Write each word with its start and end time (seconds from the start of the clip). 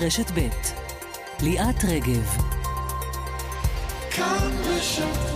רשת 0.00 0.30
ב' 0.30 0.48
ליאת 1.42 1.84
רגב. 1.84 2.36
כאן 4.10 4.50
רשת 4.64 5.32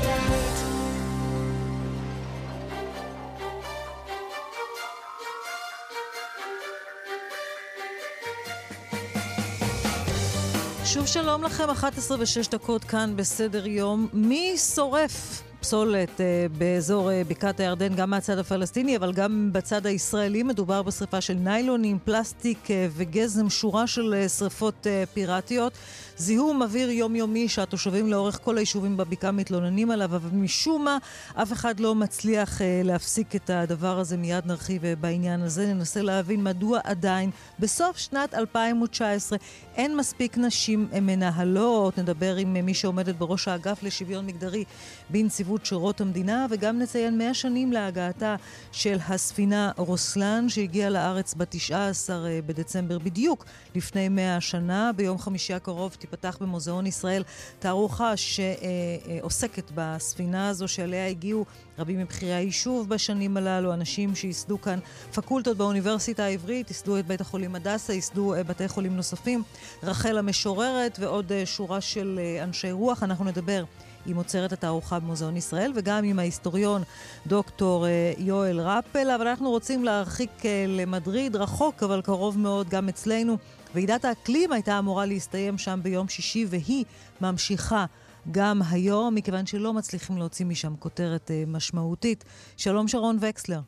שוב 10.85 11.07
שלום 11.07 11.43
לכם, 11.43 11.71
11 11.71 12.17
ו-6 12.19 12.51
דקות 12.51 12.85
כאן 12.85 13.13
בסדר 13.17 13.67
יום. 13.67 14.09
מי 14.13 14.55
שורף 14.75 15.43
פסולת 15.61 16.21
אה, 16.21 16.47
באזור 16.59 17.11
אה, 17.11 17.23
בקעת 17.29 17.61
הירדן, 17.61 17.95
גם 17.95 18.11
מהצד 18.11 18.39
הפלסטיני, 18.39 18.97
אבל 18.97 19.13
גם 19.13 19.49
בצד 19.53 19.87
הישראלי. 19.87 20.43
מדובר 20.43 20.83
בשריפה 20.83 21.21
של 21.21 21.35
ניילונים, 21.35 21.99
פלסטיק 22.05 22.71
אה, 22.71 22.89
וגזם, 22.97 23.51
שורה 23.51 23.87
של 23.87 24.15
אה, 24.15 24.29
שריפות 24.29 24.87
אה, 24.87 25.05
פיראטיות. 25.15 25.73
זיהום 26.19 26.63
אוויר 26.63 26.91
יומיומי 26.91 27.49
שהתושבים 27.49 28.07
לאורך 28.07 28.41
כל 28.45 28.57
היישובים 28.57 28.97
בבקעה 28.97 29.33
מתלוננים 29.33 29.91
עליו, 29.91 30.17
אבל 30.17 30.31
משום 30.33 30.85
מה 30.85 30.99
אף 31.35 31.53
אחד 31.53 31.81
לא 31.81 31.95
מצליח 31.95 32.63
אה, 32.63 32.81
להפסיק 32.85 33.37
את 33.37 33.51
הדבר 33.51 33.99
הזה. 33.99 34.17
מיד 34.17 34.47
נרחיב 34.47 34.85
אה, 34.85 34.97
בעניין 34.97 35.43
הזה. 35.43 35.67
ננסה 35.67 36.03
להבין 36.03 36.45
מדוע 36.45 36.81
עדיין 36.85 37.31
בסוף 37.59 37.99
שנת 37.99 38.35
2019 38.35 39.39
אין 39.77 39.97
מספיק 39.97 40.39
נשים 40.39 40.89
אה, 40.93 41.01
מנהלות. 41.01 41.99
נדבר 41.99 42.37
עם 42.37 42.57
אה, 42.57 42.63
מי 42.63 42.75
שעומדת 42.75 43.15
בראש 43.15 43.49
האגף 43.49 43.83
לשוויון 43.83 44.27
מגדרי 44.27 44.65
בנציבות 45.11 45.67
שירות 45.67 46.01
המדינה, 46.01 46.47
וגם 46.51 46.79
נציין 46.79 47.19
100 47.19 47.35
שנים 47.35 47.73
להגעתה 47.73 48.37
של 48.73 48.99
הספינה 49.09 49.71
רוסלן, 49.77 50.49
שהגיעה 50.49 50.91
לארץ 50.91 51.35
ב-19 51.35 51.73
אה, 52.11 52.41
בדצמבר, 52.47 52.99
בדיוק 52.99 53.45
לפני 53.75 54.09
100 54.09 54.41
שנה. 54.41 54.91
ביום 54.97 55.19
חמישי 55.19 55.55
הקרוב 55.55 55.97
תיפתח 56.07 56.39
במוזיאון 56.41 56.87
ישראל 56.87 57.23
תערוכה 57.59 58.13
שעוסקת 58.17 59.71
בספינה 59.75 60.49
הזו 60.49 60.69
שאליה 60.69 61.09
הגיעו 61.09 61.45
רבים 61.79 61.99
מבכירי 61.99 62.35
היישוב 62.35 62.89
בשנים 62.89 63.37
הללו, 63.37 63.73
אנשים 63.73 64.15
שייסדו 64.15 64.61
כאן 64.61 64.79
פקולטות 65.15 65.57
באוניברסיטה 65.57 66.25
העברית, 66.25 66.71
ייסדו 66.71 66.99
את 66.99 67.07
בית 67.07 67.21
החולים 67.21 67.55
הדסה, 67.55 67.93
ייסדו 67.93 68.35
אה, 68.35 68.43
בתי 68.43 68.69
חולים 68.69 68.97
נוספים, 68.97 69.43
רחל 69.83 70.19
המשוררת 70.19 70.99
ועוד 71.01 71.33
אה, 71.33 71.47
שורה 71.47 71.81
של 71.81 72.21
אה, 72.23 72.45
אנשי 72.45 72.73
רוח. 72.73 73.03
אנחנו 73.03 73.25
נדבר 73.25 73.65
עם 74.07 74.17
עוצרת 74.17 74.53
התערוכה 74.53 74.99
במוזיאון 74.99 75.37
ישראל, 75.37 75.73
וגם 75.75 76.05
עם 76.05 76.19
ההיסטוריון 76.19 76.83
דוקטור 77.27 77.87
יואל 78.19 78.61
רפל, 78.61 79.11
אבל 79.11 79.29
אנחנו 79.29 79.51
רוצים 79.51 79.85
להרחיק 79.85 80.31
למדריד, 80.69 81.37
רחוק 81.37 81.83
אבל 81.83 82.03
קרוב 82.03 82.39
מאוד 82.39 82.69
גם 82.69 82.89
אצלנו. 82.89 83.37
ועידת 83.75 84.05
האקלים 84.05 84.53
הייתה 84.53 84.79
אמורה 84.79 85.07
להסתיים 85.07 85.59
שם 85.59 85.79
ביום 85.83 86.09
שישי, 86.09 86.45
והיא 86.51 86.85
ממשיכה 87.21 87.85
גם 88.31 88.57
היום, 88.73 89.15
מכיוון 89.15 89.47
שלא 89.47 89.73
מצליחים 89.73 90.17
להוציא 90.19 90.47
משם 90.47 90.77
כותרת 90.79 91.31
אה, 91.31 91.43
משמעותית. 91.47 92.25
שלום 92.57 92.89
שרון 92.89 93.17
וקסלר. 93.17 93.61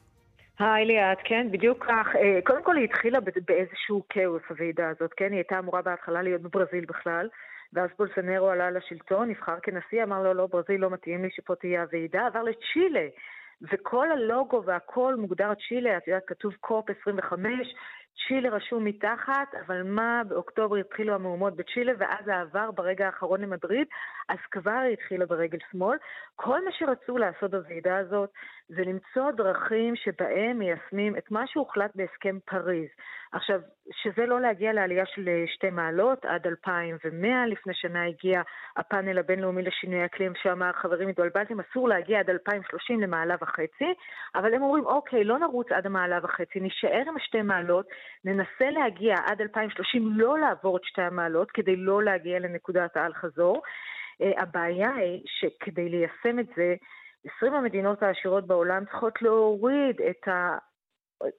היי 0.58 0.84
ליאת, 0.84 1.18
כן, 1.24 1.46
בדיוק 1.50 1.84
כך. 1.84 2.06
אה, 2.16 2.38
קודם 2.44 2.62
כל 2.64 2.76
היא 2.76 2.84
התחילה 2.84 3.18
באיזשהו 3.20 4.02
כאוס, 4.08 4.42
הוועידה 4.50 4.88
הזאת, 4.88 5.10
כן? 5.16 5.30
היא 5.30 5.36
הייתה 5.36 5.58
אמורה 5.58 5.82
בהתחלה 5.82 6.22
להיות 6.22 6.42
בברזיל 6.42 6.84
בכלל. 6.84 7.28
ואז 7.72 7.90
בולסנרו 7.98 8.48
עלה 8.48 8.70
לשלטון, 8.70 9.30
נבחר 9.30 9.56
כנשיא, 9.62 10.02
אמר 10.02 10.22
לו, 10.22 10.34
לא, 10.34 10.46
ברזיל 10.46 10.80
לא 10.80 10.90
מתאים 10.90 11.22
לי 11.22 11.30
שפה 11.30 11.54
תהיה 11.54 11.82
הוועידה, 11.82 12.26
עבר 12.26 12.42
לצ'ילה. 12.42 13.06
וכל 13.62 14.12
הלוגו 14.12 14.62
והכל 14.64 15.14
מוגדר 15.16 15.52
צ'ילה, 15.68 15.96
את 15.96 16.08
יודעת, 16.08 16.22
כתוב 16.26 16.52
קופ 16.60 16.86
25, 17.02 17.74
צ'ילה 18.26 18.50
רשום 18.50 18.84
מתחת, 18.84 19.54
אבל 19.66 19.82
מה, 19.82 20.22
באוקטובר 20.28 20.76
התחילו 20.76 21.14
המהומות 21.14 21.56
בצ'ילה, 21.56 21.92
ואז 21.98 22.28
העבר 22.28 22.70
ברגע 22.70 23.06
האחרון 23.06 23.40
למדריד, 23.40 23.86
אז 24.28 24.38
כבר 24.50 24.70
היא 24.70 24.92
התחילה 24.92 25.26
ברגל 25.26 25.58
שמאל. 25.70 25.98
כל 26.36 26.64
מה 26.64 26.70
שרצו 26.72 27.18
לעשות 27.18 27.50
בוועידה 27.50 27.96
הזאת 27.96 28.30
זה 28.68 28.82
למצוא 28.82 29.30
דרכים 29.30 29.96
שבהם 29.96 30.58
מיישמים 30.58 31.16
את 31.16 31.30
מה 31.30 31.46
שהוחלט 31.46 31.90
בהסכם 31.94 32.38
פריז. 32.44 32.88
עכשיו, 33.32 33.60
שזה 33.92 34.26
לא 34.26 34.40
להגיע 34.40 34.72
לעלייה 34.72 35.06
של 35.06 35.28
שתי 35.46 35.70
מעלות 35.70 36.24
עד 36.24 36.46
2100, 36.46 37.46
לפני 37.46 37.74
שנה 37.74 38.06
הגיע 38.06 38.42
הפאנל 38.76 39.18
הבינלאומי 39.18 39.62
לשינוי 39.62 40.04
אקלים 40.04 40.32
שאמר, 40.42 40.72
חברים 40.72 41.08
התבלבלתם, 41.08 41.60
אסור 41.60 41.88
להגיע 41.88 42.20
עד 42.20 42.30
2030 42.30 43.00
למעלה 43.00 43.34
וחצי, 43.40 43.94
אבל 44.34 44.54
הם 44.54 44.62
אומרים, 44.62 44.86
אוקיי, 44.86 45.24
לא 45.24 45.38
נרוץ 45.38 45.72
עד 45.72 45.86
המעלה 45.86 46.18
וחצי, 46.22 46.60
נישאר 46.60 47.02
עם 47.08 47.16
השתי 47.16 47.42
מעלות, 47.42 47.86
ננסה 48.24 48.70
להגיע 48.70 49.14
עד 49.26 49.40
2030, 49.40 50.08
לא 50.12 50.38
לעבור 50.38 50.76
את 50.76 50.84
שתי 50.84 51.02
המעלות, 51.02 51.50
כדי 51.50 51.76
לא 51.76 52.02
להגיע 52.02 52.38
לנקודת 52.38 52.96
האל-חזור. 52.96 53.62
Uh, 54.22 54.40
הבעיה 54.40 54.94
היא 54.94 55.22
שכדי 55.26 55.88
ליישם 55.88 56.38
את 56.38 56.46
זה, 56.56 56.74
20 57.36 57.54
המדינות 57.54 58.02
העשירות 58.02 58.46
בעולם 58.46 58.84
צריכות 58.84 59.22
להוריד 59.22 60.00
את 60.10 60.28
ה... 60.28 60.58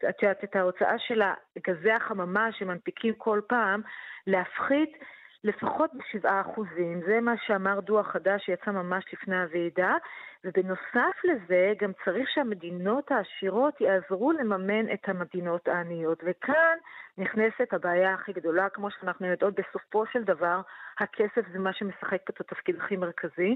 את 0.09 0.23
יודעת, 0.23 0.44
את 0.44 0.56
ההוצאה 0.56 1.00
של 1.00 1.22
גזי 1.68 1.91
החממה 1.91 2.51
שמנפיקים 2.51 3.13
כל 3.18 3.41
פעם, 3.47 3.81
להפחית 4.28 4.97
לפחות 5.44 5.91
בשבעה 5.94 6.41
אחוזים. 6.41 7.01
זה 7.07 7.19
מה 7.22 7.33
שאמר 7.45 7.79
דוח 7.79 8.07
חדש 8.07 8.45
שיצא 8.45 8.72
ממש 8.72 9.05
לפני 9.13 9.41
הוועידה, 9.41 9.95
ובנוסף 10.44 11.23
לזה 11.23 11.73
גם 11.79 11.91
צריך 12.05 12.29
שהמדינות 12.29 13.11
העשירות 13.11 13.81
יעזרו 13.81 14.31
לממן 14.31 14.94
את 14.94 15.09
המדינות 15.09 15.67
העניות. 15.67 16.23
וכאן 16.25 16.77
נכנסת 17.17 17.73
הבעיה 17.73 18.13
הכי 18.13 18.33
גדולה, 18.33 18.69
כמו 18.69 18.91
שאנחנו 18.91 19.27
יודעות, 19.27 19.53
בסופו 19.59 20.05
של 20.05 20.23
דבר 20.23 20.61
הכסף 21.00 21.51
זה 21.53 21.59
מה 21.59 21.73
שמשחק 21.73 22.29
את 22.29 22.39
התפקיד 22.39 22.75
הכי 22.79 22.97
מרכזי, 22.97 23.56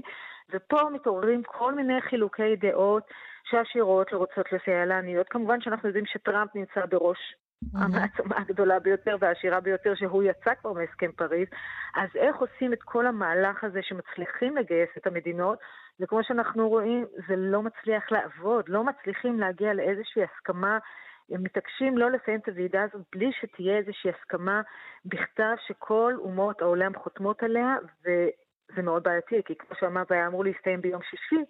ופה 0.50 0.90
מתעוררים 0.92 1.42
כל 1.42 1.74
מיני 1.74 2.00
חילוקי 2.00 2.56
דעות 2.56 3.02
שהעשירות 3.44 4.12
לא 4.12 4.18
רוצות 4.18 4.52
לסייע 4.52 4.84
לעניות. 4.84 5.28
כמובן 5.28 5.60
שאנחנו 5.60 5.88
יודעים 5.88 6.06
שטראמפ 6.06 6.54
נמצא 6.54 6.86
בראש 6.86 7.34
המעצמה 7.74 8.36
הגדולה 8.38 8.78
ביותר 8.78 9.16
והעשירה 9.20 9.60
ביותר, 9.60 9.94
שהוא 9.94 10.22
יצא 10.22 10.54
כבר 10.54 10.72
מהסכם 10.72 11.12
פריז. 11.12 11.48
אז 11.94 12.08
איך 12.16 12.36
עושים 12.36 12.72
את 12.72 12.82
כל 12.82 13.06
המהלך 13.06 13.64
הזה 13.64 13.82
שמצליחים 13.82 14.56
לגייס 14.56 14.90
את 14.98 15.06
המדינות, 15.06 15.58
וכמו 16.00 16.24
שאנחנו 16.24 16.68
רואים, 16.68 17.06
זה 17.28 17.36
לא 17.36 17.62
מצליח 17.62 18.12
לעבוד, 18.12 18.68
לא 18.68 18.84
מצליחים 18.84 19.40
להגיע 19.40 19.74
לאיזושהי 19.74 20.22
הסכמה. 20.24 20.78
הם 21.30 21.42
מתעקשים 21.42 21.98
לא 21.98 22.10
לסיים 22.10 22.40
את 22.40 22.48
הוועידה 22.48 22.82
הזאת 22.82 23.02
בלי 23.12 23.32
שתהיה 23.40 23.76
איזושהי 23.76 24.10
הסכמה 24.10 24.62
בכתב 25.04 25.54
שכל 25.66 26.14
אומות 26.18 26.62
העולם 26.62 26.94
חותמות 26.94 27.42
עליה, 27.42 27.76
וזה 28.00 28.82
מאוד 28.82 29.02
בעייתי, 29.02 29.42
כי 29.44 29.54
כמו 29.54 29.76
שאמרת, 29.80 30.10
היה 30.10 30.26
אמור 30.26 30.44
להסתיים 30.44 30.80
ביום 30.80 31.02
שישי, 31.02 31.44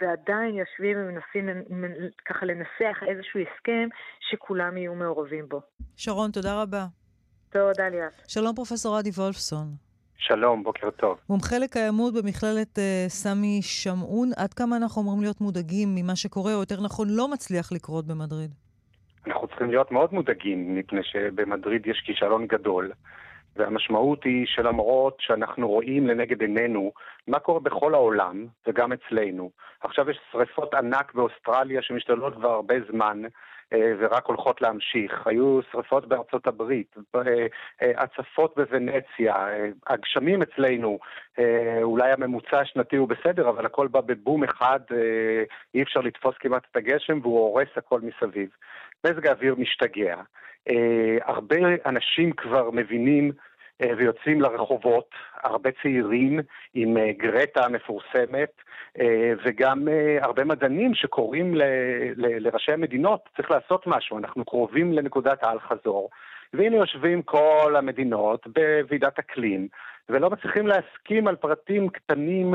ועדיין 0.00 0.54
יושבים 0.54 0.96
ומנסים 0.98 1.48
ככה 2.26 2.46
לנסח 2.46 2.98
איזשהו 3.08 3.40
הסכם 3.40 3.88
שכולם 4.30 4.76
יהיו 4.76 4.94
מעורבים 4.94 5.48
בו. 5.48 5.60
שרון, 5.96 6.30
תודה 6.30 6.62
רבה. 6.62 6.86
תודה 7.50 7.88
ליאת. 7.88 8.12
שלום 8.28 8.54
פרופסור 8.54 9.00
אדי 9.00 9.10
וולפסון. 9.10 9.66
שלום, 10.16 10.62
בוקר 10.62 10.90
טוב. 10.90 11.18
מומחה 11.28 11.58
לקיימות 11.58 12.14
במכללת 12.14 12.78
uh, 12.78 12.80
סמי 13.08 13.62
שמעון, 13.62 14.30
עד 14.36 14.54
כמה 14.54 14.76
אנחנו 14.76 15.02
אמורים 15.02 15.22
להיות 15.22 15.40
מודאגים 15.40 15.88
ממה 15.94 16.16
שקורה, 16.16 16.54
או 16.54 16.60
יותר 16.60 16.80
נכון 16.84 17.08
לא 17.10 17.28
מצליח 17.28 17.72
לקרות 17.72 18.06
במדריד? 18.06 18.54
אנחנו 19.26 19.48
צריכים 19.48 19.70
להיות 19.70 19.92
מאוד 19.92 20.14
מודאגים, 20.14 20.74
מפני 20.74 21.00
שבמדריד 21.02 21.86
יש 21.86 22.02
כישלון 22.06 22.46
גדול. 22.46 22.92
והמשמעות 23.58 24.24
היא 24.24 24.46
שלמרות 24.46 25.16
שאנחנו 25.20 25.68
רואים 25.68 26.06
לנגד 26.06 26.40
עינינו 26.40 26.92
מה 27.26 27.38
קורה 27.38 27.60
בכל 27.60 27.94
העולם 27.94 28.46
וגם 28.66 28.92
אצלנו, 28.92 29.50
עכשיו 29.80 30.10
יש 30.10 30.18
שריפות 30.32 30.74
ענק 30.74 31.14
באוסטרליה 31.14 31.82
שמשתוללות 31.82 32.34
כבר 32.34 32.50
הרבה 32.50 32.74
זמן 32.92 33.22
ורק 33.72 34.26
הולכות 34.26 34.62
להמשיך. 34.62 35.26
היו 35.26 35.60
שריפות 35.72 36.08
בארצות 36.08 36.46
הברית, 36.46 36.96
אה, 37.14 37.20
אה, 37.82 38.02
הצפות 38.02 38.54
בוונציה, 38.56 39.34
הגשמים 39.86 40.42
אצלנו, 40.42 40.98
אולי 41.82 42.12
הממוצע 42.12 42.60
השנתי 42.60 42.96
הוא 42.96 43.08
בסדר, 43.08 43.48
אבל 43.48 43.66
הכל 43.66 43.88
בא 43.88 44.00
בבום 44.00 44.44
אחד, 44.44 44.80
אי 45.74 45.82
אפשר 45.82 46.00
לתפוס 46.00 46.34
כמעט 46.40 46.62
את 46.70 46.76
הגשם 46.76 47.18
והוא 47.22 47.38
הורס 47.38 47.68
הכל 47.76 48.00
מסביב. 48.00 48.48
מזג 49.06 49.26
האוויר 49.26 49.54
משתגע. 49.58 50.16
הרבה 51.22 51.56
אנשים 51.86 52.32
כבר 52.32 52.70
מבינים 52.70 53.32
אה, 53.32 53.48
ויוצאים 53.80 54.40
לרחובות, 54.40 55.10
הרבה 55.42 55.70
צעירים 55.82 56.40
עם 56.74 56.96
אה, 56.96 57.12
גרטה 57.12 57.64
המפורסמת, 57.64 58.50
אה, 59.00 59.32
וגם 59.44 59.88
הרבה 60.20 60.44
מדענים 60.44 60.94
שקוראים 60.94 61.54
ל, 61.54 61.62
ל, 62.16 62.46
לראשי 62.46 62.72
המדינות, 62.72 63.28
צריך 63.36 63.50
לעשות 63.50 63.86
משהו, 63.86 64.18
אנחנו 64.18 64.44
קרובים 64.44 64.92
לנקודת 64.92 65.44
האל-חזור. 65.44 66.10
והנה 66.52 66.76
יושבים 66.76 67.22
כל 67.22 67.74
המדינות 67.76 68.46
בוועידת 68.46 69.18
אקלים, 69.18 69.68
ולא 70.08 70.30
מצליחים 70.30 70.66
להסכים 70.66 71.28
על 71.28 71.36
פרטים 71.36 71.88
קטנים 71.88 72.54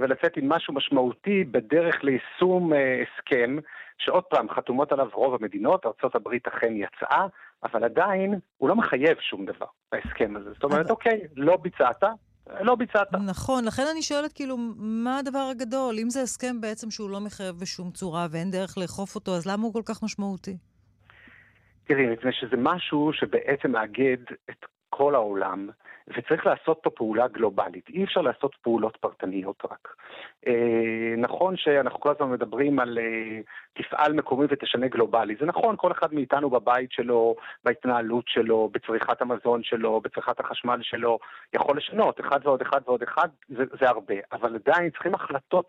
ולצאת 0.00 0.36
עם 0.36 0.48
משהו 0.48 0.74
משמעותי 0.74 1.44
בדרך 1.44 2.04
ליישום 2.04 2.72
הסכם, 2.72 3.56
שעוד 3.98 4.24
פעם, 4.24 4.48
חתומות 4.48 4.92
עליו 4.92 5.08
רוב 5.12 5.34
המדינות, 5.34 5.86
ארה"ב 5.86 6.28
אכן 6.48 6.72
יצאה, 6.76 7.26
אבל 7.64 7.84
עדיין 7.84 8.38
הוא 8.56 8.68
לא 8.68 8.76
מחייב 8.76 9.18
שום 9.20 9.46
דבר, 9.46 9.66
ההסכם 9.92 10.36
הזה. 10.36 10.50
זאת 10.52 10.64
אומרת, 10.64 10.90
אוקיי, 10.90 11.20
לא 11.36 11.56
ביצעת, 11.56 12.02
לא 12.60 12.74
ביצעת. 12.74 13.08
נכון, 13.26 13.64
לכן 13.64 13.82
אני 13.92 14.02
שואלת, 14.02 14.32
כאילו, 14.32 14.56
מה 14.76 15.18
הדבר 15.18 15.48
הגדול? 15.50 15.94
אם 16.02 16.10
זה 16.10 16.20
הסכם 16.20 16.60
בעצם 16.60 16.90
שהוא 16.90 17.10
לא 17.10 17.20
מחייב 17.20 17.56
בשום 17.60 17.90
צורה 17.90 18.26
ואין 18.30 18.50
דרך 18.50 18.78
לאכוף 18.78 19.14
אותו, 19.14 19.36
אז 19.36 19.46
למה 19.46 19.62
הוא 19.62 19.72
כל 19.72 19.82
כך 19.84 20.02
משמעותי? 20.02 20.56
תראי, 21.84 22.06
מפני 22.06 22.32
שזה 22.32 22.56
משהו 22.58 23.10
שבעצם 23.12 23.70
מאגד 23.70 24.16
את 24.50 24.64
כל 24.90 25.14
העולם, 25.14 25.68
וצריך 26.08 26.46
לעשות 26.46 26.78
פה 26.82 26.90
פעולה 26.90 27.28
גלובלית. 27.28 27.88
אי 27.88 28.04
אפשר 28.04 28.20
לעשות 28.20 28.54
פעולות 28.62 28.96
פרטניות 28.96 29.62
רק. 29.70 29.94
אה, 30.46 31.14
נכון 31.18 31.56
שאנחנו 31.56 32.00
כל 32.00 32.10
הזמן 32.10 32.30
מדברים 32.30 32.78
על 32.78 32.98
אה, 32.98 33.40
תפעל 33.72 34.12
מקומי 34.12 34.46
ותשנה 34.48 34.88
גלובלי. 34.88 35.36
זה 35.40 35.46
נכון, 35.46 35.76
כל 35.78 35.92
אחד 35.92 36.14
מאיתנו 36.14 36.50
בבית 36.50 36.92
שלו, 36.92 37.36
בהתנהלות 37.64 38.24
שלו, 38.28 38.70
בצריכת 38.72 39.22
המזון 39.22 39.62
שלו, 39.62 40.00
בצריכת 40.00 40.40
החשמל 40.40 40.78
שלו, 40.82 41.18
יכול 41.54 41.76
לשנות. 41.76 42.20
אחד 42.20 42.40
ועוד 42.44 42.62
אחד 42.62 42.80
ועוד 42.86 43.02
אחד 43.02 43.28
זה, 43.48 43.64
זה 43.80 43.88
הרבה. 43.88 44.14
אבל 44.32 44.54
עדיין 44.54 44.90
צריכים 44.90 45.14
החלטות 45.14 45.66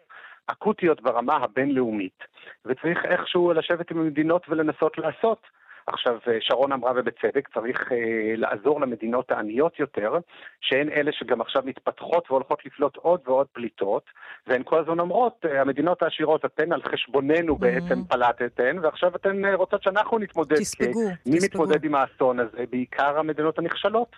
אקוטיות 0.48 1.02
ברמה 1.02 1.36
הבינלאומית. 1.36 2.24
וצריך 2.66 3.06
איכשהו 3.06 3.54
לשבת 3.54 3.92
עם 3.92 3.98
המדינות 3.98 4.46
ולנסות 4.50 4.98
לעשות. 4.98 5.48
עכשיו, 5.88 6.18
אה, 6.28 6.38
שרון 6.40 6.72
אמרה 6.72 6.92
ובצדק, 6.96 7.48
צריך 7.54 7.92
אה, 7.92 8.34
לעזור 8.38 8.82
למדינות 8.82 9.32
העניות 9.32 9.80
יותר, 9.80 10.18
שהן 10.62 10.90
אלה 10.90 11.12
שגם 11.12 11.42
עכשיו 11.42 11.64
מתפתחות 11.66 12.32
והולכות 12.32 12.66
לפלוט 12.66 12.96
עוד 12.96 13.22
ועוד 13.26 13.48
פליטות, 13.54 14.04
והן 14.48 14.64
כל 14.64 14.80
הזמן 14.80 15.00
אומרות, 15.00 15.46
אה, 15.46 15.62
המדינות 15.62 16.04
העשירות, 16.04 16.46
אתן 16.46 16.72
על 16.72 16.82
חשבוננו 16.84 17.56
mm-hmm. 17.56 17.60
בעצם 17.60 18.04
פלטתן, 18.04 18.80
ועכשיו 18.82 19.16
אתן 19.16 19.46
אה, 19.46 19.56
רוצות 19.56 19.84
שאנחנו 19.84 20.20
נתמודד. 20.20 20.56
תספגו, 20.56 20.92
כי 21.24 21.30
מי 21.30 21.38
תספגו. 21.38 21.46
מתמודד 21.46 21.86
עם 21.86 21.96
האסון 21.96 22.40
הזה? 22.40 22.64
בעיקר 22.70 23.20
המדינות 23.20 23.60
הנחשלות. 23.60 24.16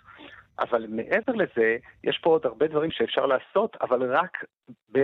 אבל 0.60 0.86
מעבר 0.88 1.32
לזה, 1.32 1.76
יש 2.04 2.18
פה 2.22 2.30
עוד 2.30 2.46
הרבה 2.46 2.66
דברים 2.66 2.90
שאפשר 2.90 3.26
לעשות, 3.26 3.76
אבל 3.80 4.16
רק 4.16 4.44
ב... 4.92 4.98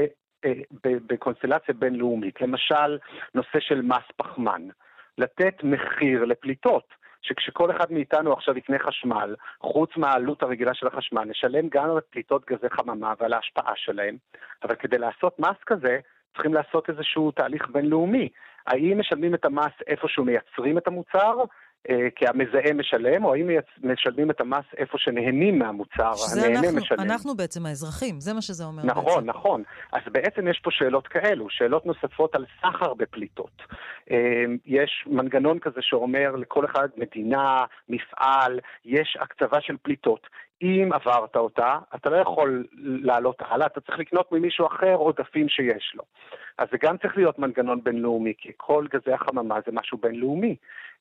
אה, 0.44 0.52
בקונסטלציה 0.84 1.74
בינלאומית. 1.74 2.40
למשל, 2.40 2.98
נושא 3.34 3.60
של 3.60 3.82
מס 3.82 4.04
פחמן. 4.16 4.68
לתת 5.18 5.54
מחיר 5.62 6.24
לפליטות. 6.24 7.04
שכשכל 7.22 7.70
אחד 7.70 7.92
מאיתנו 7.92 8.32
עכשיו 8.32 8.58
יקנה 8.58 8.78
חשמל, 8.78 9.34
חוץ 9.60 9.90
מהעלות 9.96 10.42
הרגילה 10.42 10.74
של 10.74 10.86
החשמל, 10.86 11.24
נשלם 11.24 11.68
גם 11.68 11.90
על 11.90 12.00
פליטות 12.10 12.44
גזי 12.46 12.70
חממה 12.70 13.14
ועל 13.20 13.32
ההשפעה 13.32 13.72
שלהם, 13.76 14.16
אבל 14.62 14.74
כדי 14.74 14.98
לעשות 14.98 15.38
מס 15.38 15.56
כזה, 15.66 15.98
צריכים 16.32 16.54
לעשות 16.54 16.90
איזשהו 16.90 17.30
תהליך 17.30 17.68
בינלאומי. 17.68 18.28
האם 18.66 19.00
משלמים 19.00 19.34
את 19.34 19.44
המס 19.44 19.72
איפה 19.86 20.08
שמייצרים 20.08 20.78
את 20.78 20.86
המוצר, 20.86 21.34
כי 22.16 22.26
המזהם 22.26 22.80
משלם, 22.80 23.24
או 23.24 23.34
האם 23.34 23.50
משלמים 23.82 24.30
את 24.30 24.40
המס 24.40 24.64
איפה 24.76 24.98
שנהנים 24.98 25.58
מהמוצר, 25.58 26.12
הנהנה 26.32 26.58
אנחנו, 26.58 26.76
משלם. 26.76 27.00
אנחנו 27.00 27.36
בעצם 27.36 27.66
האזרחים, 27.66 28.20
זה 28.20 28.32
מה 28.32 28.42
שזה 28.42 28.64
אומר 28.64 28.82
נכון, 28.84 29.04
בעצם. 29.04 29.10
נכון, 29.10 29.28
נכון. 29.28 29.62
אז 29.92 30.00
בעצם 30.12 30.48
יש 30.48 30.60
פה 30.64 30.70
שאלות 30.70 31.08
כאלו, 31.08 31.50
שאלות 31.50 31.86
נוספות 31.86 32.34
על 32.34 32.44
סחר 32.60 32.94
בפליטות. 32.94 33.62
אה, 34.10 34.44
יש 34.66 35.04
מנגנון 35.06 35.58
כזה 35.58 35.80
שאומר 35.80 36.36
לכל 36.36 36.64
אחד 36.64 36.88
מדינה, 36.96 37.64
מפעל, 37.88 38.60
יש 38.84 39.16
הקצבה 39.20 39.60
של 39.60 39.76
פליטות. 39.82 40.26
אם 40.62 40.88
עברת 40.92 41.36
אותה, 41.36 41.78
אתה 41.94 42.10
לא 42.10 42.16
יכול 42.16 42.66
לעלות 42.82 43.36
הלאה, 43.38 43.66
אתה 43.66 43.80
צריך 43.80 43.98
לקנות 43.98 44.32
ממישהו 44.32 44.66
אחר 44.66 44.94
עודפים 44.94 45.48
שיש 45.48 45.92
לו. 45.94 46.02
אז 46.58 46.68
זה 46.70 46.76
גם 46.82 46.98
צריך 46.98 47.16
להיות 47.16 47.38
מנגנון 47.38 47.84
בינלאומי, 47.84 48.32
כי 48.38 48.52
כל 48.56 48.86
גזי 48.90 49.12
החממה 49.12 49.58
זה 49.66 49.72
משהו 49.72 49.98
בינלאומי. 49.98 50.56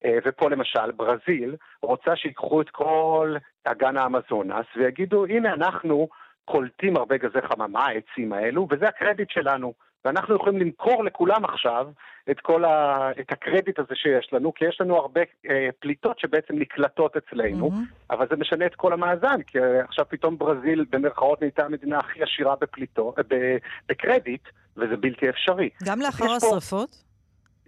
אה, 0.06 0.18
ופה 0.26 0.50
למשל, 0.50 0.92
ברזיל 0.92 1.56
רוצה 1.82 2.16
שיקחו 2.16 2.62
את 2.62 2.70
כל 2.70 3.36
אגן 3.64 3.98
האמזונס 3.98 4.66
ויגידו, 4.76 5.26
הנה 5.26 5.54
אנחנו 5.54 6.08
קולטים 6.46 6.98
הרבה 6.98 7.18
גזי 7.18 7.42
חממה, 7.42 7.86
העצים 7.86 8.34
האלו, 8.34 8.68
וזה 8.72 8.88
הקרדיט 8.88 9.30
שלנו. 9.30 9.74
ואנחנו 10.06 10.36
יכולים 10.36 10.60
למכור 10.60 11.04
לכולם 11.04 11.46
עכשיו 11.46 11.88
את 12.32 12.40
כל 12.40 12.66
ה... 12.66 13.10
את 13.20 13.32
הקרדיט 13.32 13.80
הזה 13.80 13.96
שיש 13.96 14.34
לנו, 14.34 14.54
כי 14.54 14.66
יש 14.66 14.82
לנו 14.82 14.98
הרבה 14.98 15.22
אה, 15.50 15.70
פליטות 15.80 16.20
שבעצם 16.20 16.56
נקלטות 16.60 17.18
אצלנו, 17.18 17.68
mm-hmm. 17.70 18.14
אבל 18.16 18.28
זה 18.30 18.36
משנה 18.36 18.66
את 18.66 18.76
כל 18.76 18.94
המאזן, 18.94 19.42
כי 19.48 19.58
עכשיו 19.60 20.06
פתאום 20.10 20.38
ברזיל 20.38 20.86
במרכאות 20.90 21.42
נהייתה 21.42 21.66
המדינה 21.66 21.98
הכי 22.00 22.24
עשירה 22.24 22.56
בפליטות, 22.62 23.20
ב... 23.28 23.58
בקרדיט, 23.90 24.44
וזה 24.78 24.98
בלתי 24.98 25.30
אפשרי. 25.30 25.70
גם 25.84 26.00
לאחר 26.00 26.26
השרפות? 26.32 26.90
פה... 26.90 27.04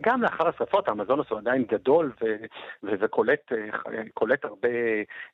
גם 0.02 0.22
לאחר 0.22 0.48
השרפות, 0.48 0.88
האמזונוס 0.88 1.28
הוא 1.30 1.40
עדיין 1.40 1.64
גדול 1.64 2.12
ו- 2.22 2.36
ו- 2.84 2.96
וקולט 3.00 4.46
הרבה 4.46 4.70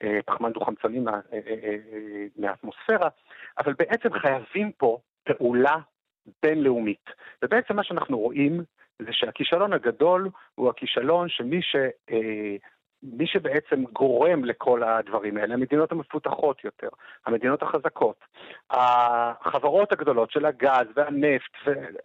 אה, 0.04 0.20
פחמן 0.26 0.52
דו-חמצני 0.52 1.00
מה- 1.00 1.20
אה, 1.34 1.40
אה, 1.48 1.78
מהאטמוספירה, 2.38 3.10
אבל 3.60 3.74
בעצם 3.74 4.10
חייבים 4.14 4.72
פה 4.72 4.98
פעולה 5.24 5.76
בינלאומית. 6.44 7.10
ובעצם 7.44 7.76
מה 7.76 7.84
שאנחנו 7.84 8.20
רואים 8.20 8.64
זה 9.00 9.10
שהכישלון 9.12 9.74
הגדול 9.74 10.30
הוא 10.56 10.70
הכישלון 10.70 11.30
שמי 11.30 11.62
ש... 11.62 11.76
מי 13.04 13.28
שבעצם 13.28 13.84
גורם 13.94 14.46
לכל 14.46 14.84
הדברים 14.84 15.38
האלה, 15.38 15.54
המדינות 15.54 15.92
המפותחות 15.92 16.64
יותר, 16.64 16.88
המדינות 17.26 17.64
החזקות, 17.64 18.16
החברות 18.70 19.92
הגדולות 19.92 20.32
של 20.32 20.46
הגז 20.46 20.88
והנפט, 20.96 21.52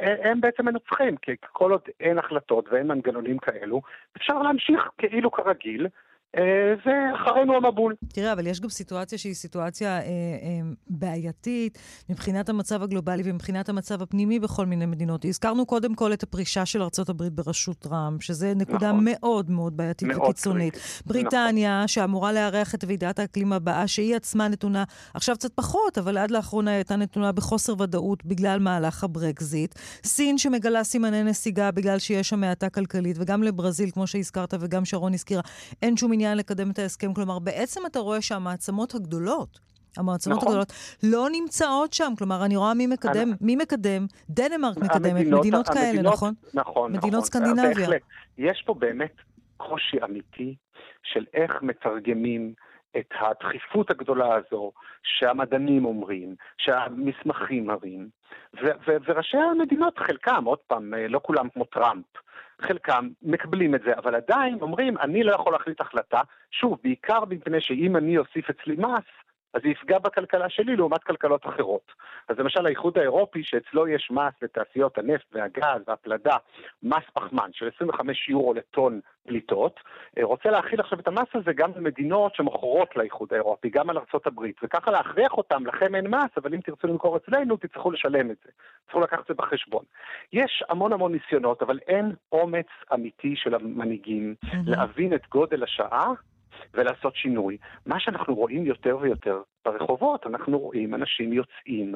הם 0.01 0.41
בעצם 0.41 0.65
מנצחים, 0.65 1.17
כי 1.17 1.33
כל 1.53 1.73
עוד 1.73 1.83
אין 2.01 2.19
החלטות 2.19 2.69
ואין 2.69 2.87
מנגנונים 2.87 3.39
כאלו, 3.39 3.83
אפשר 4.17 4.39
להמשיך 4.43 4.89
כאילו 4.99 5.31
כרגיל, 5.31 5.87
ואחרינו 6.37 7.53
אה, 7.53 7.57
המבול. 7.57 7.95
תראה, 8.09 8.33
אבל 8.33 8.47
יש 8.47 8.61
גם 8.61 8.69
סיטואציה 8.69 9.19
שהיא 9.19 9.35
סיטואציה 9.35 9.89
אה, 9.89 10.03
אה, 10.03 10.61
בעייתית 10.89 11.79
מבחינת 12.09 12.49
המצב 12.49 12.83
הגלובלי 12.83 13.23
ומבחינת 13.25 13.69
המצב 13.69 14.03
הפנימי 14.03 14.39
בכל 14.39 14.67
מיני 14.67 14.87
מדינות. 14.87 15.25
הזכרנו 15.25 15.67
קודם 15.67 15.95
כל 15.95 16.13
את 16.13 16.23
הפרישה 16.23 16.67
של 16.67 16.83
הברית 17.09 17.33
בראשות 17.33 17.79
טראמפ, 17.79 18.23
שזה 18.23 18.53
נקודה 18.57 18.93
נכון. 18.93 19.05
מאוד 19.05 19.51
מאוד 19.51 19.77
בעייתית 19.77 20.09
מאוד 20.09 20.23
וקיצונית. 20.23 20.75
קריטית. 20.75 21.07
בריטניה, 21.07 21.77
נכון. 21.77 21.89
שאמורה 21.89 22.33
לארח 22.33 22.75
את 22.75 22.85
ועידת 22.87 23.19
האקלים 23.19 23.53
הבאה, 23.53 23.89
שהיא 23.89 24.17
עצמה 24.17 24.49
נתונה, 24.49 24.85
עכשיו 25.15 25.37
קצת 25.37 25.53
פחות, 25.55 25.99
אבל 25.99 26.19
עד 26.19 26.31
לאחרונה 26.31 26.71
הייתה 26.71 26.97
נתונה 26.97 27.33
בחוסר 27.33 27.75
ודאות 27.81 28.25
בגלל 28.25 28.59
מהלך 28.59 29.05
הברקזיט. 29.05 29.75
סין 30.05 30.39
שמגלה 30.39 30.85
סימני 30.85 31.23
נסיגה 31.23 31.71
בגלל 31.71 31.99
שיש 31.99 32.29
שם 32.29 32.45
האטה 32.45 32.71
כלכלית, 32.71 33.17
וגם 33.21 33.43
לברזיל, 33.43 33.91
כמו 33.91 34.07
שהזכרת 34.07 34.55
וגם 34.61 34.85
שרון 34.85 35.15
הזכירה, 35.15 35.43
אין 35.83 35.97
שום 35.97 36.13
עניין 36.13 36.26
לקדם 36.35 36.71
את 36.71 36.79
ההסכם. 36.79 37.15
כלומר, 37.15 37.39
בעצם 37.39 37.81
אתה 37.87 37.99
רואה 37.99 38.21
שהמעצמות 38.23 38.95
הגדולות, 38.95 39.61
המעצמות 39.97 40.37
נכון. 40.37 40.49
הגדולות, 40.49 40.73
לא 41.03 41.29
נמצאות 41.33 41.93
שם. 41.93 42.13
כלומר, 42.19 42.45
אני 42.45 42.57
רואה 42.57 42.75
מי 42.75 42.87
מקדם, 42.87 43.29
אני... 43.29 43.37
מי 43.41 43.57
מקדם, 43.57 44.07
דנמרק 44.31 44.77
מקדמת, 44.77 45.11
המדינות, 45.13 45.41
מדינות 45.41 45.69
כאלה, 45.69 45.89
המדינות, 45.89 46.13
נכון? 46.13 46.35
נכון, 46.55 46.93
מדינות 46.93 47.15
נכון. 47.15 47.25
סקנדינביה. 47.25 47.75
בהחלט. 47.75 48.03
יש 48.39 48.63
פה 48.67 48.75
באמת 48.75 49.15
קושי 49.57 49.97
אמיתי 50.05 50.55
של 51.03 51.25
איך 51.35 51.53
מתרגמים 51.63 52.55
את 52.97 53.15
הדחיפות 53.21 53.91
הגדולה 53.91 54.35
הזו 54.35 54.73
שהמדענים 55.03 55.85
אומרים, 55.85 56.35
שהמסמכים 56.59 57.67
מראים, 57.67 58.09
וראשי 58.87 59.37
המדינות, 59.37 59.99
חלקם, 59.99 60.45
עוד 60.45 60.59
פעם, 60.59 60.95
לא 60.95 61.21
כולם 61.23 61.49
כמו 61.49 61.65
טראמפ, 61.65 62.05
חלקם 62.61 63.09
מקבלים 63.23 63.75
את 63.75 63.81
זה, 63.85 63.93
אבל 63.97 64.15
עדיין 64.15 64.59
אומרים, 64.61 64.99
אני 64.99 65.23
לא 65.23 65.35
יכול 65.35 65.53
להחליט 65.53 65.81
החלטה, 65.81 66.21
שוב, 66.51 66.79
בעיקר 66.83 67.25
מפני 67.25 67.61
שאם 67.61 67.97
אני 67.97 68.19
אוסיף 68.19 68.51
אצלי 68.51 68.77
מס, 68.77 69.26
אז 69.57 69.63
זה 69.63 69.69
יפגע 69.69 69.99
בכלכלה 69.99 70.49
שלי 70.49 70.77
לעומת 70.77 71.05
כלכלות 71.05 71.47
אחרות. 71.47 71.93
אז 72.29 72.39
למשל 72.39 72.67
האיחוד 72.67 72.99
האירופי, 72.99 73.45
שאצלו 73.45 73.89
יש 73.89 74.11
מס 74.11 74.35
לתעשיות 74.43 74.99
הנפט 74.99 75.27
והגז 75.33 75.83
והפלדה, 75.89 76.37
מס 76.83 77.05
פחמן 77.15 77.51
של 77.53 77.69
25 77.77 78.29
יורו 78.29 78.55
לטון 78.55 79.01
פליטות, 79.27 79.81
אה, 80.19 80.25
רוצה 80.25 80.51
להכיל 80.51 80.81
עכשיו 80.81 81.01
את 81.01 81.09
המס 81.09 81.29
הזה 81.35 81.53
גם 81.53 81.73
במדינות 81.73 82.35
שמוכרות 82.35 82.97
לאיחוד 82.97 83.29
האירופי, 83.33 83.71
גם 83.71 83.91
על 83.91 83.99
הברית, 84.27 84.57
וככה 84.63 84.91
להכריח 84.91 85.33
אותם, 85.33 85.67
לכם 85.67 85.95
אין 85.95 86.07
מס, 86.07 86.31
אבל 86.37 86.55
אם 86.55 86.61
תרצו 86.61 86.87
למכור 86.87 87.17
אצלנו, 87.17 87.57
תצטרכו 87.57 87.91
לשלם 87.91 88.31
את 88.31 88.37
זה. 88.45 88.51
תצטרכו 88.83 89.01
לקחת 89.01 89.21
את 89.21 89.27
זה 89.27 89.35
בחשבון. 89.35 89.85
יש 90.33 90.65
המון 90.69 90.93
המון 90.93 91.13
ניסיונות, 91.13 91.63
אבל 91.63 91.79
אין 91.89 92.13
אומץ 92.33 92.67
אמיתי 92.95 93.35
של 93.37 93.55
המנהיגים 93.55 94.35
mm-hmm. 94.45 94.57
להבין 94.67 95.15
את 95.15 95.29
גודל 95.29 95.63
השעה 95.63 96.13
ולעשות 96.75 97.17
שינוי. 97.17 97.57
מה 97.87 98.01
שאנחנו 98.01 98.35
רואים 98.35 98.67
יותר 98.67 98.99
ויותר 99.01 99.43
ברחובות, 99.65 100.27
אנחנו 100.27 100.59
רואים 100.59 100.95
אנשים 100.95 101.33
יוצאים, 101.33 101.95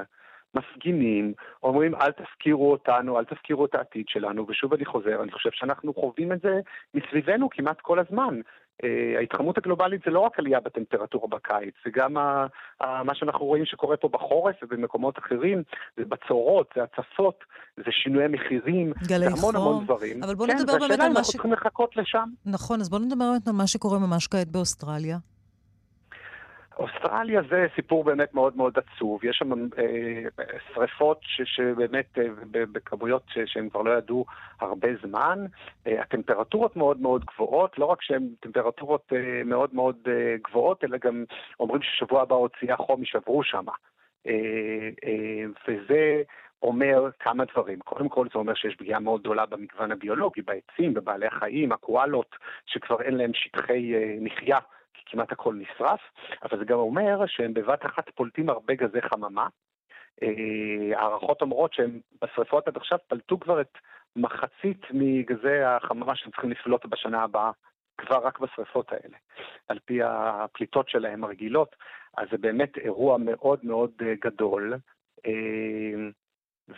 מפגינים, 0.55 1.33
אומרים 1.63 1.95
אל 1.95 2.13
תפקירו 2.13 2.73
אותנו, 2.73 3.19
אל 3.19 3.25
תפקירו 3.25 3.65
את 3.65 3.75
העתיד 3.75 4.05
שלנו, 4.09 4.47
ושוב 4.49 4.75
אני 4.75 4.85
חוזר, 4.85 5.23
אני 5.23 5.33
חושב 5.33 5.51
שאנחנו 5.53 5.95
חווים 5.95 6.33
את 6.33 6.41
זה 6.41 6.61
מסביבנו 6.95 7.51
כמעט 7.51 7.81
כל 7.81 7.99
הזמן. 7.99 8.41
אה, 8.85 9.19
ההתחממות 9.19 9.59
הגלובלית 9.59 10.01
זה 10.05 10.11
לא 10.11 10.21
רק 10.21 10.39
עלייה 10.39 10.61
בטמפרטורה 10.61 11.29
בקיץ, 11.29 11.75
זה 11.85 11.91
גם 11.95 12.17
ה, 12.17 12.47
ה, 12.81 13.05
מה 13.05 13.15
שאנחנו 13.15 13.47
רואים 13.47 13.65
שקורה 13.65 13.97
פה 13.97 14.09
בחורף 14.09 14.57
ובמקומות 14.63 15.19
אחרים, 15.19 15.63
זה 15.97 16.05
בצורות, 16.05 16.67
זה 16.77 16.83
הצפות, 16.83 17.45
זה 17.77 17.91
שינויי 17.91 18.29
מחירים, 18.29 18.93
זה 19.01 19.17
המון 19.17 19.39
חום. 19.39 19.57
המון 19.57 19.85
דברים. 19.85 20.23
אבל 20.25 20.35
בוא 20.35 20.47
כן, 20.47 20.57
נדבר 20.57 20.79
באמת 20.79 20.83
על 20.83 20.89
מה 20.89 20.95
ש... 20.95 20.97
כן, 20.97 20.99
והשאלה 20.99 21.07
אם 21.07 21.17
אנחנו 21.17 21.33
צריכים 21.33 21.53
לחכות 21.53 21.97
לשם. 21.97 22.29
נכון, 22.47 22.81
אז 22.81 22.89
בוא 22.89 22.99
נדבר 22.99 23.25
באמת 23.33 23.49
על 23.49 23.55
מה 23.55 23.67
שקורה 23.67 23.99
ממש 23.99 24.27
כעת 24.27 24.49
באוסטרליה. 24.49 25.17
אוסטרליה 26.81 27.43
זה 27.51 27.67
סיפור 27.75 28.05
באמת 28.05 28.35
מאוד 28.35 28.57
מאוד 28.57 28.79
עצוב. 28.79 29.25
יש 29.25 29.37
שם 29.37 29.53
אה, 29.53 30.47
שריפות 30.75 31.19
ש, 31.23 31.43
שבאמת 31.45 32.19
אה, 32.19 32.25
בכמויות 32.53 33.23
שהם 33.47 33.69
כבר 33.69 33.83
לא 33.83 33.99
ידעו 33.99 34.25
הרבה 34.61 34.89
זמן. 35.03 35.47
אה, 35.87 36.03
הטמפרטורות 36.03 36.77
מאוד 36.77 37.01
מאוד 37.01 37.25
גבוהות, 37.25 37.79
לא 37.79 37.85
רק 37.85 38.03
שהן 38.03 38.29
טמפרטורות 38.41 39.13
אה, 39.13 39.43
מאוד 39.45 39.75
מאוד 39.75 39.97
אה, 40.09 40.37
גבוהות, 40.45 40.85
אלא 40.85 40.99
גם 40.99 41.25
אומרים 41.61 41.83
ששבוע 41.83 42.23
הבא 42.23 42.35
עוד 42.35 42.51
שיאה 42.61 42.77
חום 42.77 43.01
יישברו 43.01 43.43
שם. 43.43 43.65
אה, 44.27 44.33
אה, 45.05 45.45
וזה 45.69 46.23
אומר 46.63 47.09
כמה 47.19 47.45
דברים. 47.45 47.79
קודם 47.79 48.09
כל 48.09 48.27
זה 48.33 48.39
אומר 48.39 48.55
שיש 48.55 48.77
פגיעה 48.77 49.01
מאוד 49.01 49.21
גדולה 49.21 49.47
במגוון 49.47 49.93
הביולוגי, 49.93 50.43
בעצים, 50.43 50.95
בבעלי 50.95 51.27
החיים, 51.27 51.73
הקואלות, 51.73 52.37
שכבר 52.67 53.03
אין 53.03 53.15
להם 53.15 53.31
שטחי 53.35 53.95
אה, 53.95 54.17
מחיה. 54.21 54.59
כמעט 55.11 55.33
הכל 55.33 55.55
נשרף, 55.55 56.01
אבל 56.43 56.59
זה 56.59 56.65
גם 56.65 56.79
אומר 56.79 57.27
שהם 57.27 57.55
בבת 57.55 57.87
אחת 57.87 58.11
פולטים 58.15 58.51
הרבה 58.51 58.75
גזי 58.75 59.03
חממה. 59.03 59.47
אה, 60.23 61.01
הערכות 61.01 61.43
אומרות 61.43 61.73
שהם 61.73 62.01
בשרפות 62.23 62.69
עד 62.69 62.77
עכשיו 62.77 62.99
פלטו 63.09 63.41
כבר 63.41 63.61
את 63.61 63.79
מחצית 64.17 64.83
מגזי 64.91 65.59
החממה 65.59 66.17
שהם 66.17 66.31
צריכים 66.31 66.51
לפלוט 66.51 66.87
בשנה 66.87 67.23
הבאה, 67.23 67.51
כבר 67.99 68.27
רק 68.27 68.39
בשרפות 68.39 68.93
האלה, 68.93 69.17
על 69.69 69.79
פי 69.85 70.03
הפליטות 70.03 70.89
שלהם 70.89 71.25
הרגילות. 71.25 71.77
אז 72.17 72.29
זה 72.31 72.39
באמת 72.39 72.79
אירוע 72.79 73.19
מאוד 73.19 73.59
מאוד 73.63 73.91
אה, 74.03 74.15
גדול. 74.25 74.75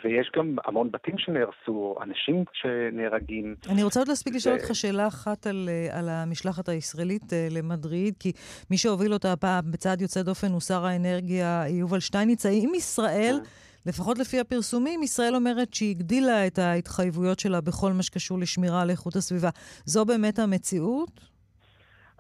ויש 0.04 0.30
גם 0.36 0.56
המון 0.64 0.90
בתים 0.90 1.18
שנהרסו, 1.18 1.96
אנשים 2.02 2.44
שנהרגים. 2.52 3.54
אני 3.68 3.82
רוצה 3.82 4.00
עוד 4.00 4.08
להספיק. 4.08 4.34
לשאול 4.34 4.54
אותך 4.54 4.74
שאלה 4.74 5.06
אחת 5.06 5.46
על, 5.46 5.68
אה, 5.68 5.98
על 5.98 6.08
המשלחת 6.08 6.68
הישראלית 6.68 7.32
אה, 7.32 7.48
למדריד, 7.50 8.14
כי 8.20 8.32
מי 8.70 8.76
שהוביל 8.76 9.12
אותה 9.12 9.32
הפעם 9.32 9.70
בצעד 9.70 10.00
יוצא 10.00 10.22
דופן 10.22 10.52
הוא 10.52 10.60
שר 10.60 10.86
האנרגיה 10.86 11.64
יובל 11.68 12.00
שטייניץ. 12.00 12.46
האם 12.46 12.72
ישראל... 12.76 13.40
כן. 13.42 13.48
לפחות 13.86 14.18
לפי 14.18 14.40
הפרסומים, 14.40 15.02
ישראל 15.02 15.34
אומרת 15.34 15.74
שהיא 15.74 15.90
הגדילה 15.90 16.46
את 16.46 16.58
ההתחייבויות 16.58 17.40
שלה 17.40 17.60
בכל 17.60 17.92
מה 17.92 18.02
שקשור 18.02 18.38
לשמירה 18.38 18.82
על 18.82 18.90
איכות 18.90 19.16
הסביבה. 19.16 19.50
זו 19.84 20.04
באמת 20.04 20.38
המציאות? 20.38 21.31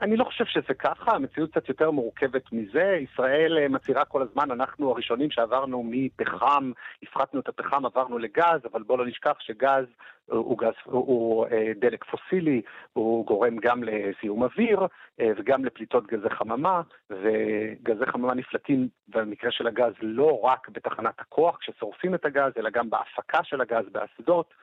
אני 0.00 0.16
לא 0.16 0.24
חושב 0.24 0.44
שזה 0.44 0.74
ככה, 0.78 1.12
המציאות 1.12 1.50
קצת 1.50 1.68
יותר 1.68 1.90
מורכבת 1.90 2.52
מזה. 2.52 2.98
ישראל 3.00 3.58
אה, 3.58 3.68
מצהירה 3.68 4.04
כל 4.04 4.22
הזמן, 4.22 4.50
אנחנו 4.50 4.90
הראשונים 4.90 5.30
שעברנו 5.30 5.82
מפחם, 5.86 6.72
הפחתנו 7.02 7.40
את 7.40 7.48
הפחם, 7.48 7.86
עברנו 7.86 8.18
לגז, 8.18 8.60
אבל 8.72 8.82
בואו 8.82 8.98
לא 8.98 9.06
נשכח 9.06 9.36
שגז 9.40 9.86
הוא, 10.26 10.58
גז, 10.58 10.72
הוא, 10.84 11.46
אה, 11.46 11.72
דלק 11.80 12.04
פוסילי, 12.04 12.62
הוא 12.92 13.26
גורם 13.26 13.56
גם 13.56 13.84
לזיהום 13.84 14.42
אוויר 14.42 14.80
אה, 15.20 15.30
וגם 15.36 15.64
לפליטות 15.64 16.06
גזי 16.06 16.30
חממה, 16.30 16.82
וגזי 17.10 18.06
חממה 18.06 18.34
נפלטים 18.34 18.88
במקרה 19.08 19.50
של 19.50 19.66
הגז 19.66 19.92
לא 20.00 20.40
רק 20.40 20.68
בתחנת 20.68 21.14
הכוח 21.20 21.56
כששורפים 21.56 22.14
את 22.14 22.24
הגז, 22.24 22.52
אלא 22.56 22.70
גם 22.70 22.90
בהפקה 22.90 23.44
של 23.44 23.60
הגז 23.60 23.84
באסדות. 23.92 24.54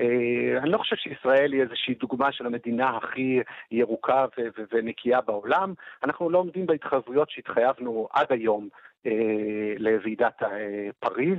אה, 0.00 0.58
אני 0.58 0.70
לא 0.70 0.78
חושב 0.78 0.96
שישראל 0.96 1.52
היא 1.52 1.62
איזושהי 1.62 1.94
דוגמה 1.94 2.32
של 2.32 2.46
המדינה 2.46 2.96
הכי 2.96 3.40
ירוקה 3.70 4.26
ונקייה 4.72 5.20
בעולם. 5.20 5.74
אנחנו 6.04 6.30
לא 6.30 6.38
עומדים 6.38 6.66
בהתחייבויות 6.66 7.30
שהתחייבנו 7.30 8.08
עד 8.12 8.26
היום 8.30 8.68
אה, 9.06 9.74
לוועידת 9.78 10.42
אה, 10.42 10.88
פריז. 10.98 11.38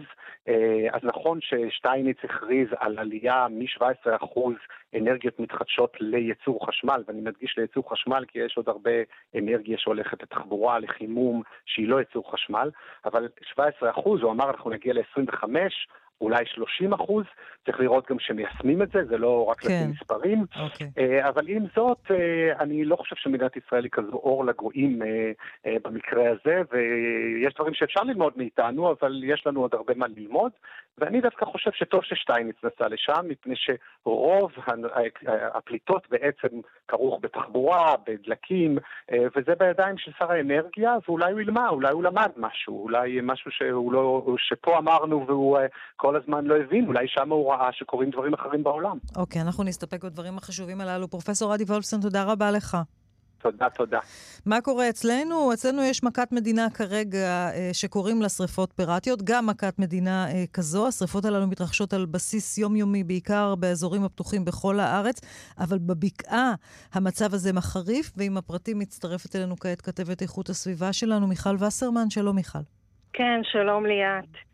אז 0.92 1.02
נכון 1.04 1.40
ששטייניץ 1.42 2.18
הכריז 2.24 2.68
על 2.80 3.00
עלייה 3.00 3.48
מ-17% 3.50 4.40
אנרגיות 4.96 5.40
מתחדשות 5.40 5.98
לייצור 6.00 6.68
חשמל, 6.68 7.04
ואני 7.08 7.22
מדגיש 7.22 7.58
לייצור 7.58 7.92
חשמל 7.92 8.26
כי 8.28 8.40
יש 8.40 8.58
עוד 8.58 8.70
הרבה 8.70 8.92
אנרגיה 9.36 9.78
שהולכת 9.78 10.24
לתחבורה, 10.24 10.80
לחימום, 10.80 11.42
שהיא 11.66 11.88
לא 11.88 12.00
ייצור 12.00 12.32
חשמל, 12.32 12.70
אבל 13.06 13.28
17%, 13.54 13.60
הוא 14.04 14.32
אמר 14.32 14.50
אנחנו 14.50 14.70
נגיע 14.70 14.94
ל-25%, 14.94 15.48
אולי 16.22 16.46
30 16.46 16.94
אחוז, 16.94 17.26
צריך 17.68 17.80
לראות 17.80 18.10
גם 18.10 18.20
שמיישמים 18.20 18.82
את 18.82 18.92
זה, 18.92 19.06
זה 19.06 19.18
לא 19.18 19.46
רק 19.46 19.60
כן. 19.60 19.68
לפי 19.68 19.92
מספרים. 19.92 20.46
אוקיי. 20.60 20.88
אה, 20.98 21.30
אבל 21.30 21.48
עם 21.48 21.66
זאת, 21.76 22.12
אה, 22.12 22.60
אני 22.60 22.86
לא 22.86 22.96
חושב 22.96 23.16
שמדינת 23.16 23.58
ישראל 23.58 23.84
היא 23.84 23.92
כזו 23.92 24.12
אור 24.12 24.46
לגויים 24.46 25.02
אה, 25.02 25.76
במקרה 25.84 26.24
הזה, 26.30 26.62
ויש 26.72 27.54
דברים 27.54 27.74
שאפשר 27.74 28.04
ללמוד 28.04 28.34
מאיתנו, 28.36 28.92
אבל 28.92 29.24
יש 29.24 29.48
לנו 29.48 29.62
עוד 29.62 29.74
הרבה 29.74 29.94
מה 29.96 30.06
ללמוד, 30.18 30.52
ואני 30.98 31.22
דווקא 31.22 31.46
חושב 31.46 31.72
שטוב 31.74 32.04
ששטייניץ 32.04 32.56
נסע 32.64 32.88
לשם, 32.88 33.22
מפני 33.28 33.56
שרוב 33.56 34.52
הפליטות 35.54 36.08
בעצם 36.10 36.48
כרוך 36.88 37.20
בתחבורה, 37.22 37.96
בדלקים, 38.08 38.78
וזה 39.12 39.56
בידיים 39.60 39.98
של 39.98 40.12
שר 40.20 40.32
האנרגיה, 40.32 40.96
ואולי 41.08 41.32
הוא 41.32 41.42
ילמד, 41.42 41.68
אולי 41.70 41.92
הוא 41.92 42.04
למד 42.04 42.32
משהו, 42.38 42.84
אולי 42.84 43.20
משהו 43.24 43.52
שהוא 43.52 43.94
לא, 43.94 44.26
שפה 44.38 44.78
אמרנו 44.78 45.28
והוא 45.28 45.58
כל 46.08 46.16
הזמן 46.16 46.46
לא 46.46 46.56
הבין, 46.58 46.88
אולי 46.88 47.08
שם 47.08 47.32
הוא 47.32 47.52
ראה 47.54 47.70
שקורים 47.74 48.10
דברים 48.10 48.34
אחרים 48.34 48.64
בעולם. 48.64 48.98
אוקיי, 49.16 49.42
אנחנו 49.42 49.64
נסתפק 49.64 50.04
בדברים 50.04 50.38
החשובים 50.38 50.82
הללו. 50.82 51.08
פרופסור 51.08 51.56
אדי 51.56 51.64
וולפסון, 51.64 52.02
תודה 52.02 52.24
רבה 52.24 52.52
לך. 52.52 52.78
תודה, 53.38 53.70
תודה. 53.70 54.00
מה 54.46 54.62
קורה 54.62 54.90
אצלנו? 54.90 55.54
אצלנו 55.54 55.84
יש 55.84 56.04
מכת 56.04 56.32
מדינה 56.32 56.70
כרגע 56.70 57.50
אה, 57.54 57.70
שקוראים 57.74 58.22
לה 58.22 58.30
שריפות 58.30 58.74
פיראטיות, 58.76 59.22
גם 59.24 59.48
מכת 59.48 59.80
מדינה 59.80 60.28
אה, 60.28 60.44
כזו. 60.54 60.88
השריפות 60.88 61.26
הללו 61.26 61.48
מתרחשות 61.48 61.94
על 61.94 62.06
בסיס 62.06 62.58
יומיומי, 62.58 63.04
בעיקר 63.04 63.56
באזורים 63.56 64.04
הפתוחים 64.04 64.46
בכל 64.46 64.80
הארץ, 64.80 65.22
אבל 65.60 65.78
בבקעה 65.78 66.54
המצב 66.94 67.34
הזה 67.34 67.54
מחריף, 67.54 68.12
ועם 68.18 68.38
הפרטים 68.38 68.80
מצטרפת 68.80 69.36
אלינו 69.36 69.56
כעת 69.56 69.82
כתבת 69.82 70.22
איכות 70.22 70.50
הסביבה 70.50 70.94
שלנו, 70.94 71.28
מיכל 71.28 71.56
וסרמן. 71.56 72.10
שלום, 72.10 72.36
מיכל. 72.36 72.60
כן, 73.14 73.40
שלום 73.44 73.86
ליאת. 73.86 74.47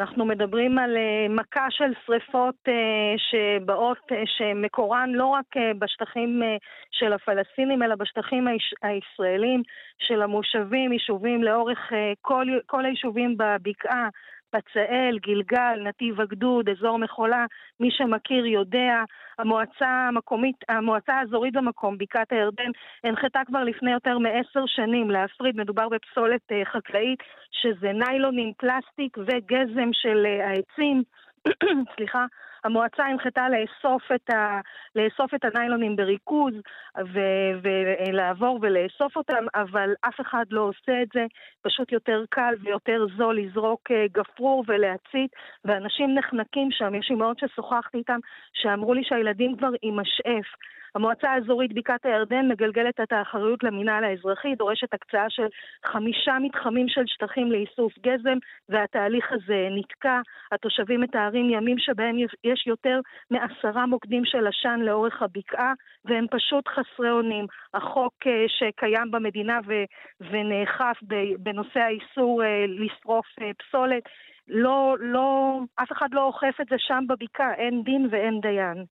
אנחנו 0.00 0.24
מדברים 0.24 0.78
על 0.78 0.96
אה, 0.96 1.26
מכה 1.28 1.66
של 1.70 1.92
שריפות 2.06 2.54
אה, 2.68 3.14
שבאות, 3.16 3.98
אה, 4.12 4.22
שמקורן 4.26 5.10
לא 5.10 5.26
רק 5.26 5.46
בשטחים 5.78 6.42
של 6.90 7.12
הפלסטינים, 7.12 7.82
אלא 7.82 7.94
בשטחים 7.94 8.46
הישראלים, 8.82 9.62
של 9.98 10.22
המושבים, 10.22 10.92
יישובים 10.92 11.42
לאורך 11.42 11.92
כל, 12.20 12.46
כל 12.66 12.84
היישובים 12.84 13.36
בבקעה, 13.36 14.08
פצאל, 14.50 15.18
גלגל, 15.22 15.82
נתיב 15.88 16.20
הגדוד, 16.20 16.68
אזור 16.68 16.98
מחולה, 16.98 17.46
מי 17.80 17.88
שמכיר 17.90 18.46
יודע. 18.46 19.02
המועצה 19.38 19.88
המקומית, 20.08 20.56
המועצה 20.68 21.12
האזורית 21.14 21.54
במקום, 21.54 21.98
בקעת 21.98 22.32
הירדן, 22.32 22.70
הנחתה 23.04 23.40
כבר 23.46 23.64
לפני 23.64 23.92
יותר 23.92 24.18
מעשר 24.18 24.66
שנים 24.66 25.10
להפריד, 25.10 25.56
מדובר 25.56 25.88
בפסולת 25.88 26.40
uh, 26.52 26.72
חקלאית, 26.72 27.18
שזה 27.50 27.92
ניילונים, 27.92 28.52
פלסטיק 28.58 29.18
וגזם 29.18 29.90
של 29.92 30.26
uh, 30.26 30.44
העצים. 30.44 31.02
סליחה, 31.96 32.26
המועצה 32.64 33.04
הנחתה 33.04 33.46
לאסוף 33.48 34.02
את, 34.14 34.30
ה, 34.30 34.60
לאסוף 34.94 35.34
את 35.34 35.44
הניילונים 35.44 35.96
בריכוז 35.96 36.54
ו- 36.98 37.52
ולעבור 37.62 38.58
ולאסוף 38.62 39.16
אותם, 39.16 39.44
אבל 39.54 39.90
אף 40.00 40.20
אחד 40.20 40.44
לא 40.50 40.60
עושה 40.60 41.02
את 41.02 41.08
זה. 41.14 41.26
פשוט 41.62 41.92
יותר 41.92 42.24
קל 42.30 42.54
ויותר 42.60 43.06
זול 43.16 43.38
לזרוק 43.38 43.90
אה, 43.90 44.06
גפרור 44.12 44.64
ולהצית, 44.66 45.30
ואנשים 45.64 46.14
נחנקים 46.14 46.68
שם. 46.70 46.94
יש 46.94 47.10
אמהות 47.10 47.38
ששוחחתי 47.38 47.98
איתם, 47.98 48.18
שאמרו 48.52 48.94
לי 48.94 49.04
שהילדים 49.04 49.56
כבר 49.56 49.70
עם 49.82 50.00
משאף. 50.00 50.46
המועצה 50.94 51.30
האזורית 51.30 51.74
בקעת 51.74 52.06
הירדן 52.06 52.48
מגלגלת 52.48 53.00
את 53.02 53.12
האחריות 53.12 53.62
למינהל 53.62 54.04
האזרחי, 54.04 54.54
דורשת 54.54 54.94
הקצאה 54.94 55.26
של 55.28 55.46
חמישה 55.86 56.36
מתחמים 56.42 56.88
של 56.88 57.02
שטחים 57.06 57.52
לאיסוף 57.52 57.92
גזם, 57.98 58.38
והתהליך 58.68 59.32
הזה 59.32 59.68
נתקע. 59.70 60.20
התושבים 60.52 61.00
מתארים 61.00 61.50
ימים 61.50 61.78
שבהם 61.78 62.16
יש 62.44 62.66
יותר 62.66 63.00
מעשרה 63.30 63.86
מוקדים 63.86 64.24
של 64.24 64.46
עשן 64.46 64.80
לאורך 64.80 65.22
הבקעה, 65.22 65.72
והם 66.04 66.26
פשוט 66.30 66.68
חסרי 66.68 67.10
אונים. 67.10 67.46
החוק 67.74 68.14
אה, 68.26 68.44
שקיים 68.48 69.10
במדינה 69.10 69.58
ו- 69.66 69.88
ונאכף 70.30 70.98
בנושא 71.38 71.80
האיסור 71.80 72.42
אה, 72.44 72.64
לשרוף 72.68 73.26
אה, 73.40 73.50
פסולת, 73.58 74.02
לא, 74.48 74.96
לא, 75.00 75.58
אף 75.82 75.92
אחד 75.92 76.08
לא 76.12 76.24
אוכף 76.24 76.60
את 76.60 76.66
זה 76.70 76.76
שם 76.78 77.04
בבקעה, 77.08 77.54
אין 77.54 77.82
דין 77.84 78.08
ואין 78.10 78.40
דיין. 78.40 78.84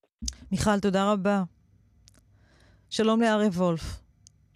מיכל, 0.51 0.79
תודה 0.82 1.12
רבה. 1.12 1.58
שלום 2.89 3.22
לאריה 3.22 3.48
וולף. 3.48 3.81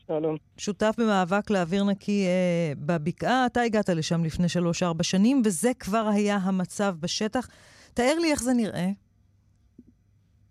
שלום. 0.07 0.35
שותף 0.57 0.95
במאבק 0.97 1.49
לאוויר 1.49 1.83
נקי 1.83 2.25
אה, 2.27 2.73
בבקעה. 2.85 3.45
אתה 3.45 3.61
הגעת 3.61 3.89
לשם 3.89 4.23
לפני 4.23 4.49
שלוש-ארבע 4.49 5.03
שנים, 5.03 5.41
וזה 5.45 5.69
כבר 5.79 6.05
היה 6.13 6.35
המצב 6.35 6.95
בשטח. 6.99 7.47
תאר 7.93 8.19
לי 8.21 8.31
איך 8.31 8.43
זה 8.43 8.51
נראה. 8.53 8.87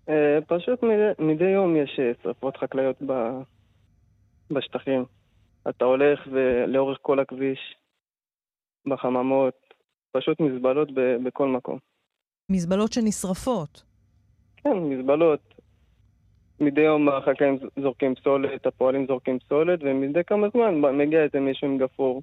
אה, 0.09 0.39
פשוט 0.47 0.83
מדי, 0.83 1.33
מדי 1.33 1.51
יום 1.51 1.77
יש 1.77 2.01
אה, 2.01 2.12
שרפות 2.23 2.57
חקלאיות 2.57 2.97
ב, 3.07 3.12
בשטחים. 4.51 5.05
אתה 5.69 5.85
הולך 5.85 6.21
לאורך 6.67 6.99
כל 7.03 7.21
הכביש, 7.21 7.59
בחממות, 8.87 9.55
פשוט 10.12 10.41
מזבלות 10.41 10.89
ב- 10.95 11.17
בכל 11.27 11.49
מקום. 11.49 11.79
מזבלות 12.51 12.93
שנשרפות. 12.93 13.83
כן, 14.57 14.77
מזבלות. 14.77 15.55
מדי 16.62 16.81
יום 16.81 17.09
החקלאים 17.09 17.59
זורקים 17.83 18.14
פסולת, 18.14 18.66
הפועלים 18.66 19.07
זורקים 19.07 19.38
פסולת, 19.38 19.81
ומדי 19.83 20.25
כמה 20.26 20.47
זמן 20.54 20.97
מגיע 20.99 21.23
איזה 21.23 21.40
מישהו 21.40 21.66
עם 21.69 21.78
גפור, 21.78 22.23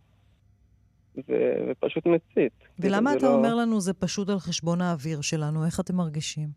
ו- 1.17 1.71
ופשוט 1.71 2.05
מצית. 2.05 2.53
ולמה 2.79 3.13
אתה 3.13 3.25
לא... 3.25 3.33
אומר 3.33 3.55
לנו 3.55 3.81
זה 3.81 3.93
פשוט 3.93 4.29
על 4.29 4.39
חשבון 4.39 4.81
האוויר 4.81 5.21
שלנו? 5.21 5.65
איך 5.65 5.79
אתם 5.79 5.95
מרגישים? 5.95 6.47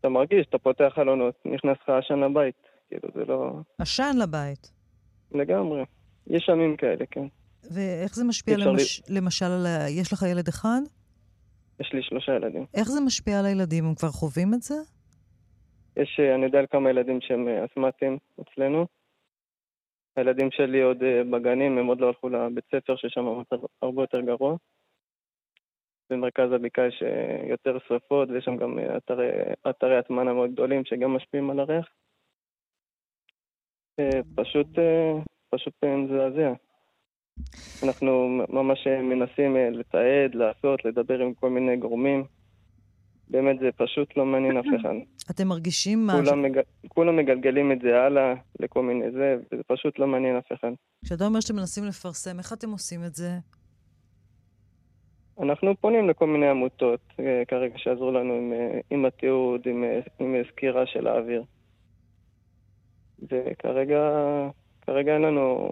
אתה 0.00 0.08
מרגיש, 0.08 0.46
אתה 0.48 0.58
פותח 0.58 0.92
חלונות, 0.94 1.34
נכנס 1.44 1.76
לך 1.82 1.88
עשן 1.88 2.18
לבית. 2.18 2.54
כאילו, 2.88 3.08
זה 3.14 3.24
לא... 3.24 3.52
עשן 3.78 4.16
לבית. 4.22 4.70
לגמרי. 5.32 5.84
יש 6.26 6.48
עמים 6.48 6.76
כאלה, 6.76 7.04
כן. 7.10 7.26
ואיך 7.70 8.14
זה 8.14 8.24
משפיע 8.24 8.56
למש... 8.56 9.02
לי... 9.08 9.16
למשל 9.16 9.44
על 9.44 9.66
ה... 9.66 9.90
יש 9.90 10.12
לך 10.12 10.22
ילד 10.30 10.48
אחד? 10.48 10.80
יש 11.80 11.90
לי 11.92 12.02
שלושה 12.02 12.32
ילדים. 12.32 12.66
איך 12.74 12.88
זה 12.88 13.00
משפיע 13.00 13.38
על 13.38 13.46
הילדים? 13.46 13.84
הם 13.86 13.94
כבר 13.94 14.08
חווים 14.08 14.54
את 14.54 14.62
זה? 14.62 14.74
יש, 15.96 16.20
אה, 16.20 16.34
אני 16.34 16.44
יודע 16.44 16.58
על 16.58 16.66
כמה 16.66 16.90
ילדים 16.90 17.20
שהם 17.20 17.48
אה, 17.48 17.64
אסמטיים 17.64 18.18
אצלנו. 18.40 18.86
הילדים 20.16 20.50
שלי 20.50 20.82
עוד 20.82 21.02
אה, 21.02 21.24
בגנים, 21.24 21.78
הם 21.78 21.86
עוד 21.86 22.00
לא 22.00 22.06
הלכו 22.06 22.28
לבית 22.28 22.64
ספר, 22.74 22.96
ששם 22.96 23.26
המצב 23.26 23.56
הרבה 23.82 24.02
יותר 24.02 24.20
גרוע. 24.20 24.56
במרכז 26.10 26.52
הבקעה 26.52 26.86
יש 26.86 27.02
יותר 27.50 27.78
שרפות, 27.88 28.28
ויש 28.30 28.44
שם 28.44 28.56
גם 28.56 28.78
אתרי, 28.96 29.30
אתרי 29.70 29.98
הטמנה 29.98 30.32
מאוד 30.32 30.52
גדולים 30.52 30.84
שגם 30.84 31.10
משפיעים 31.10 31.50
על 31.50 31.60
הריח. 31.60 31.88
פשוט, 34.34 34.66
פשוט 35.50 35.84
מזעזע. 35.84 36.52
אנחנו 37.86 38.28
ממש 38.48 38.86
מנסים 38.86 39.56
לתעד, 39.56 40.34
לעשות, 40.34 40.84
לדבר 40.84 41.18
עם 41.18 41.34
כל 41.34 41.50
מיני 41.50 41.76
גורמים. 41.76 42.24
באמת 43.34 43.58
זה 43.60 43.68
פשוט 43.76 44.16
לא 44.16 44.26
מעניין 44.26 44.56
אף 44.56 44.64
אחד. 44.80 44.94
אתם 45.30 45.48
מרגישים 45.48 46.06
מה... 46.06 46.12
כולם, 46.12 46.42
מג... 46.42 46.60
כולם 46.88 47.16
מגלגלים 47.16 47.72
את 47.72 47.78
זה 47.80 48.00
הלאה 48.00 48.34
לכל 48.60 48.82
מיני 48.82 49.10
זה, 49.10 49.36
וזה 49.52 49.62
פשוט 49.66 49.98
לא 49.98 50.06
מעניין 50.06 50.36
אף 50.36 50.52
אחד. 50.52 50.68
כשאתה 51.04 51.26
אומר 51.26 51.40
שאתם 51.40 51.56
מנסים 51.56 51.84
לפרסם, 51.84 52.38
איך 52.38 52.52
אתם 52.52 52.70
עושים 52.70 53.04
את 53.04 53.14
זה? 53.14 53.30
אנחנו 55.40 55.74
פונים 55.80 56.08
לכל 56.08 56.26
מיני 56.26 56.48
עמותות, 56.48 57.00
אה, 57.20 57.42
כרגע 57.48 57.78
שיעזרו 57.78 58.10
לנו 58.12 58.34
עם, 58.34 58.52
אה, 58.52 58.80
עם 58.90 59.04
התיעוד, 59.04 59.60
עם, 59.66 59.84
אה, 59.84 60.00
עם 60.18 60.34
סקירה 60.50 60.86
של 60.86 61.06
האוויר. 61.06 61.44
וכרגע 63.22 64.00
כרגע 64.86 65.14
אין 65.14 65.22
לנו... 65.22 65.70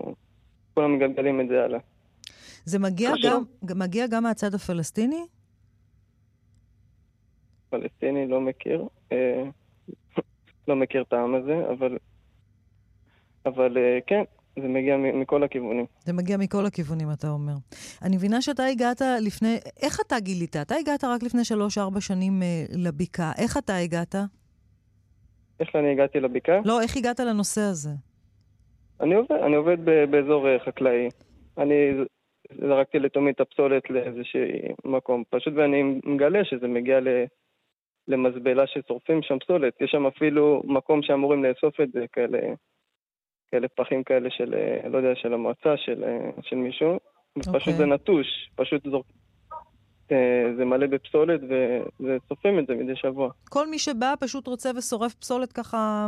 כולם 0.75 0.97
מגלגלים 0.97 1.40
את 1.40 1.49
זה 1.49 1.64
הלאה. 1.64 1.78
זה 2.64 2.78
מגיע 2.78 3.11
גם, 3.25 3.42
מגיע 3.76 4.07
גם 4.07 4.23
מהצד 4.23 4.54
הפלסטיני? 4.54 5.26
פלסטיני 7.72 8.28
לא 8.28 8.40
מכיר. 8.40 8.84
אה, 9.12 9.42
לא 10.68 10.76
מכיר 10.76 11.02
את 11.02 11.12
העם 11.12 11.34
הזה, 11.34 11.70
אבל, 11.70 11.98
אבל 13.46 13.78
אה, 13.78 13.98
כן, 14.06 14.22
זה 14.56 14.68
מגיע 14.68 14.96
מכל 14.96 15.42
הכיוונים. 15.42 15.86
זה 16.04 16.12
מגיע 16.12 16.36
מכל 16.36 16.66
הכיוונים, 16.66 17.08
אתה 17.12 17.28
אומר. 17.28 17.52
אני 18.02 18.16
מבינה 18.16 18.42
שאתה 18.42 18.64
הגעת 18.64 19.02
לפני... 19.20 19.56
איך 19.82 20.00
אתה 20.06 20.20
גילית? 20.20 20.56
אתה 20.56 20.74
הגעת 20.74 21.04
רק 21.04 21.22
לפני 21.22 21.44
שלוש-ארבע 21.44 22.00
שנים 22.00 22.42
אה, 22.42 22.64
לבקעה. 22.84 23.32
איך 23.38 23.56
אתה 23.56 23.76
הגעת? 23.76 24.14
איך 25.60 25.76
אני 25.76 25.92
הגעתי 25.92 26.20
לבקעה? 26.20 26.60
לא, 26.64 26.80
איך 26.80 26.96
הגעת 26.96 27.20
לנושא 27.20 27.60
הזה? 27.60 27.90
אני 29.00 29.14
עובד, 29.14 29.32
אני 29.32 29.56
עובד 29.56 29.76
באזור 30.10 30.48
אה, 30.48 30.58
חקלאי. 30.66 31.08
אני 31.58 31.74
זרקתי 32.60 32.98
לתומי 32.98 33.30
את 33.30 33.40
הפסולת 33.40 33.90
לאיזשהו 33.90 34.40
מקום. 34.84 35.22
פשוט 35.30 35.54
ואני 35.56 35.82
מגלה 36.04 36.44
שזה 36.44 36.68
מגיע 36.68 37.00
ל... 37.00 37.08
למזבלה 38.09 38.66
ששורפים 38.66 39.23
שם 39.23 39.38
פסולת. 39.38 39.75
יש 39.80 39.90
שם 39.90 40.06
אפילו 40.06 40.62
מקום 40.64 41.02
שאמורים 41.02 41.44
לאסוף 41.44 41.80
את 41.80 41.92
זה, 41.92 42.04
כאלה, 42.12 42.38
כאלה 43.50 43.68
פחים 43.68 44.04
כאלה 44.04 44.30
של, 44.30 44.54
לא 44.90 44.97
יודע, 44.99 45.14
של 45.14 45.35
המועצה, 45.35 45.76
של, 45.76 46.04
של 46.42 46.56
מישהו. 46.56 46.99
Okay. 47.38 47.42
פשוט 47.42 47.54
אוקיי. 47.54 47.73
זה 47.73 47.87
נטוש, 47.87 48.26
פשוט 48.57 48.87
זורק... 48.90 49.07
אה, 50.12 50.53
זה 50.57 50.64
מלא 50.64 50.87
בפסולת 50.87 51.40
ושורפים 52.00 52.59
את 52.59 52.66
זה 52.66 52.74
מדי 52.74 52.96
שבוע. 52.96 53.31
כל 53.48 53.66
מי 53.70 53.79
שבא 53.79 54.14
פשוט 54.20 54.46
רוצה 54.46 54.70
ושורף 54.76 55.14
פסולת 55.14 55.53
ככה 55.53 56.07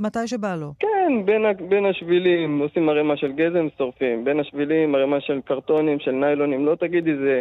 מתי 0.00 0.26
שבא 0.26 0.56
לו. 0.56 0.72
כן, 0.78 1.24
בין, 1.24 1.42
בין 1.68 1.86
השבילים 1.86 2.58
עושים 2.58 2.88
ערימה 2.88 3.16
של 3.16 3.32
גזם, 3.32 3.66
שורפים. 3.78 4.24
בין 4.24 4.40
השבילים 4.40 4.94
ערימה 4.94 5.20
של 5.20 5.40
קרטונים, 5.44 6.00
של 6.00 6.10
ניילונים. 6.10 6.66
לא 6.66 6.74
תגידי 6.74 7.16
זה 7.16 7.40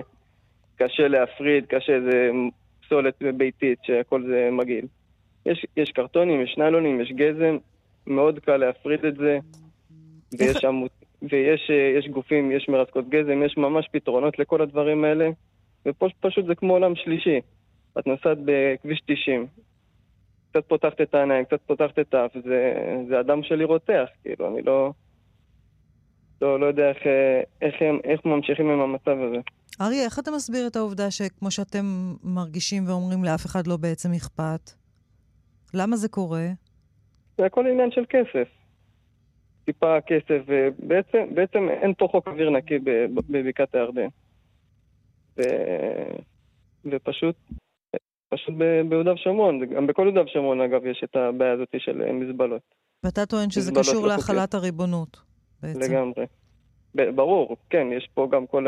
קשה 0.76 1.08
להפריד, 1.08 1.66
קשה, 1.66 2.02
זה 2.02 2.32
פסולת 2.86 3.24
ביתית, 3.38 3.80
שהכל 3.84 4.24
זה 4.28 4.50
מגעיל. 4.52 4.86
יש, 5.46 5.66
יש 5.78 5.92
קרטונים, 5.92 6.42
יש 6.42 6.56
ניילונים, 6.58 7.02
יש 7.02 7.12
גזם, 7.12 7.58
מאוד 8.08 8.40
קל 8.40 8.58
להפריד 8.58 9.06
את 9.06 9.16
זה, 9.16 9.40
ויש, 10.40 10.66
עמות, 10.66 10.92
ויש 11.22 11.70
יש 12.00 12.08
גופים, 12.08 12.52
יש 12.52 12.70
מרסקות 12.70 13.10
גזם, 13.10 13.44
יש 13.46 13.58
ממש 13.58 13.88
פתרונות 13.92 14.40
לכל 14.40 14.62
הדברים 14.62 15.04
האלה, 15.04 15.30
ופשוט 15.86 16.46
זה 16.46 16.56
כמו 16.56 16.74
עולם 16.74 16.96
שלישי. 16.96 17.40
את 18.00 18.08
נוסעת 18.08 18.38
בכביש 18.46 19.02
90, 19.06 19.48
קצת 20.52 20.66
פותחת 20.68 21.02
את 21.02 21.16
העיניים, 21.16 21.46
קצת 21.46 21.60
פותחת 21.66 22.00
את 22.00 22.14
האף, 22.14 22.32
זה, 22.44 22.74
זה 23.08 23.20
אדם 23.20 23.44
שלי 23.44 23.64
רותח, 23.64 24.06
כאילו, 24.24 24.48
אני 24.48 24.62
לא... 24.62 24.92
לא, 26.42 26.60
לא 26.60 26.66
יודע 26.66 26.90
איך, 26.90 26.98
איך, 27.62 27.76
איך, 27.82 27.96
איך 28.04 28.26
ממשיכים 28.26 28.70
עם 28.70 28.80
המצב 28.80 29.18
הזה. 29.22 29.38
אריה, 29.82 30.06
איך 30.06 30.20
אתה 30.20 30.32
מסביר 30.32 30.68
את 30.68 30.76
העובדה 30.76 31.12
שכמו 31.12 31.52
שאתם 31.52 32.14
מרגישים 32.24 32.84
ואומרים, 32.88 33.24
לאף 33.24 33.46
אחד 33.46 33.68
לא 33.68 33.78
בעצם 33.78 34.10
אכפת? 34.14 34.72
למה 35.74 35.96
זה 35.96 36.10
קורה? 36.10 36.48
זה 37.38 37.46
הכל 37.46 37.68
עניין 37.68 37.92
של 37.92 38.06
כסף. 38.10 38.48
טיפה 39.66 40.02
כסף, 40.02 40.42
ובעצם 40.48 41.36
בעצם 41.36 41.70
אין 41.70 41.94
פה 41.98 42.08
חוק 42.12 42.28
אוויר 42.28 42.50
נקי 42.50 42.80
בבקעת 43.30 43.76
הירדן. 43.76 44.08
ו... 45.38 45.42
ופשוט, 46.86 47.36
פשוט 48.30 48.56
ביהודה 48.90 49.14
ושומרון, 49.14 49.66
גם 49.76 49.88
בכל 49.88 50.02
יהודה 50.02 50.22
ושומרון 50.22 50.62
אגב 50.62 50.86
יש 50.86 51.02
את 51.04 51.16
הבעיה 51.16 51.54
הזאת 51.54 51.76
של 51.78 52.12
מזבלות. 52.12 52.62
ואתה 53.04 53.26
טוען 53.26 53.50
שזה 53.50 53.72
קשור 53.80 54.02
לא 54.02 54.08
להחלת 54.08 54.54
הריבונות, 54.54 55.18
בעצם. 55.62 55.80
לגמרי. 55.80 56.26
ברור, 57.16 57.58
כן, 57.70 57.88
יש 57.98 58.10
פה 58.14 58.28
גם 58.32 58.48
כל... 58.48 58.66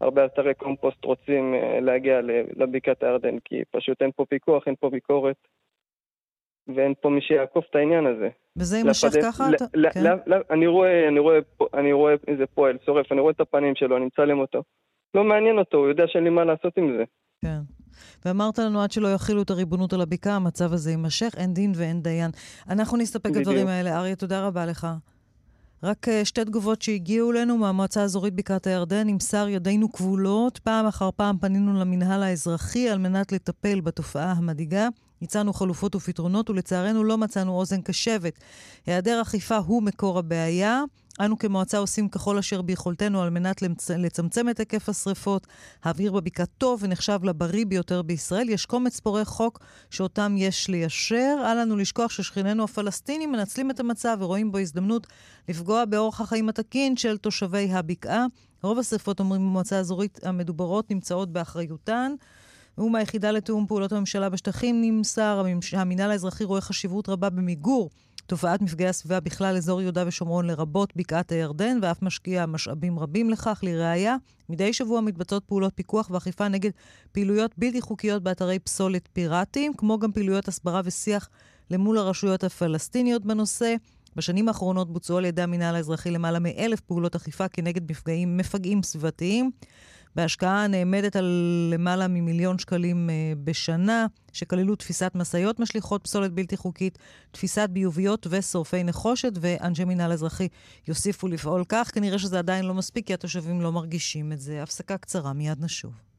הרבה 0.00 0.24
אתרי 0.24 0.54
קומפוסט 0.54 1.04
רוצים 1.04 1.54
אה, 1.54 1.80
להגיע 1.80 2.20
לבקעת 2.56 3.02
הירדן, 3.02 3.38
כי 3.44 3.62
פשוט 3.70 4.02
אין 4.02 4.10
פה 4.16 4.24
פיקוח, 4.24 4.62
אין 4.66 4.74
פה 4.80 4.90
ביקורת, 4.90 5.36
ואין 6.76 6.94
פה 7.00 7.08
מי 7.08 7.20
שיעקוף 7.20 7.64
את 7.70 7.76
העניין 7.76 8.06
הזה. 8.06 8.28
וזה 8.56 8.76
יימשך 8.76 9.08
ככה? 9.22 9.44
כן. 9.92 10.04
אני 11.74 11.92
רואה 11.92 12.14
איזה 12.28 12.46
פועל 12.46 12.78
שורף, 12.86 13.12
אני 13.12 13.20
רואה 13.20 13.32
את 13.32 13.40
הפנים 13.40 13.74
שלו, 13.74 13.96
אני 13.96 14.04
מצלם 14.04 14.38
אותו. 14.38 14.62
לא 15.14 15.24
מעניין 15.24 15.58
אותו, 15.58 15.76
הוא 15.76 15.88
יודע 15.88 16.04
שאין 16.06 16.24
לי 16.24 16.30
מה 16.30 16.44
לעשות 16.44 16.76
עם 16.76 16.96
זה. 16.98 17.04
כן. 17.44 17.60
ואמרת 18.24 18.58
לנו, 18.58 18.82
עד 18.82 18.92
שלא 18.92 19.08
יכילו 19.08 19.42
את 19.42 19.50
הריבונות 19.50 19.92
על 19.92 20.00
הבקעה, 20.00 20.36
המצב 20.36 20.72
הזה 20.72 20.90
יימשך, 20.90 21.34
אין 21.36 21.54
דין 21.54 21.72
ואין 21.76 22.02
דיין. 22.02 22.30
אנחנו 22.68 22.96
נסתפק 22.98 23.30
בדברים 23.30 23.66
האלה. 23.66 23.98
אריה, 23.98 24.16
תודה 24.16 24.46
רבה 24.46 24.66
לך. 24.66 24.86
רק 25.82 26.08
אה, 26.08 26.24
שתי 26.24 26.44
תגובות 26.44 26.82
שהגיעו 26.82 27.32
אלינו 27.32 27.58
מהמועצה 27.58 28.02
האזורית 28.02 28.34
בקעת 28.34 28.66
הירדן, 28.66 29.06
נמסר 29.06 29.48
ידינו 29.48 29.92
כבולות. 29.92 30.58
פעם 30.58 30.86
אחר 30.86 31.10
פעם 31.16 31.38
פנינו 31.38 31.80
למינהל 31.80 32.22
האזרחי 32.22 32.88
על 32.88 32.98
מנת 32.98 33.32
לטפל 33.32 33.80
בתופעה 33.80 34.32
המדאיגה. 34.32 34.88
הצענו 35.22 35.52
חלופות 35.52 35.94
ופתרונות, 35.94 36.50
ולצערנו 36.50 37.04
לא 37.04 37.18
מצאנו 37.18 37.52
אוזן 37.52 37.80
קשבת. 37.80 38.38
היעדר 38.86 39.22
אכיפה 39.22 39.56
הוא 39.56 39.82
מקור 39.82 40.18
הבעיה. 40.18 40.82
אנו 41.20 41.38
כמועצה 41.38 41.78
עושים 41.78 42.08
ככל 42.08 42.38
אשר 42.38 42.62
ביכולתנו 42.62 43.22
על 43.22 43.30
מנת 43.30 43.62
למצ... 43.62 43.90
לצמצם 43.90 44.48
את 44.48 44.58
היקף 44.58 44.88
השרפות. 44.88 45.46
האוויר 45.84 46.12
בבקעה 46.12 46.46
טוב 46.46 46.80
ונחשב 46.82 47.20
לבריא 47.22 47.66
ביותר 47.66 48.02
בישראל. 48.02 48.48
יש 48.48 48.66
קומץ 48.66 49.00
פורעי 49.00 49.24
חוק 49.24 49.58
שאותם 49.90 50.34
יש 50.38 50.68
ליישר. 50.68 51.36
אל 51.44 51.60
לנו 51.60 51.76
לשכוח 51.76 52.10
ששכנינו 52.10 52.64
הפלסטינים 52.64 53.32
מנצלים 53.32 53.70
את 53.70 53.80
המצב 53.80 54.16
ורואים 54.20 54.52
בו 54.52 54.58
הזדמנות 54.58 55.06
לפגוע 55.48 55.84
באורח 55.84 56.20
החיים 56.20 56.48
התקין 56.48 56.96
של 56.96 57.18
תושבי 57.18 57.68
הבקעה. 57.72 58.26
רוב 58.62 58.78
השרפות, 58.78 59.20
אומרים 59.20 59.40
במועצה 59.40 59.76
האזורית 59.76 60.20
המדוברות, 60.22 60.90
נמצאות 60.90 61.32
באחריותן. 61.32 62.12
ומהיחידה 62.78 63.30
לתיאום 63.30 63.66
פעולות 63.66 63.92
הממשלה 63.92 64.28
בשטחים 64.28 64.80
נמסר, 64.80 65.44
המינהל 65.72 66.10
האזרחי 66.10 66.44
רואה 66.44 66.60
חשיבות 66.60 67.08
רבה 67.08 67.30
במיגור 67.30 67.90
תופעת 68.30 68.62
מפגעי 68.62 68.88
הסביבה 68.88 69.20
בכלל 69.20 69.56
אזור 69.56 69.82
יהודה 69.82 70.04
ושומרון 70.06 70.46
לרבות 70.46 70.92
בקעת 70.96 71.32
הירדן, 71.32 71.78
ואף 71.82 72.02
משקיע 72.02 72.46
משאבים 72.46 72.98
רבים 72.98 73.30
לכך. 73.30 73.60
לראיה, 73.62 74.16
מדי 74.48 74.72
שבוע 74.72 75.00
מתבצעות 75.00 75.44
פעולות 75.44 75.72
פיקוח 75.74 76.10
ואכיפה 76.10 76.48
נגד 76.48 76.70
פעילויות 77.12 77.50
בלתי 77.58 77.80
חוקיות 77.80 78.22
באתרי 78.22 78.58
פסולת 78.58 79.08
פיראטיים, 79.12 79.74
כמו 79.74 79.98
גם 79.98 80.12
פעילויות 80.12 80.48
הסברה 80.48 80.80
ושיח 80.84 81.28
למול 81.70 81.98
הרשויות 81.98 82.44
הפלסטיניות 82.44 83.24
בנושא. 83.24 83.74
בשנים 84.16 84.48
האחרונות 84.48 84.92
בוצעו 84.92 85.18
על 85.18 85.24
ידי 85.24 85.42
המינהל 85.42 85.76
האזרחי 85.76 86.10
למעלה 86.10 86.38
מאלף 86.38 86.80
פעולות 86.80 87.14
אכיפה 87.14 87.48
כנגד 87.48 87.90
מפגעים, 87.90 88.36
מפגעים 88.36 88.82
סביבתיים. 88.82 89.50
בהשקעה 90.14 90.66
נעמדת 90.66 91.16
על 91.16 91.26
למעלה 91.72 92.08
ממיליון 92.08 92.58
שקלים 92.58 93.10
uh, 93.10 93.38
בשנה, 93.44 94.06
שכללו 94.32 94.76
תפיסת 94.76 95.12
משאיות 95.14 95.60
משליכות 95.60 96.04
פסולת 96.04 96.32
בלתי 96.32 96.56
חוקית, 96.56 96.98
תפיסת 97.30 97.68
ביוביות 97.72 98.26
ושורפי 98.30 98.84
נחושת, 98.84 99.32
ואנשי 99.40 99.84
מינהל 99.84 100.12
אזרחי 100.12 100.48
יוסיפו 100.88 101.28
לפעול 101.28 101.64
כך. 101.68 101.90
כנראה 101.94 102.18
שזה 102.18 102.38
עדיין 102.38 102.64
לא 102.64 102.74
מספיק, 102.74 103.06
כי 103.06 103.14
התושבים 103.14 103.60
לא 103.60 103.72
מרגישים 103.72 104.32
את 104.32 104.40
זה. 104.40 104.62
הפסקה 104.62 104.98
קצרה, 104.98 105.32
מיד 105.32 105.64
נשוב. 105.64 106.09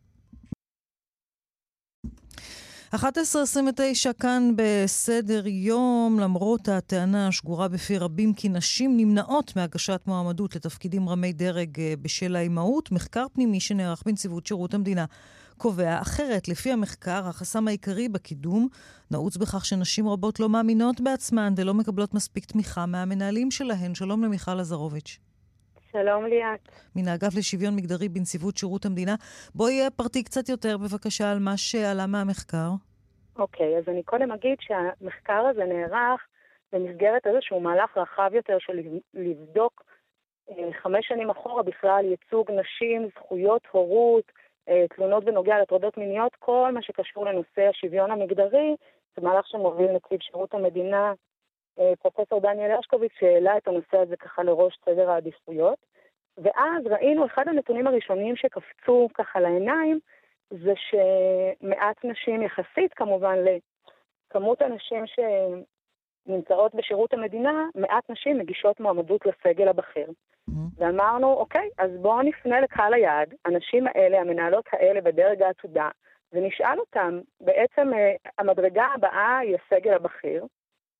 11.29 2.95 4.13
כאן 4.19 4.51
בסדר 4.55 5.47
יום, 5.47 6.19
למרות 6.19 6.67
הטענה 6.69 7.27
השגורה 7.27 7.67
בפי 7.67 7.97
רבים 7.97 8.33
כי 8.33 8.49
נשים 8.49 8.97
נמנעות 8.97 9.55
מהגשת 9.55 10.01
מועמדות 10.07 10.55
לתפקידים 10.55 11.09
רמי 11.09 11.33
דרג 11.33 11.79
אה, 11.79 11.93
בשל 12.01 12.35
האימהות, 12.35 12.91
מחקר 12.91 13.25
פנימי 13.33 13.59
שנערך 13.59 14.03
בנציבות 14.05 14.47
שירות 14.47 14.73
המדינה 14.73 15.05
קובע 15.57 16.01
אחרת. 16.01 16.47
לפי 16.47 16.71
המחקר, 16.71 17.27
החסם 17.27 17.67
העיקרי 17.67 18.09
בקידום 18.09 18.67
נעוץ 19.11 19.37
בכך 19.37 19.65
שנשים 19.65 20.07
רבות 20.07 20.39
לא 20.39 20.49
מאמינות 20.49 21.01
בעצמן 21.01 21.53
ולא 21.57 21.73
מקבלות 21.73 22.13
מספיק 22.13 22.45
תמיכה 22.45 22.85
מהמנהלים 22.85 23.51
שלהן. 23.51 23.95
שלום 23.95 24.23
למיכל 24.23 24.59
עזרוביץ'. 24.59 25.30
שלום 25.91 26.25
ליאת. 26.25 26.59
מן 26.95 27.07
האגף 27.07 27.33
לשוויון 27.37 27.75
מגדרי 27.75 28.09
בנציבות 28.09 28.57
שירות 28.57 28.85
המדינה. 28.85 29.15
בואי 29.55 29.73
פרטי 29.95 30.23
קצת 30.23 30.49
יותר 30.49 30.77
בבקשה 30.77 31.31
על 31.31 31.39
מה 31.39 31.57
שעלה 31.57 32.07
מהמחקר. 32.07 32.71
אוקיי, 33.35 33.77
אז 33.77 33.83
אני 33.87 34.03
קודם 34.03 34.31
אגיד 34.31 34.57
שהמחקר 34.59 35.43
הזה 35.51 35.63
נערך 35.65 36.21
במסגרת 36.73 37.27
איזשהו 37.27 37.59
מהלך 37.59 37.97
רחב 37.97 38.31
יותר 38.33 38.57
של 38.59 38.73
לבדוק 39.13 39.83
אה, 40.49 40.69
חמש 40.81 41.07
שנים 41.07 41.29
אחורה 41.29 41.63
בכלל 41.63 42.05
ייצוג 42.05 42.51
נשים, 42.51 43.07
זכויות 43.15 43.61
הורות, 43.71 44.31
אה, 44.69 44.85
תלונות 44.95 45.23
בנוגע 45.25 45.57
להטרדות 45.57 45.97
מיניות, 45.97 46.35
כל 46.39 46.71
מה 46.73 46.81
שקשור 46.81 47.25
לנושא 47.25 47.69
השוויון 47.69 48.11
המגדרי. 48.11 48.75
זה 49.15 49.21
מהלך 49.21 49.47
שמוביל 49.47 49.91
נציב 49.91 50.19
שירות 50.21 50.53
המדינה 50.53 51.07
אה, 51.07 51.13
פרופסור 52.01 52.41
דניאל 52.41 52.71
הרשקוביץ, 52.71 53.11
שהעלה 53.19 53.57
את 53.57 53.67
הנושא 53.67 53.97
הזה 53.97 54.17
ככה 54.17 54.43
לראש 54.43 54.79
סדר 54.85 55.09
העדיפויות. 55.09 55.77
ואז 56.37 56.85
ראינו, 56.85 57.25
אחד 57.25 57.47
הנתונים 57.47 57.87
הראשונים 57.87 58.35
שקפצו 58.35 59.07
ככה 59.13 59.39
לעיניים, 59.39 59.99
זה 60.49 60.73
שמעט 60.75 62.05
נשים, 62.05 62.41
יחסית 62.41 62.93
כמובן 62.93 63.35
לכמות 64.29 64.61
הנשים 64.61 65.03
שנמצאות 65.07 66.75
בשירות 66.75 67.13
המדינה, 67.13 67.65
מעט 67.75 68.09
נשים 68.09 68.37
מגישות 68.37 68.79
מועמדות 68.79 69.21
לסגל 69.25 69.67
הבכיר. 69.67 70.07
Mm-hmm. 70.07 70.53
ואמרנו, 70.77 71.33
אוקיי, 71.33 71.69
אז 71.77 71.91
בואו 72.01 72.21
נפנה 72.21 72.61
לקהל 72.61 72.93
היעד, 72.93 73.33
הנשים 73.45 73.87
האלה, 73.87 74.21
המנהלות 74.21 74.65
האלה 74.71 75.01
בדרג 75.01 75.41
העתודה, 75.41 75.89
ונשאל 76.33 76.79
אותם, 76.79 77.19
בעצם 77.41 77.93
אה, 77.93 78.13
המדרגה 78.37 78.85
הבאה 78.95 79.37
היא 79.37 79.55
הסגל 79.55 79.93
הבכיר, 79.93 80.43
אה, 80.43 80.47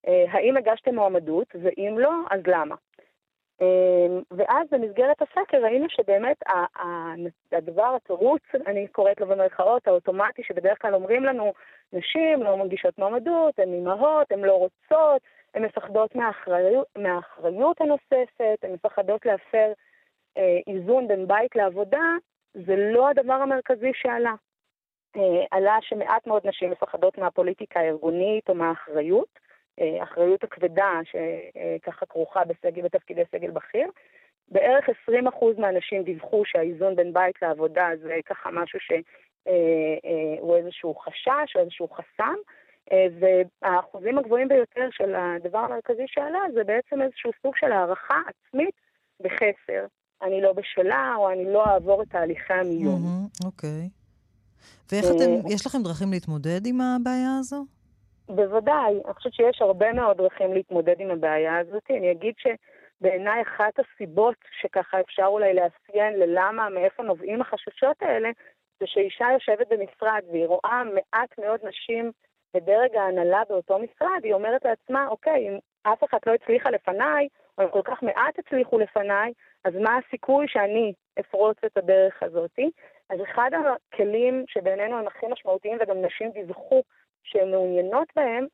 האם 0.08 0.58
הגשתם 0.58 0.96
מועמדות, 0.96 1.48
ואם 1.62 1.96
לא, 2.00 2.12
אז 2.32 2.42
למה? 2.48 2.76
אה, 3.62 4.20
ואז 4.32 4.68
במסגרת 4.72 5.22
הסקר 5.22 5.58
ראינו 5.64 5.86
שבאמת 5.90 6.38
הדבר, 7.52 7.96
התירוץ, 7.96 8.42
אני 8.68 8.88
קוראת 8.88 9.22
לו 9.22 9.28
במרכאות, 9.28 9.88
האוטומטי, 9.88 10.44
שבדרך 10.44 10.82
כלל 10.82 10.94
אומרים 10.94 11.24
לנו, 11.24 11.54
נשים 11.94 12.44
לא 12.44 12.58
מגישות 12.58 12.98
מועמדות, 12.98 13.60
הן 13.60 13.74
אימהות, 13.74 14.32
הן 14.32 14.40
לא 14.40 14.54
רוצות, 14.54 15.22
הן 15.54 15.66
מפחדות 15.66 16.16
מהאחריות, 16.16 16.88
מהאחריות 16.98 17.82
הנוספת, 17.82 18.64
הן 18.64 18.74
מפחדות 18.74 19.26
להפר 19.26 19.72
אה, 20.38 20.60
איזון 20.68 21.08
בין 21.08 21.28
בית 21.28 21.56
לעבודה, 21.56 22.16
זה 22.54 22.76
לא 22.76 23.10
הדבר 23.10 23.34
המרכזי 23.34 23.92
שעלה. 23.94 24.34
אה, 25.16 25.46
עלה 25.52 25.78
שמעט 25.82 26.28
מאוד 26.28 26.48
נשים 26.48 26.70
מפחדות 26.70 27.18
מהפוליטיקה 27.18 27.80
הארגונית 27.80 28.50
או 28.50 28.56
מהאחריות. 28.56 29.40
האחריות 30.00 30.44
הכבדה 30.44 31.00
שככה 31.04 32.06
כרוכה 32.06 32.42
בסגל, 32.46 32.82
בתפקידי 32.82 33.22
סגל 33.32 33.52
בכיר. 33.52 33.88
בערך 34.52 34.90
20% 35.10 35.12
מהאנשים 35.58 36.04
דיווחו 36.04 36.44
שהאיזון 36.46 36.96
בין 36.96 37.14
בית 37.14 37.36
לעבודה 37.42 37.90
זה 38.02 38.16
ככה 38.26 38.50
משהו 38.52 38.80
שהוא 38.80 40.56
איזשהו 40.58 40.96
חשש 40.96 41.56
או 41.56 41.62
איזשהו 41.62 41.88
חסם. 41.88 42.36
והאחוזים 43.20 44.18
הגבוהים 44.18 44.48
ביותר 44.48 44.88
של 44.92 45.16
הדבר 45.16 45.60
המרכזי 45.60 46.04
שעלה 46.08 46.40
זה 46.54 46.64
בעצם 46.64 47.02
איזשהו 47.02 47.32
סוג 47.42 47.56
של 47.56 47.72
הערכה 47.72 48.22
עצמית 48.28 48.76
בחסר. 49.22 49.86
אני 50.22 50.42
לא 50.42 50.54
בשלה 50.54 51.14
או 51.18 51.32
אני 51.32 51.54
לא 51.54 51.66
אעבור 51.66 52.04
את 52.04 52.10
תהליכי 52.10 52.54
המיון. 52.54 53.02
אוקיי. 53.46 53.90
ואיך 54.92 55.06
אתם, 55.06 55.54
יש 55.54 55.66
לכם 55.66 55.84
דרכים 55.84 56.12
להתמודד 56.12 56.66
עם 56.66 56.82
הבעיה 56.82 57.38
הזו? 57.40 57.66
בוודאי, 58.36 59.02
אני 59.06 59.14
חושבת 59.14 59.34
שיש 59.34 59.62
הרבה 59.62 59.94
מאוד 59.94 60.18
דרכים 60.18 60.54
להתמודד 60.54 60.96
עם 61.00 61.12
הבעיה 61.12 61.58
הזאת. 61.58 61.84
אני 61.90 62.12
אגיד 62.12 62.34
שבעיניי 62.38 63.42
אחת 63.42 63.74
הסיבות 63.80 64.36
שככה 64.62 65.00
אפשר 65.00 65.26
אולי 65.26 65.54
לאפיין 65.54 66.14
ללמה, 66.20 66.70
מאיפה 66.70 67.04
נובעים 67.04 67.42
החששות 67.42 68.02
האלה, 68.02 68.30
זה 68.80 68.88
שאישה 68.88 69.26
יושבת 69.34 69.68
במשרד 69.70 70.22
והיא 70.32 70.46
רואה 70.46 70.82
מעט 70.84 71.40
מאוד 71.40 71.60
נשים 71.64 72.12
בדרג 72.54 72.96
ההנהלה 72.96 73.42
באותו 73.50 73.80
משרד, 73.80 74.20
היא 74.24 74.34
אומרת 74.34 74.66
לעצמה, 74.66 75.08
אוקיי, 75.08 75.50
אם 75.50 75.58
אף 75.84 76.04
אחד 76.04 76.18
לא 76.26 76.34
הצליחה 76.34 76.70
לפניי, 76.70 77.28
או 77.58 77.64
אם 77.64 77.70
כל 77.70 77.82
כך 77.84 78.04
מעט 78.04 78.40
הצליחו 78.40 78.80
לפניי, 78.80 79.34
אז 79.66 79.76
מה 79.76 79.98
הסיכוי 79.98 80.48
שאני 80.48 80.94
אפרוץ 81.20 81.58
את 81.66 81.78
הדרך 81.78 82.24
הזאתי? 82.24 82.72
אז 83.10 83.20
אחד 83.22 83.52
הכלים 83.54 84.44
שבעינינו 84.48 84.98
הם 84.98 85.08
הכי 85.08 85.26
משמעותיים, 85.28 85.78
וגם 85.82 86.02
נשים 86.02 86.32
דיווחו 86.32 86.84
שהן 87.24 87.52
מעוניינות 87.52 88.08
בהם, 88.16 88.46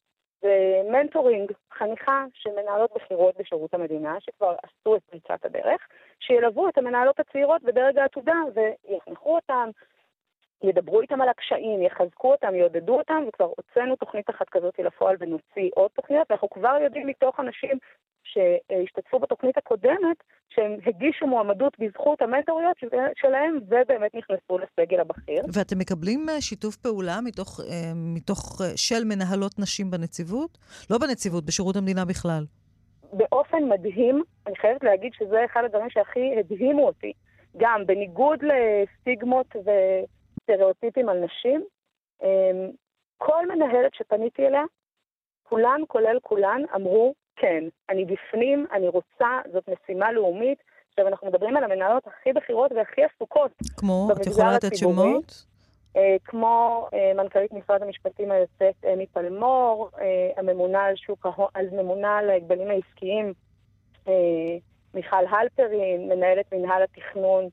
זה 0.42 0.82
מנטורינג, 0.92 1.52
חניכה 1.74 2.26
של 2.34 2.50
מנהלות 2.62 2.92
בכירות 2.96 3.38
בשירות 3.38 3.74
המדינה, 3.74 4.16
שכבר 4.20 4.56
עשו 4.64 4.96
את 4.96 5.02
פריצת 5.04 5.46
הדרך, 5.46 5.88
שילוו 6.20 6.70
את 6.70 6.78
המנהלות 6.78 7.20
הצעירות 7.20 7.64
בדרג 7.64 7.98
העתודה 7.98 8.36
ויחנכו 8.54 9.36
אותן, 9.36 9.70
ידברו 10.64 11.02
איתם 11.02 11.22
על 11.22 11.30
הקשיים, 11.30 11.82
יחזקו 11.82 12.32
אותם, 12.32 12.56
יעודדו 12.56 12.98
אותם, 12.98 13.24
וכבר 13.28 13.52
הוצאנו 13.58 13.96
תוכנית 13.96 14.30
אחת 14.30 14.50
כזאת 14.50 14.80
לפועל 14.80 15.16
ונוציא 15.20 15.70
עוד 15.76 15.92
תוכניות, 15.92 16.28
ואנחנו 16.30 16.50
כבר 16.50 16.78
יודעים 16.84 17.08
מתוך 17.08 17.40
אנשים 17.40 17.78
שהשתתפו 18.34 19.20
בתוכנית 19.20 19.58
הקודמת, 19.58 20.18
שהם 20.50 20.78
הגישו 20.86 21.28
מועמדות 21.28 21.78
בזכות 21.80 22.22
המנטוריות 22.22 22.78
שלהם, 23.16 23.60
ובאמת 23.68 24.16
נכנסו 24.16 24.58
לסגל 24.58 25.00
הבכיר. 25.00 25.44
ואתם 25.54 25.80
מקבלים 25.80 26.30
אה, 26.30 26.42
שיתוף 26.42 26.76
פעולה 26.76 27.20
מתוך, 27.24 27.60
אה, 27.60 27.92
מתוך 27.96 28.62
אה, 28.62 28.68
של 28.76 29.04
מנהלות 29.06 29.60
נשים 29.60 29.92
בנציבות? 29.92 30.58
לא 30.90 30.98
בנציבות, 30.98 31.46
בשירות 31.46 31.76
המדינה 31.76 32.06
בכלל. 32.06 32.44
באופן 33.14 33.64
מדהים, 33.70 34.24
אני 34.48 34.56
חייבת 34.56 34.84
להגיד 34.84 35.12
שזה 35.14 35.46
אחד 35.46 35.62
הדברים 35.66 35.90
שהכי 35.90 36.40
הדהימו 36.40 36.88
אותי. 36.88 37.14
גם 37.58 37.86
בניגוד 37.86 38.40
לסטיגמות 38.44 39.56
וסטריאוטיפים 39.56 41.10
על 41.10 41.18
נשים, 41.26 41.66
כל 43.18 43.48
מנהלת 43.48 43.94
שפניתי 43.94 44.48
אליה, 44.48 44.64
כולן, 45.44 45.82
כולל 45.88 46.18
כולן, 46.22 46.62
אמרו, 46.76 47.14
כן, 47.38 47.64
אני 47.90 48.06
בפנים, 48.06 48.66
אני 48.74 48.88
רוצה, 48.88 49.40
זאת 49.54 49.70
משימה 49.70 50.12
לאומית. 50.12 50.58
עכשיו, 50.90 51.08
אנחנו 51.08 51.28
מדברים 51.28 51.58
על 51.58 51.64
המנהלות 51.64 52.08
הכי 52.08 52.34
בכירות 52.34 52.72
והכי 52.72 53.02
עסוקות 53.04 53.52
כמו? 53.78 54.08
את 54.12 54.28
יכולה 54.28 54.54
לתת 54.56 54.78
שמות? 54.78 55.46
אה, 55.96 56.16
כמו 56.26 56.88
אה, 56.94 57.12
מנכ"לית 57.16 57.54
משרד 57.54 57.84
המשפטים 57.84 58.32
היוצאת 58.32 58.86
אמי 58.94 59.06
פלמור, 59.08 59.90
אה, 60.00 60.32
הממונה 60.38 60.84
על 60.84 60.96
שוק 60.96 61.26
ההון, 61.26 61.48
על 61.54 61.66
ממונה 61.72 62.18
על 62.18 62.30
ההגבלים 62.30 62.70
העסקיים 62.70 63.34
אה, 64.08 64.14
מיכל 64.94 65.26
הלפרין, 65.30 66.10
מנהלת 66.10 66.54
מנהל 66.54 66.84
התכנון 66.84 67.44
אה, 67.44 67.50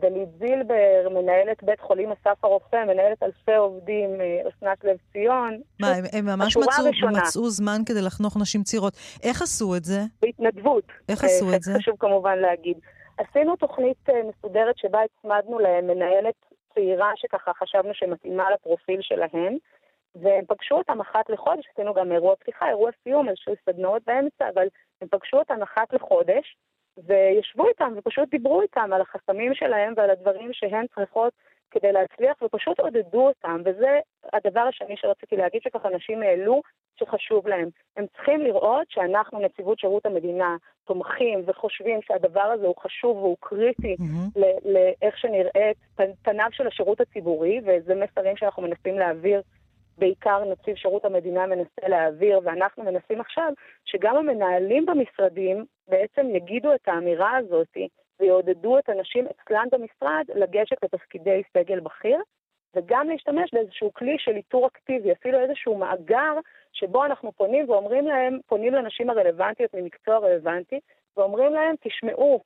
דלית 0.00 0.28
זילבר, 0.38 1.08
מנהלת 1.10 1.62
בית 1.62 1.80
חולים 1.80 2.12
אסף 2.12 2.44
הרופא, 2.44 2.84
מנהלת 2.84 3.22
אלפי 3.22 3.54
עובדים, 3.54 4.20
אה, 4.20 4.40
אסנת 4.48 4.84
לב 4.84 4.96
ציון. 5.12 5.60
מה, 5.80 5.88
הם, 5.88 6.04
הם 6.12 6.26
ממש 6.26 6.56
מצאו, 6.56 7.08
מצאו 7.12 7.50
זמן 7.50 7.80
כדי 7.86 8.02
לחנוך 8.02 8.36
נשים 8.36 8.62
צעירות. 8.62 8.94
איך 9.22 9.42
עשו 9.42 9.76
את 9.76 9.84
זה? 9.84 10.00
בהתנדבות. 10.22 10.84
איך 11.08 11.24
עשו 11.24 11.54
את 11.54 11.62
זה? 11.62 11.72
חשוב 11.78 11.96
כמובן 11.98 12.38
להגיד. 12.38 12.78
עשינו 13.18 13.56
תוכנית 13.56 14.10
אה, 14.10 14.20
מסודרת 14.28 14.78
שבה 14.78 14.98
הצמדנו 15.02 15.58
להם 15.58 15.86
מנהלת 15.86 16.34
צעירה 16.74 17.10
שככה 17.16 17.52
חשבנו 17.54 17.94
שמתאימה 17.94 18.50
לפרופיל 18.50 18.98
שלהן, 19.00 19.56
והם 20.14 20.44
פגשו 20.48 20.74
אותם 20.74 21.00
אחת 21.00 21.30
לחודש, 21.30 21.64
עשינו 21.72 21.94
גם 21.94 22.12
אירוע 22.12 22.36
פתיחה, 22.36 22.68
אירוע 22.68 22.90
סיום, 23.02 23.28
איזשהו 23.28 23.54
סדנאות 23.66 24.02
באמצע, 24.06 24.48
אבל 24.54 24.66
הם 25.02 25.08
פגשו 25.08 25.36
אותם 25.36 25.62
אחת 25.62 25.92
לחודש. 25.92 26.56
וישבו 26.98 27.68
איתם 27.68 27.92
ופשוט 27.96 28.30
דיברו 28.30 28.62
איתם 28.62 28.90
על 28.92 29.00
החסמים 29.00 29.54
שלהם 29.54 29.94
ועל 29.96 30.10
הדברים 30.10 30.52
שהן 30.52 30.86
צריכות 30.94 31.32
כדי 31.70 31.92
להצליח, 31.92 32.42
ופשוט 32.42 32.80
עודדו 32.80 33.28
אותם, 33.28 33.60
וזה 33.64 34.00
הדבר 34.32 34.60
השני 34.60 34.96
שרציתי 34.96 35.36
להגיד, 35.36 35.62
שככה 35.62 35.88
נשים 35.88 36.22
העלו, 36.22 36.62
שחשוב 36.96 37.48
להם. 37.48 37.68
הם 37.96 38.06
צריכים 38.16 38.40
לראות 38.40 38.86
שאנחנו, 38.90 39.40
נציבות 39.40 39.78
שירות 39.78 40.06
המדינה, 40.06 40.56
תומכים 40.84 41.42
וחושבים 41.46 42.00
שהדבר 42.02 42.40
הזה 42.40 42.66
הוא 42.66 42.76
חשוב 42.76 43.16
והוא 43.16 43.36
קריטי 43.40 43.96
mm-hmm. 43.98 44.40
לאיך 44.64 45.18
שנראית 45.18 45.76
פניו 46.22 46.48
של 46.52 46.66
השירות 46.66 47.00
הציבורי, 47.00 47.60
וזה 47.66 47.94
מסרים 47.94 48.36
שאנחנו 48.36 48.62
מנסים 48.62 48.98
להעביר, 48.98 49.42
בעיקר 50.00 50.44
נציב 50.44 50.76
שירות 50.76 51.04
המדינה 51.04 51.46
מנסה 51.46 51.88
להעביר, 51.88 52.40
ואנחנו 52.44 52.84
מנסים 52.84 53.20
עכשיו 53.20 53.52
שגם 53.84 54.16
המנהלים 54.16 54.86
במשרדים 54.86 55.64
בעצם 55.88 56.26
יגידו 56.34 56.74
את 56.74 56.88
האמירה 56.88 57.36
הזאת 57.36 57.76
ויעודדו 58.20 58.78
את 58.78 58.88
הנשים 58.88 59.26
אצלן 59.26 59.66
במשרד 59.72 60.24
לגשת 60.34 60.84
לתפקידי 60.84 61.42
סגל 61.56 61.80
בכיר. 61.80 62.18
וגם 62.74 63.08
להשתמש 63.08 63.54
באיזשהו 63.54 63.92
כלי 63.92 64.16
של 64.18 64.36
איתור 64.36 64.66
אקטיבי, 64.66 65.12
אפילו 65.12 65.40
איזשהו 65.40 65.78
מאגר 65.78 66.34
שבו 66.72 67.04
אנחנו 67.04 67.32
פונים 67.32 67.70
ואומרים 67.70 68.06
להם, 68.06 68.38
פונים 68.46 68.74
לנשים 68.74 69.10
הרלוונטיות 69.10 69.74
ממקצוע 69.74 70.18
רלוונטי, 70.18 70.80
ואומרים 71.16 71.52
להם, 71.52 71.74
תשמעו, 71.80 72.40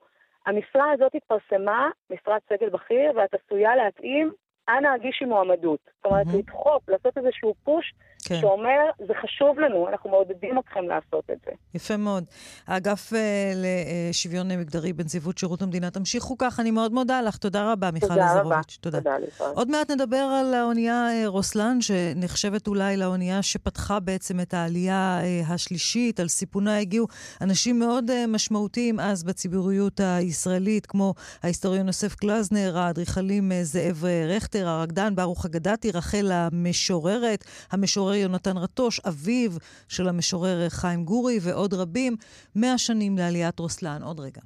המשרה 0.47 0.91
הזאת 0.91 1.15
התפרסמה, 1.15 1.91
משרת 2.11 2.43
סגל 2.49 2.69
בכיר, 2.69 3.13
ואת 3.15 3.35
עשויה 3.35 3.77
להתאים 3.77 4.33
אנא 4.69 4.89
הגישי 4.95 5.25
מועמדות. 5.25 5.81
זאת 5.97 6.05
אומרת, 6.05 6.27
mm-hmm. 6.27 6.39
לדחוף, 6.39 6.89
לעשות 6.89 7.19
איזשהו 7.19 7.55
פוש 7.65 7.95
כן. 8.25 8.41
שאומר, 8.41 8.81
זה 9.07 9.13
חשוב 9.23 9.61
לנו, 9.61 9.89
אנחנו 9.89 10.11
מעודדים 10.11 10.59
אתכם 10.59 10.89
לעשות 10.89 11.25
את 11.33 11.39
זה. 11.45 11.51
יפה 11.75 11.97
מאוד. 11.97 12.25
האגף 12.67 13.13
uh, 13.13 13.17
לשוויון 13.55 14.49
מגדרי 14.49 14.93
בנציבות 14.93 15.39
שירות 15.39 15.63
המדינה, 15.63 15.91
תמשיכו 15.91 16.39
כך, 16.39 16.61
אני 16.61 16.71
מאוד 16.71 16.93
מודה 16.93 17.23
לך. 17.23 17.37
תודה 17.37 17.73
רבה, 17.73 17.91
מיכל 17.91 18.21
עזרוביץ'. 18.21 18.79
תודה 18.81 18.99
רבה. 18.99 19.11
תודה. 19.11 19.19
תודה 19.41 19.51
עוד 19.55 19.71
מעט 19.71 19.91
נדבר 19.91 20.17
על 20.41 20.55
האונייה 20.55 21.09
uh, 21.09 21.29
רוסלן, 21.29 21.81
שנחשבת 21.81 22.67
אולי 22.67 22.97
לאונייה 22.97 23.43
שפתחה 23.43 24.01
בעצם 24.01 24.41
את 24.41 24.55
העלייה 24.55 25.21
uh, 25.21 25.53
השלישית. 25.53 26.21
על 26.21 26.29
סיפונה 26.29 26.79
הגיעו 26.79 27.07
אנשים 27.41 27.79
מאוד 27.79 28.11
uh, 28.11 28.13
משמעותיים 28.29 29.01
אז 29.01 29.25
בציבוריות 29.25 30.01
הישראלית, 30.01 30.87
כמו 30.87 31.15
ההיסטוריון 31.43 31.87
יוסף 31.87 32.15
קלזנר, 32.15 32.79
האדריכלים 32.79 33.53
uh, 33.53 33.55
זאב 33.63 34.05
רכטר, 34.55 34.69
הרקדן 34.69 35.17
ברוך 35.17 35.47
אגדתי, 35.47 35.91
רחל 35.91 36.31
המשוררת, 36.33 37.45
המשורר 37.71 38.15
יונתן 38.15 38.57
רטוש, 38.57 39.01
אביו 39.01 39.51
של 39.89 40.09
המשורר 40.09 40.69
חיים 40.69 41.05
גורי 41.05 41.39
ועוד 41.43 41.75
רבים. 41.75 42.17
מאה 42.57 42.79
שנים 42.79 43.19
לעליית 43.19 43.59
רוסלן. 43.59 44.03
עוד 44.03 44.21
רגע. 44.21 44.41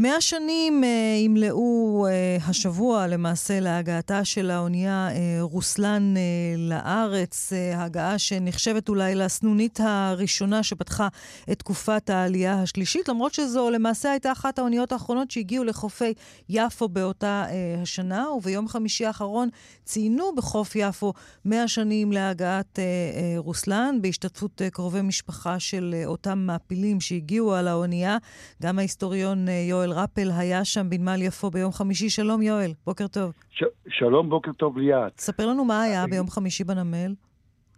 מאה 0.00 0.20
שנים 0.20 0.84
אה, 0.84 0.88
ימלאו 1.18 2.06
אה, 2.06 2.36
השבוע 2.48 3.06
למעשה 3.06 3.60
להגעתה 3.60 4.24
של 4.24 4.50
האונייה 4.50 5.08
אה, 5.10 5.38
רוסלן 5.40 6.14
אה, 6.16 6.22
לארץ, 6.56 7.52
אה, 7.52 7.84
הגעה 7.84 8.18
שנחשבת 8.18 8.88
אולי 8.88 9.14
לסנונית 9.14 9.80
הראשונה 9.82 10.62
שפתחה 10.62 11.08
את 11.52 11.58
תקופת 11.58 12.10
העלייה 12.10 12.62
השלישית, 12.62 13.08
למרות 13.08 13.34
שזו 13.34 13.70
למעשה 13.70 14.10
הייתה 14.10 14.32
אחת 14.32 14.58
האוניות 14.58 14.92
האחרונות 14.92 15.30
שהגיעו 15.30 15.64
לחופי 15.64 16.14
יפו 16.48 16.88
באותה 16.88 17.44
אה, 17.48 17.82
השנה, 17.82 18.30
וביום 18.30 18.68
חמישי 18.68 19.06
האחרון 19.06 19.48
ציינו 19.84 20.34
בחוף 20.36 20.76
יפו 20.76 21.12
מאה 21.44 21.68
שנים 21.68 22.12
להגעת 22.12 22.78
אה, 22.78 22.84
אה, 22.84 23.34
רוסלן, 23.36 23.98
בהשתתפות 24.00 24.62
אה, 24.62 24.70
קרובי 24.70 25.02
משפחה 25.02 25.58
של 25.58 25.94
אה, 25.98 26.06
אותם 26.06 26.38
מעפילים 26.38 27.00
שהגיעו 27.00 27.54
על 27.54 27.68
האונייה. 27.68 28.16
גם 28.62 28.78
ההיסטוריון 28.78 29.48
אה, 29.48 29.54
יואל 29.68 29.89
יואל 29.90 30.02
רפל 30.02 30.28
היה 30.38 30.64
שם 30.64 30.90
בנמל 30.90 31.22
יפו 31.22 31.50
ביום 31.50 31.72
חמישי. 31.72 32.10
שלום 32.10 32.42
יואל, 32.42 32.70
בוקר 32.86 33.06
טוב. 33.06 33.32
ש- 33.50 33.64
שלום, 33.88 34.30
בוקר 34.30 34.52
טוב 34.52 34.78
ליאת. 34.78 35.20
ספר 35.20 35.46
לנו 35.46 35.64
מה 35.64 35.82
היה 35.82 36.06
ביום 36.10 36.26
חמישי 36.30 36.64
בנמל. 36.64 37.12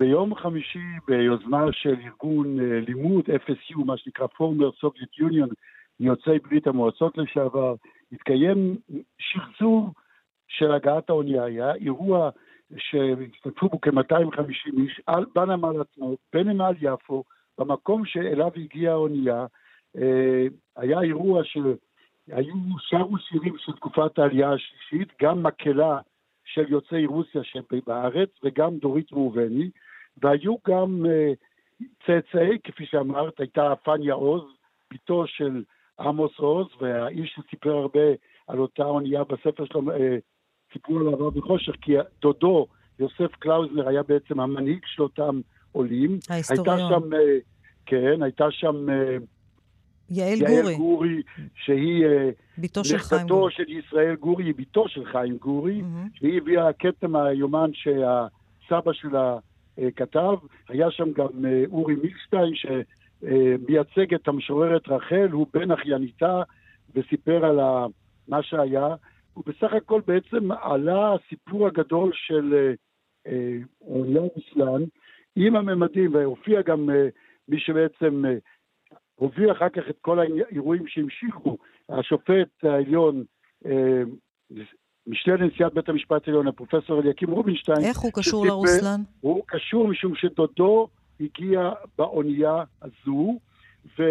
ביום 0.00 0.34
חמישי, 0.34 0.78
ביוזמה 1.08 1.64
של 1.72 1.94
ארגון 2.04 2.60
uh, 2.60 2.62
לימוד 2.86 3.24
FSU, 3.24 3.84
מה 3.84 3.96
שנקרא 3.96 4.26
Former 4.26 4.84
Soviet 4.84 5.20
Union, 5.20 5.54
מיוצאי 6.00 6.38
ברית 6.38 6.66
המועצות 6.66 7.18
לשעבר, 7.18 7.74
התקיים 8.12 8.76
שחזור 9.18 9.90
של 10.48 10.72
הגעת 10.72 11.10
האונייה. 11.10 11.44
היה 11.44 11.74
אירוע 11.74 12.30
שהשתתפו 12.76 13.68
בו 13.68 13.80
כ-250 13.80 14.80
איש 14.80 15.00
על, 15.06 15.24
בנמל 15.34 15.80
עצמו, 15.80 16.16
בנמל 16.32 16.72
יפו, 16.80 17.24
במקום 17.58 18.02
שאליו 18.06 18.50
הגיעה 18.56 18.92
האונייה. 18.92 19.46
Uh, 19.96 20.00
היה 20.76 21.00
אירוע 21.00 21.40
של 21.44 21.74
היו 22.28 22.54
שרו 22.78 23.18
שירים 23.18 23.58
של 23.58 23.72
תקופת 23.72 24.18
העלייה 24.18 24.52
השלישית, 24.52 25.08
גם 25.22 25.42
מקהלה 25.42 25.98
של 26.44 26.72
יוצאי 26.72 27.06
רוסיה 27.06 27.44
שבארץ 27.44 28.28
וגם 28.44 28.78
דורית 28.78 29.12
ראובני, 29.12 29.70
והיו 30.22 30.54
גם 30.68 31.06
uh, 31.06 31.84
צאצאי, 32.06 32.58
כפי 32.64 32.86
שאמרת, 32.86 33.40
הייתה 33.40 33.74
פניה 33.84 34.14
עוז, 34.14 34.42
בתו 34.92 35.26
של 35.26 35.62
עמוס 36.00 36.38
עוז, 36.38 36.66
והאיש 36.80 37.34
שסיפר 37.36 37.70
הרבה 37.76 38.00
על 38.48 38.58
אותה 38.58 38.84
אונייה 38.84 39.24
בספר 39.24 39.64
שלו, 39.64 39.80
uh, 39.80 39.94
סיפור 40.72 41.00
על 41.00 41.08
העבר 41.08 41.30
בחושך, 41.30 41.72
כי 41.80 41.92
דודו, 42.20 42.66
יוסף 42.98 43.36
קלאוזנר, 43.38 43.88
היה 43.88 44.02
בעצם 44.02 44.40
המנהיג 44.40 44.80
של 44.86 45.02
אותם 45.02 45.40
עולים. 45.72 46.18
ההיסטוריון. 46.30 46.78
הייתה 46.78 46.88
שם, 46.88 47.12
uh, 47.12 47.16
כן, 47.86 48.22
הייתה 48.22 48.50
שם... 48.50 48.86
יעל 50.10 50.38
גורי. 50.38 50.52
יעל 50.52 50.74
גורי, 50.76 51.22
שהיא 51.54 52.06
אה, 52.06 52.30
בתו 52.58 52.84
של 52.84 52.98
חיים 52.98 53.26
גורי. 53.26 53.52
של 53.52 53.70
ישראל 53.70 54.14
גורי, 54.14 54.44
היא 54.44 54.54
בתו 54.58 54.88
של 54.88 55.04
חיים 55.04 55.36
גורי, 55.36 55.80
mm-hmm. 55.80 56.18
שהיא 56.18 56.40
הביאה 56.40 56.72
כתם 56.72 57.16
היומן 57.16 57.70
שהסבא 57.72 58.92
שלה 58.92 59.36
uh, 59.36 59.82
כתב. 59.96 60.34
היה 60.68 60.90
שם 60.90 61.12
גם 61.12 61.26
uh, 61.26 61.70
אורי 61.70 61.94
מילשטיין, 61.94 62.52
שמייצג 62.54 64.14
את 64.14 64.28
המשוררת 64.28 64.88
רחל, 64.88 65.28
הוא 65.32 65.46
בן 65.54 65.70
אחייניתה, 65.70 66.42
וסיפר 66.94 67.44
על 67.44 67.60
ה, 67.60 67.86
מה 68.28 68.42
שהיה. 68.42 68.94
ובסך 69.36 69.72
הכל 69.72 70.00
בעצם 70.06 70.52
עלה 70.52 71.14
הסיפור 71.14 71.66
הגדול 71.66 72.12
של 72.14 72.72
אוריה 73.80 74.22
מסלן, 74.36 74.82
עם 75.36 75.56
הממדים, 75.56 76.14
והופיע 76.14 76.62
גם 76.62 76.90
מי 77.48 77.60
שבעצם... 77.60 78.24
הוביל 79.22 79.52
אחר 79.52 79.68
כך 79.68 79.82
את 79.90 79.98
כל 80.00 80.18
האירועים 80.18 80.86
שהמשיכו. 80.86 81.58
השופט 81.88 82.48
העליון, 82.62 83.24
אה, 83.66 84.02
משנה 85.06 85.36
לנשיאת 85.36 85.74
בית 85.74 85.88
המשפט 85.88 86.28
העליון, 86.28 86.48
הפרופסור 86.48 87.00
אליקים 87.00 87.30
רובינשטיין. 87.30 87.84
איך 87.84 87.98
הוא 87.98 88.10
קשור 88.14 88.46
לרוסלן? 88.46 89.00
הוא 89.20 89.42
קשור 89.46 89.88
משום 89.88 90.14
שדודו 90.14 90.88
הגיע 91.20 91.70
באונייה 91.98 92.64
הזו, 92.82 93.38
ו... 93.98 94.02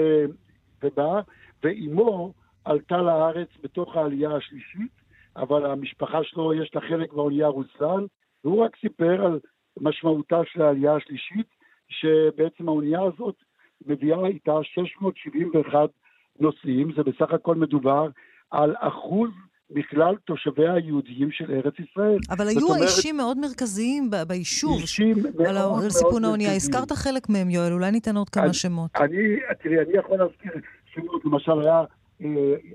ובא, 0.83 1.21
ואימו 1.63 2.33
עלתה 2.65 2.97
לארץ 2.97 3.49
בתוך 3.63 3.95
העלייה 3.95 4.35
השלישית, 4.35 4.91
אבל 5.35 5.65
המשפחה 5.65 6.19
שלו, 6.23 6.53
יש 6.53 6.75
לה 6.75 6.81
חלק 6.81 7.13
באונייה 7.13 7.47
רוסלן, 7.47 8.05
והוא 8.43 8.63
רק 8.65 8.75
סיפר 8.75 9.25
על 9.25 9.39
משמעותה 9.79 10.41
של 10.45 10.61
העלייה 10.61 10.95
השלישית, 10.95 11.47
שבעצם 11.89 12.67
האונייה 12.67 13.01
הזאת 13.01 13.35
מביאה 13.85 14.27
איתה 14.27 14.51
671 14.63 15.89
נוסעים, 16.39 16.91
זה 16.95 17.03
בסך 17.03 17.33
הכל 17.33 17.55
מדובר 17.55 18.07
על 18.51 18.75
אחוז 18.79 19.29
מכלל 19.73 20.15
תושביה 20.25 20.73
היהודיים 20.73 21.31
של 21.31 21.51
ארץ 21.51 21.73
ישראל. 21.79 22.17
אבל 22.29 22.47
היו 22.47 22.67
אומרת, 22.67 22.81
אישים 22.81 23.17
מאוד 23.17 23.37
מרכזיים 23.37 24.09
ביישוב 24.27 24.81
אישים 24.81 25.17
על, 25.47 25.53
מאוד 25.53 25.89
סיפון 25.89 26.25
האונייה. 26.25 26.55
הזכרת 26.55 26.91
חלק 26.91 27.29
מהם, 27.29 27.49
יואל, 27.49 27.73
אולי 27.73 27.91
ניתן 27.91 28.17
עוד 28.17 28.29
כמה 28.29 28.43
אני, 28.43 28.53
שמות. 28.53 28.91
אני, 28.95 29.17
תראי, 29.63 29.79
אני 29.79 29.97
יכול 29.97 30.17
להזכיר 30.17 30.51
שמות, 30.93 31.25
למשל 31.25 31.61
היה, 31.61 31.83
אה, 32.21 32.27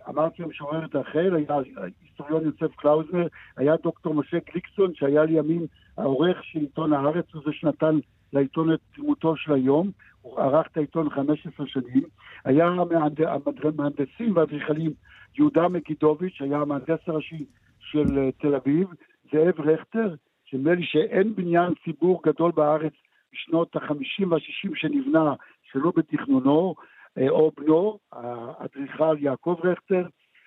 אמרתי 0.09 0.42
המשוררת 0.42 0.95
רחל, 0.97 1.37
היה 1.37 1.59
היסטוריון 2.03 2.45
יוסף 2.45 2.77
קלאוזנר, 2.77 3.27
היה 3.57 3.75
דוקטור 3.83 4.14
משה 4.14 4.37
גליקסון, 4.53 4.95
שהיה 4.95 5.25
לימים 5.25 5.66
העורך 5.99 6.37
של 6.42 6.59
עיתון 6.59 6.92
הארץ, 6.92 7.35
וזה 7.35 7.51
שנתן 7.53 7.99
לעיתון 8.32 8.72
את 8.72 8.80
דמותו 8.98 9.36
של 9.36 9.52
היום. 9.52 9.90
הוא 10.22 10.40
ערך 10.40 10.66
את 10.72 10.76
העיתון 10.76 11.10
15 11.10 11.66
שנים, 11.66 12.02
היה 12.44 12.66
המהנדסים 12.66 14.36
והאדריכלים 14.36 14.92
יהודה 15.38 15.68
מגידוביץ', 15.68 16.36
היה 16.40 16.58
המהנדס 16.58 16.98
הראשי 17.06 17.44
של 17.78 18.18
אה, 18.18 18.32
תל 18.32 18.54
אביב, 18.54 18.88
זאב 19.32 19.60
רכטר, 19.60 20.14
שנדמה 20.44 20.74
לי 20.74 20.84
שאין 20.84 21.34
בניין 21.34 21.72
ציבור 21.84 22.22
גדול 22.26 22.52
בארץ 22.52 22.92
בשנות 23.32 23.76
ה-50 23.76 24.26
וה-60 24.28 24.70
שנבנה 24.74 25.34
שלא 25.72 25.92
בתכנונו, 25.96 26.74
אה, 27.18 27.28
או 27.28 27.52
בנו, 27.56 27.98
האדריכל 28.12 29.16
יעקב 29.18 29.56
רכטר, 29.64 30.06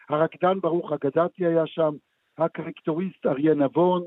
הרקדן 0.09 0.59
ברוך 0.59 0.91
אגדתי 0.91 1.45
היה 1.45 1.67
שם, 1.67 1.91
הקריקטוריסט 2.37 3.25
אריה 3.25 3.53
נבון, 3.53 4.03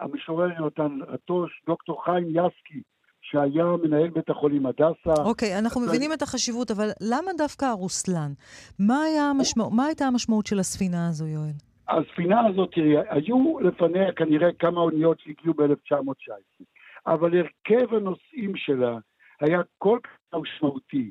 המשורר 0.00 0.48
יונתן 0.58 0.98
רטוש, 1.08 1.62
דוקטור 1.66 2.04
חיים 2.04 2.28
יסקי, 2.28 2.82
שהיה 3.22 3.64
מנהל 3.82 4.08
בית 4.08 4.30
החולים 4.30 4.66
הדסה. 4.66 5.22
אוקיי, 5.24 5.56
okay, 5.56 5.58
אנחנו 5.58 5.80
אז... 5.80 5.88
מבינים 5.88 6.12
את 6.12 6.22
החשיבות, 6.22 6.70
אבל 6.70 6.88
למה 7.00 7.30
דווקא 7.38 7.64
הרוסלן? 7.64 8.32
מה, 8.78 8.98
המשמע... 9.30 9.64
מה 9.72 9.86
הייתה 9.86 10.04
המשמעות 10.04 10.46
של 10.46 10.58
הספינה 10.58 11.08
הזו, 11.08 11.26
יואל? 11.26 11.52
הספינה 11.88 12.46
הזאת, 12.46 12.70
תראי, 12.72 12.96
היו 13.08 13.60
לפניה 13.60 14.12
כנראה 14.12 14.52
כמה 14.58 14.80
אוניות 14.80 15.20
שהגיעו 15.20 15.54
ב-1919. 15.54 16.64
אבל 17.06 17.30
הרכב 17.38 17.94
הנושאים 17.94 18.56
שלה 18.56 18.98
היה 19.40 19.60
כל 19.78 19.98
כך 20.02 20.38
משמעותי, 20.40 21.10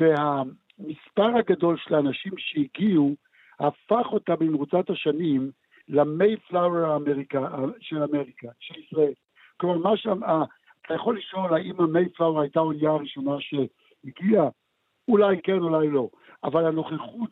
והמספר 0.00 1.38
הגדול 1.38 1.76
של 1.78 1.94
האנשים 1.94 2.32
שהגיעו 2.36 3.14
הפך 3.60 4.06
אותה 4.12 4.36
במרוצת 4.36 4.90
השנים 4.90 5.50
למייפלאואר 5.88 6.98
של 7.80 8.02
אמריקה, 8.02 8.48
של 8.60 8.74
ישראל. 8.80 9.12
כלומר, 9.56 9.78
מה 9.78 9.96
שם, 9.96 10.20
אתה 10.86 10.94
יכול 10.94 11.18
לשאול 11.18 11.54
האם 11.54 11.80
המייפלאואר 11.80 12.40
הייתה 12.40 12.60
האונייה 12.60 12.90
הראשונה 12.90 13.32
שהגיעה, 13.40 14.48
אולי 15.08 15.36
כן, 15.42 15.58
אולי 15.58 15.88
לא, 15.88 16.08
אבל 16.44 16.66
הנוכחות, 16.66 17.30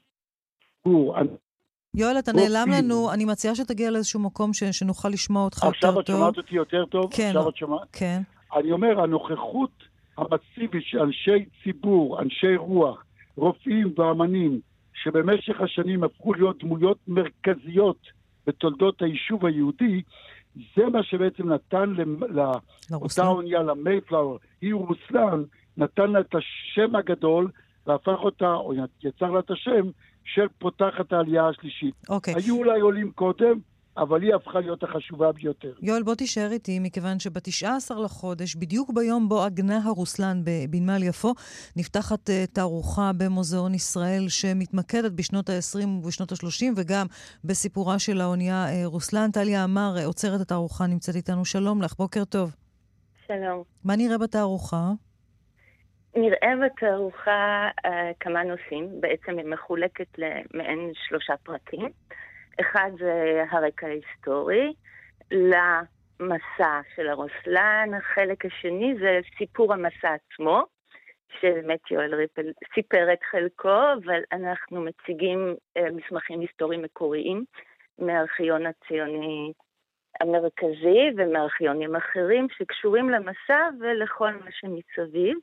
גור, 0.85 1.17
יואל, 1.97 2.19
אתה 2.19 2.33
נעלם 2.33 2.67
לנו, 2.73 3.13
אני 3.13 3.25
מציעה 3.25 3.55
שתגיע 3.55 3.91
לאיזשהו 3.91 4.21
מקום 4.21 4.53
ש, 4.53 4.65
שנוכל 4.65 5.09
לשמוע 5.09 5.45
אותך 5.45 5.65
יותר 5.65 5.79
טוב. 5.81 5.99
עכשיו 5.99 6.01
את 6.01 6.07
שומעת 6.07 6.37
אותי 6.37 6.55
יותר 6.55 6.85
טוב? 6.85 7.15
כן. 7.15 7.27
עכשיו 7.27 7.49
את 7.49 7.57
שומעת? 7.57 7.89
כן. 7.93 8.23
אני 8.57 8.73
אומר, 8.73 9.01
הנוכחות 9.01 9.71
המסיבית 10.19 10.83
של 10.85 10.99
אנשי 10.99 11.45
ציבור, 11.65 12.23
אנשי 12.23 12.57
רוח, 12.57 13.05
רופאים 13.37 13.95
ואמנים, 13.97 14.61
שבמשך 14.95 15.61
השנים 15.61 16.05
הפכו 16.05 16.35
להיות 16.35 16.59
דמויות 16.59 16.99
מרכזיות 17.09 17.99
בתולדות 18.47 19.03
היישוב 19.03 19.47
היהודי, 19.47 20.03
זה 20.77 20.87
מה 20.93 21.03
שבעצם 21.03 21.53
נתן 21.53 21.95
לאותה 22.91 23.27
אונייה, 23.27 23.63
למייפלאואר, 23.63 24.37
היא 24.61 24.75
רוסלן, 24.75 25.43
נתן 25.77 26.11
לה 26.11 26.21
את 26.21 26.35
השם 26.35 26.97
הגדול 26.97 27.51
והפך 27.87 28.19
אותה, 28.19 28.55
או 28.55 28.73
יצר 29.03 29.31
לה 29.31 29.39
את 29.39 29.51
השם, 29.51 29.83
של 30.25 30.47
פותחת 30.59 31.13
העלייה 31.13 31.49
השלישית. 31.49 31.95
אוקיי. 32.09 32.35
היו 32.37 32.57
אולי 32.57 32.81
עולים 32.81 33.11
קודם, 33.11 33.59
אבל 33.97 34.23
היא 34.23 34.35
הפכה 34.35 34.61
להיות 34.61 34.83
החשובה 34.83 35.33
ביותר. 35.33 35.73
יואל, 35.83 36.03
בוא 36.03 36.15
תישאר 36.15 36.49
איתי, 36.53 36.79
מכיוון 36.79 37.19
שב-19 37.19 37.95
לחודש, 38.05 38.57
בדיוק 38.57 38.91
ביום 38.95 39.29
בו 39.29 39.43
עגנה 39.43 39.79
הרוסלן 39.85 40.41
בנמל 40.71 41.03
יפו, 41.03 41.33
נפתחת 41.77 42.29
uh, 42.29 42.55
תערוכה 42.55 43.11
במוזיאון 43.19 43.75
ישראל 43.75 44.29
שמתמקדת 44.29 45.13
בשנות 45.13 45.49
ה-20 45.49 45.87
ובשנות 45.87 46.33
ה-30, 46.33 46.65
וגם 46.77 47.07
בסיפורה 47.45 47.99
של 47.99 48.21
האונייה 48.21 48.67
uh, 48.67 48.87
רוסלן. 48.87 49.31
טליה 49.31 49.65
אמר, 49.65 49.95
uh, 49.99 50.07
עוצרת 50.07 50.41
התערוכה, 50.41 50.87
נמצאת 50.87 51.17
איתנו. 51.17 51.45
שלום 51.45 51.83
לך, 51.83 51.95
בוקר 51.99 52.25
טוב. 52.25 52.57
שלום. 53.27 53.63
מה 53.85 53.97
נראה 53.97 54.19
בתערוכה? 54.19 54.91
נראה 56.17 56.53
בתערוכה 56.65 57.69
uh, 57.87 57.89
כמה 58.21 58.43
נושאים, 58.45 59.01
בעצם 59.01 59.39
היא 59.39 59.47
מחולקת 59.47 60.19
למעין 60.19 60.93
שלושה 61.09 61.35
פרקים. 61.43 61.89
אחד 62.61 62.91
זה 62.99 63.45
הרקע 63.51 63.87
ההיסטורי, 63.87 64.73
למסע 65.31 66.81
של 66.95 67.09
הרוסלן, 67.09 67.91
החלק 67.97 68.45
השני 68.45 68.95
זה 69.01 69.21
סיפור 69.39 69.73
המסע 69.73 70.15
עצמו, 70.15 70.65
שבאמת 71.41 71.91
יואל 71.91 72.15
ריפל 72.15 72.53
סיפר 72.75 73.13
את 73.13 73.19
חלקו, 73.31 73.81
אבל 74.05 74.21
אנחנו 74.33 74.81
מציגים 74.81 75.55
uh, 75.79 75.93
מסמכים 75.93 76.41
היסטוריים 76.41 76.83
מקוריים 76.83 77.45
מהארכיון 77.99 78.67
הציוני 78.67 79.53
המרכזי 80.21 81.11
ומארכיונים 81.17 81.97
אחרים 81.97 82.47
שקשורים 82.59 83.11
למסע 83.11 83.69
ולכל 83.81 84.33
מה 84.33 84.51
שמסביב. 84.51 85.39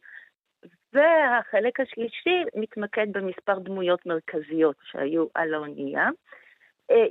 והחלק 0.94 1.80
השלישי 1.80 2.44
מתמקד 2.56 3.08
במספר 3.12 3.60
דמויות 3.60 4.06
מרכזיות 4.06 4.76
שהיו 4.84 5.26
על 5.36 5.54
האונייה, 5.54 6.04
אה, 6.04 6.10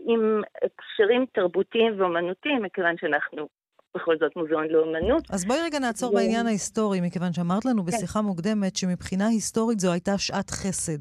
עם 0.07 0.43
הקשרים 0.57 1.27
תרבותיים 1.33 2.01
ואומנותיים, 2.01 2.63
מכיוון 2.63 2.97
שאנחנו 3.01 3.49
בכל 3.95 4.17
זאת 4.19 4.37
מוזיאון 4.37 4.67
לאומנות. 4.67 5.23
אז 5.31 5.45
בואי 5.45 5.59
רגע 5.65 5.79
נעצור 5.79 6.13
ו... 6.13 6.17
בעניין 6.17 6.47
ההיסטורי, 6.47 7.01
מכיוון 7.01 7.33
שאמרת 7.33 7.65
לנו 7.65 7.83
כן. 7.85 7.89
בשיחה 7.89 8.23
מוקדמת 8.23 8.77
שמבחינה 8.77 9.27
היסטורית 9.27 9.81
זו 9.81 9.93
הייתה 9.93 10.19
שעת 10.19 10.51
חסד. 10.51 10.99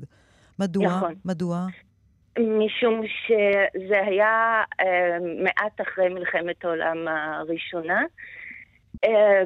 מדוע? 0.59 0.85
נכון. 0.85 1.13
מדוע? 1.25 1.57
משום 2.39 3.01
שזה 3.07 4.01
היה 4.05 4.63
אה, 4.81 5.17
מעט 5.43 5.81
אחרי 5.81 6.09
מלחמת 6.09 6.65
העולם 6.65 7.07
הראשונה. 7.07 8.01
אה, 9.05 9.43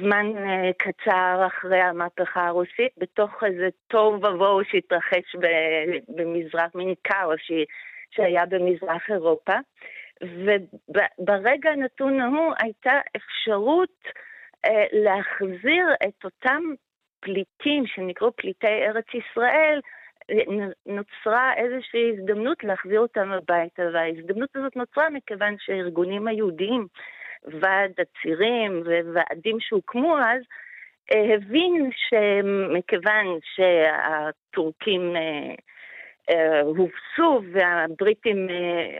זמן 0.00 0.26
אה, 0.36 0.70
קצר 0.78 1.46
אחרי 1.46 1.80
המהפכה 1.80 2.46
הרוסית, 2.46 2.92
בתוך 2.98 3.30
איזה 3.46 3.68
תוהו 3.88 4.14
ובוהו 4.14 4.60
שהתרחש 4.70 5.36
במזרח, 6.08 6.70
מין 6.74 6.94
כאוס 7.04 7.40
שהיה 8.10 8.46
במזרח 8.46 9.10
אירופה. 9.10 9.54
וברגע 10.22 11.70
הנתון 11.70 12.20
ההוא 12.20 12.54
הייתה 12.58 13.00
אפשרות 13.16 14.02
אה, 14.64 14.84
להחזיר 14.92 15.86
את 16.08 16.24
אותם 16.24 16.62
פליטים 17.20 17.86
שנקראו 17.86 18.32
פליטי 18.32 18.66
ארץ 18.66 19.06
ישראל, 19.14 19.80
נוצרה 20.86 21.54
איזושהי 21.56 22.12
הזדמנות 22.12 22.64
להחזיר 22.64 23.00
אותם 23.00 23.32
הביתה, 23.32 23.82
וההזדמנות 23.92 24.56
הזאת 24.56 24.76
נוצרה 24.76 25.10
מכיוון 25.10 25.56
שהארגונים 25.58 26.28
היהודיים 26.28 26.86
ועד 27.44 27.92
הצירים 27.98 28.82
וועדים 28.86 29.56
שהוקמו 29.60 30.18
אז, 30.18 30.42
אה, 31.12 31.34
הבין 31.34 31.90
שמכיוון 31.96 33.38
שהטורקים 33.54 35.16
אה, 35.16 35.54
הובסו 36.62 37.42
והבריטים 37.52 38.48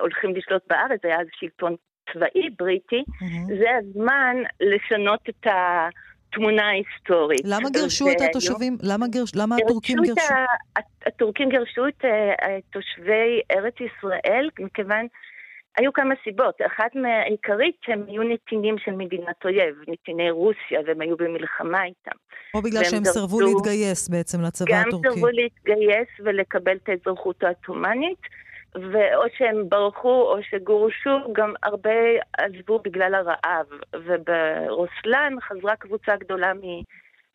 הולכים 0.00 0.36
לשלוט 0.36 0.62
בארץ, 0.68 1.00
היה 1.04 1.20
אז 1.20 1.26
שלטון 1.32 1.76
צבאי 2.12 2.50
בריטי. 2.58 3.04
זה 3.46 3.66
הזמן 3.78 4.36
לשנות 4.60 5.20
את 5.28 5.46
התמונה 5.46 6.68
ההיסטורית. 6.68 7.40
למה 7.44 7.70
גירשו 7.70 8.10
את 8.10 8.20
התושבים? 8.28 8.78
למה, 8.82 9.08
גירש, 9.08 9.30
למה 9.34 9.56
הטורקים 9.56 9.98
גירשו? 10.02 10.34
הטורקים 11.06 11.48
גירשו 11.48 11.88
את 11.88 12.04
תושבי 12.72 13.40
ארץ 13.50 13.74
ישראל, 13.80 14.48
מכיוון 14.58 15.06
היו 15.76 15.92
כמה 15.92 16.14
סיבות. 16.24 16.54
אחת 16.66 16.94
מהעיקרית 16.94 17.76
שהם 17.84 18.04
היו 18.08 18.22
נתינים 18.22 18.78
של 18.78 18.92
מדינת 18.92 19.44
אויב, 19.44 19.74
נתיני 19.88 20.30
רוסיה, 20.30 20.80
והם 20.86 21.00
היו 21.00 21.16
במלחמה 21.16 21.84
איתם. 21.84 22.16
או 22.54 22.62
בגלל 22.62 22.84
שהם 22.84 23.02
דרשו, 23.02 23.18
סרבו 23.18 23.40
להתגייס 23.40 24.08
בעצם 24.08 24.42
לצבא 24.42 24.74
הטורקי. 24.74 25.08
גם 25.08 25.14
סרבו 25.14 25.28
להתגייס 25.28 26.08
ולקבל 26.24 26.76
את 26.76 26.88
האזרחות 26.88 27.42
העות'מאנית, 27.42 28.20
ואו 28.74 29.22
שהם 29.38 29.68
ברחו 29.68 30.22
או 30.22 30.38
שגורשו, 30.50 31.32
גם 31.32 31.54
הרבה 31.62 31.90
עזבו 32.38 32.78
בגלל 32.84 33.14
הרעב. 33.14 33.66
וברוסלן 33.94 35.32
חזרה 35.40 35.76
קבוצה 35.76 36.16
גדולה, 36.16 36.54
מ... 36.54 36.60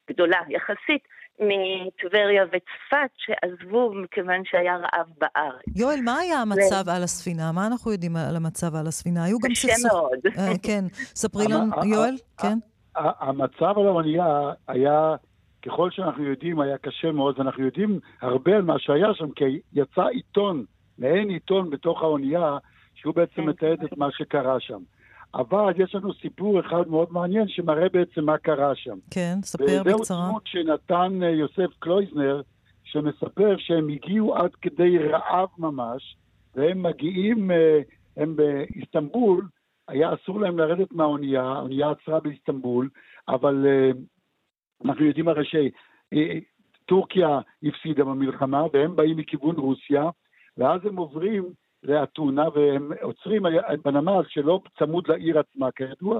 גדולה 0.09 0.39
יחסית, 0.49 1.03
מטבריה 1.39 2.43
וצפת 2.45 3.11
שעזבו 3.17 3.93
מכיוון 3.93 4.41
שהיה 4.45 4.77
רעב 4.77 5.07
בארץ. 5.17 5.61
יואל, 5.75 5.99
מה 6.05 6.17
היה 6.17 6.41
המצב 6.41 6.83
ו... 6.87 6.91
על 6.91 7.03
הספינה? 7.03 7.51
מה 7.51 7.67
אנחנו 7.67 7.91
יודעים 7.91 8.15
על 8.15 8.35
המצב 8.35 8.75
על 8.75 8.87
הספינה? 8.87 9.23
היו 9.23 9.37
גם 9.39 9.55
סכסוך... 9.55 9.75
קשה 9.75 9.87
מאוד. 9.93 10.19
Uh, 10.25 10.59
כן, 10.63 10.85
ספרי 10.93 11.45
לנו, 11.49 11.65
יואל, 11.85 12.15
כן? 12.41 12.57
המצב 12.95 13.73
על 13.77 13.87
האונייה 13.87 14.51
היה, 14.67 15.15
ככל 15.65 15.91
שאנחנו 15.91 16.23
יודעים, 16.23 16.59
היה 16.59 16.77
קשה 16.77 17.11
מאוד, 17.11 17.39
ואנחנו 17.39 17.65
יודעים 17.65 17.99
הרבה 18.21 18.55
על 18.55 18.61
מה 18.61 18.79
שהיה 18.79 19.13
שם, 19.13 19.31
כי 19.31 19.59
יצא 19.73 20.01
עיתון, 20.01 20.65
מעין 20.97 21.29
עיתון 21.29 21.69
בתוך 21.69 22.01
האונייה, 22.01 22.57
שהוא 22.95 23.15
בעצם 23.15 23.35
כן. 23.35 23.41
מתעד 23.41 23.83
את 23.83 23.97
מה 23.97 24.07
שקרה 24.11 24.59
שם. 24.59 24.79
אבל 25.35 25.73
יש 25.77 25.95
לנו 25.95 26.13
סיפור 26.13 26.59
אחד 26.59 26.87
מאוד 26.87 27.07
מעניין 27.11 27.47
שמראה 27.47 27.89
בעצם 27.89 28.25
מה 28.25 28.37
קרה 28.37 28.75
שם. 28.75 28.97
כן, 29.11 29.35
ספר 29.43 29.63
בקצרה. 29.63 29.99
וזהו 29.99 30.27
דמות 30.27 30.47
שנתן 30.47 31.23
אה, 31.23 31.29
יוסף 31.29 31.73
קלויזנר, 31.79 32.41
שמספר 32.83 33.55
שהם 33.57 33.89
הגיעו 33.89 34.35
עד 34.35 34.55
כדי 34.55 34.97
רעב 34.97 35.49
ממש, 35.57 36.17
והם 36.55 36.83
מגיעים, 36.83 37.51
אה, 37.51 37.79
הם 38.17 38.35
באיסטנבול, 38.35 39.47
היה 39.87 40.13
אסור 40.13 40.39
להם 40.39 40.59
לרדת 40.59 40.91
מהאונייה, 40.91 41.43
האונייה 41.43 41.89
עצרה 41.91 42.19
באיסטנבול, 42.19 42.89
אבל 43.27 43.65
אה, 43.67 43.91
אנחנו 44.85 45.05
יודעים 45.05 45.27
הרי 45.27 45.43
שטורקיה 46.83 47.39
הפסידה 47.63 48.03
במלחמה, 48.03 48.63
והם 48.73 48.95
באים 48.95 49.17
מכיוון 49.17 49.55
רוסיה, 49.55 50.09
ואז 50.57 50.81
הם 50.85 50.95
עוברים 50.95 51.43
לאתונה, 51.83 52.45
והם 52.53 52.91
עוצרים 53.01 53.43
בנמל 53.85 54.21
שלא 54.27 54.61
צמוד 54.79 55.07
לעיר 55.07 55.39
עצמה 55.39 55.71
כידוע, 55.71 56.19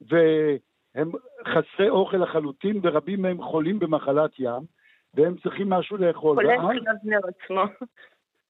והם 0.00 1.10
חסרי 1.48 1.88
אוכל 1.88 2.16
לחלוטין, 2.16 2.80
ורבים 2.82 3.22
מהם 3.22 3.42
חולים 3.42 3.78
במחלת 3.78 4.30
ים, 4.38 4.62
והם 5.14 5.36
צריכים 5.42 5.70
משהו 5.70 5.96
לאכול. 5.96 6.36
חולה 6.36 6.56
קלויזנר 6.56 7.20
עצמו. 7.28 7.62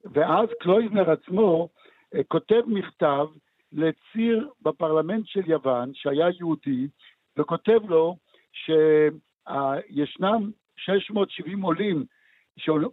ואז 0.05 0.49
קלויזנר 0.61 1.11
עצמו 1.11 1.68
אה, 2.14 2.24
כותב 2.28 2.62
מכתב 2.66 3.26
לציר 3.72 4.49
בפרלמנט 4.62 5.26
של 5.26 5.51
יוון, 5.51 5.91
שהיה 5.95 6.26
יהודי, 6.39 6.89
וכותב 7.37 7.80
לו 7.89 8.16
שישנם 8.53 10.51
670 10.76 11.62
עולים 11.62 12.05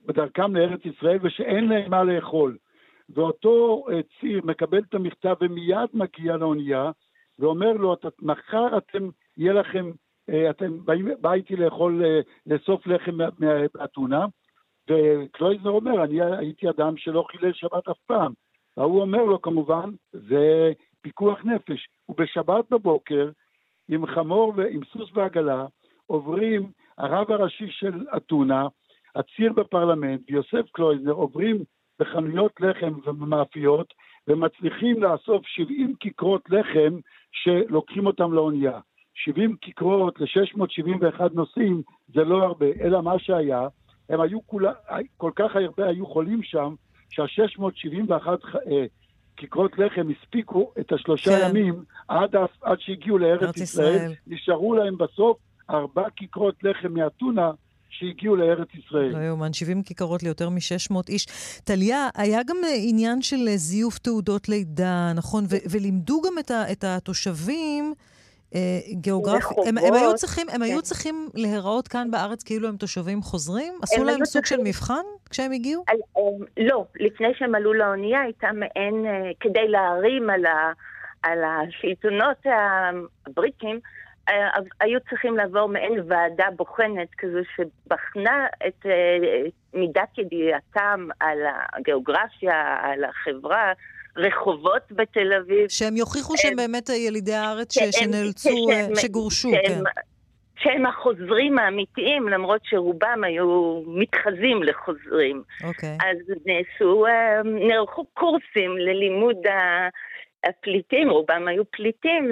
בדרכם 0.06 0.56
לארץ 0.56 0.86
ישראל 0.86 1.20
ושאין 1.22 1.70
להם 1.70 1.92
מה 1.92 2.04
לאכול. 2.04 2.58
ואותו 3.10 3.86
אה, 3.91 3.99
ציר 4.20 4.41
מקבל 4.43 4.80
את 4.89 4.93
המכתב 4.93 5.36
ומיד 5.41 5.89
מגיע 5.93 6.38
לאונייה 6.38 6.91
ואומר 7.39 7.72
לו, 7.74 7.95
מחר 8.22 8.78
אתם 8.78 9.10
יהיה 9.38 9.53
לכם, 9.53 9.91
אה, 10.30 10.49
אתם 10.49 10.86
באים, 10.86 11.10
בא 11.22 11.34
איתי 11.34 11.56
לאכול, 11.56 12.06
אה, 12.06 12.20
לאסוף 12.45 12.88
לחם 12.88 13.18
מהאתונה, 13.39 14.26
וקלויזנר 14.89 15.72
אומר, 15.72 16.03
אני 16.03 16.22
הייתי 16.22 16.70
אדם 16.70 16.97
שלא 16.97 17.26
חילל 17.32 17.53
שבת 17.53 17.88
אף 17.88 17.99
פעם. 18.06 18.34
והוא 18.78 19.01
אומר 19.01 19.24
לו 19.24 19.41
כמובן, 19.41 19.89
זה 20.12 20.72
פיקוח 21.01 21.39
נפש. 21.45 21.88
ובשבת 22.10 22.66
בבוקר, 22.72 23.30
עם 23.89 24.06
חמור 24.06 24.53
ועם 24.56 24.80
סוס 24.91 25.10
ועגלה, 25.14 25.66
עוברים 26.06 26.72
הרב 26.97 27.32
הראשי 27.32 27.68
של 27.70 28.06
אתונה, 28.18 28.68
הציר 29.16 29.53
בפרלמנט 29.53 30.22
ויוסף 30.30 30.72
קלויזנר 30.72 31.12
עוברים 31.12 31.64
בחנויות 32.00 32.52
לחם 32.60 32.93
ובמאפיות 33.06 33.93
ומצליחים 34.28 35.04
לאסוף 35.04 35.46
70 35.46 35.96
כיכרות 36.00 36.41
לחם 36.50 37.00
שלוקחים 37.32 38.06
אותם 38.06 38.34
לאונייה. 38.34 38.80
70 39.14 39.56
כיכרות 39.62 40.20
ל-671 40.20 41.22
נוסעים 41.34 41.82
זה 42.14 42.24
לא 42.24 42.43
הרבה, 42.43 42.66
אלא 42.82 43.02
מה 43.02 43.20
שהיה, 43.20 43.68
הם 44.10 44.22
היו 44.22 44.48
כולה, 44.48 44.72
כל 45.18 45.32
כך 45.36 45.56
הרבה 45.56 45.88
היו 45.88 46.06
חולים 46.06 46.43
שם, 46.43 46.76
שה-671 47.10 48.28
אה, 48.72 48.86
כיכרות 49.38 49.80
לחם 49.80 50.08
הספיקו 50.10 50.72
את 50.80 50.91
השלושה 50.91 51.32
כן. 51.32 51.50
ימים 51.50 51.84
עד, 52.08 52.36
עד 52.62 52.80
שהגיעו 52.80 53.18
לארץ 53.18 53.58
ישראל. 53.58 53.96
ישראל. 53.96 54.12
נשארו 54.28 54.76
להם 54.76 54.98
בסוף 54.98 55.38
ארבע 55.70 56.10
כיכרות 56.16 56.64
לחם 56.64 56.93
מאתונה 56.93 57.52
שהגיעו 58.00 58.36
לארץ 58.36 58.68
ישראל. 58.74 59.10
לא 59.10 59.18
יאומן, 59.18 59.54
70 59.54 59.84
כיכרות 59.84 60.24
ליותר 60.24 60.50
מ-600 60.50 60.96
איש. 61.10 61.26
טליה, 61.64 62.10
היה 62.16 62.39
גם 62.43 62.58
אה, 62.64 62.70
עניין 62.89 63.22
של 63.22 63.48
אה, 63.48 63.58
זיוף 63.58 63.98
תעודות 63.98 64.50
לידה, 64.50 65.12
נכון? 65.16 65.43
ו- 65.43 65.70
ולימדו 65.72 66.22
גם 66.22 66.39
את, 66.39 66.52
ה- 66.52 66.72
את 66.72 66.84
התושבים... 66.84 67.93
אה, 68.56 68.80
גיאוגרפי, 68.91 69.56
הם, 69.68 69.78
הם, 69.78 69.93
היו 69.93 70.16
צריכים, 70.16 70.48
הם 70.50 70.56
כן. 70.56 70.62
היו 70.62 70.82
צריכים 70.82 71.30
להיראות 71.34 71.88
כאן 71.88 72.12
בארץ 72.12 72.43
כאילו 72.43 72.68
הם 72.68 72.78
תושבים 72.78 73.22
חוזרים? 73.22 73.74
עשו 73.82 74.04
להם 74.04 74.26
סוג 74.26 74.43
צריכים... 74.43 74.58
של 74.58 74.70
מבחן 74.70 75.04
כשהם 75.30 75.52
הגיעו? 75.52 75.84
על, 75.88 75.98
לא, 76.58 76.86
לפני 77.00 77.28
שהם 77.38 77.56
עלו 77.56 77.74
לאונייה 77.74 78.22
הייתה 78.22 78.48
מעין, 78.54 79.06
כדי 79.39 79.68
להרים 79.68 80.30
על, 80.30 80.46
ה, 80.46 80.72
על 81.24 81.39
השלטונות 81.43 82.38
הבריטים, 83.26 83.76
אה, 83.76 83.80
היו 84.80 85.00
צריכים 85.10 85.38
לעבור 85.38 85.68
מעין 85.68 86.00
ועדה 86.08 86.46
בוחנת 86.56 87.08
כזו 87.18 87.40
שבחנה 87.56 88.48
את 88.68 88.86
אה, 88.86 89.50
מידת 89.74 90.18
ידיעתם 90.18 91.08
על 91.20 91.38
הגיאוגרפיה, 91.74 92.78
על 92.82 93.04
החברה, 93.04 93.74
רחובות 94.18 94.92
בתל 94.92 95.34
אביב. 95.34 95.68
שהם 95.70 95.96
יוכיחו 95.98 96.38
שהם 96.38 96.56
באמת 96.56 96.90
ילידי 96.90 97.34
הארץ 97.34 97.74
שהם, 97.74 97.92
שנאלצו, 97.92 98.50
שהם, 98.72 98.96
שגורשו, 98.96 99.50
שהם, 99.52 99.84
כן. 99.86 100.02
שהם 100.60 100.86
החוזרים 100.86 101.60
האמיתיים, 101.60 102.30
למרות 102.30 102.62
שרובם 102.64 103.24
היו 103.24 103.82
מתחזים 103.88 104.64
לחוזרים. 104.64 105.44
אוקיי. 105.64 105.98
אז 106.00 106.18
נעשו, 106.46 107.06
אה, 107.06 107.44
נערכו 107.44 108.06
קורסים 108.14 108.78
ללימוד 108.78 109.38
הפליטים, 110.44 111.10
רובם 111.10 111.48
היו 111.48 111.64
פליטים, 111.72 112.32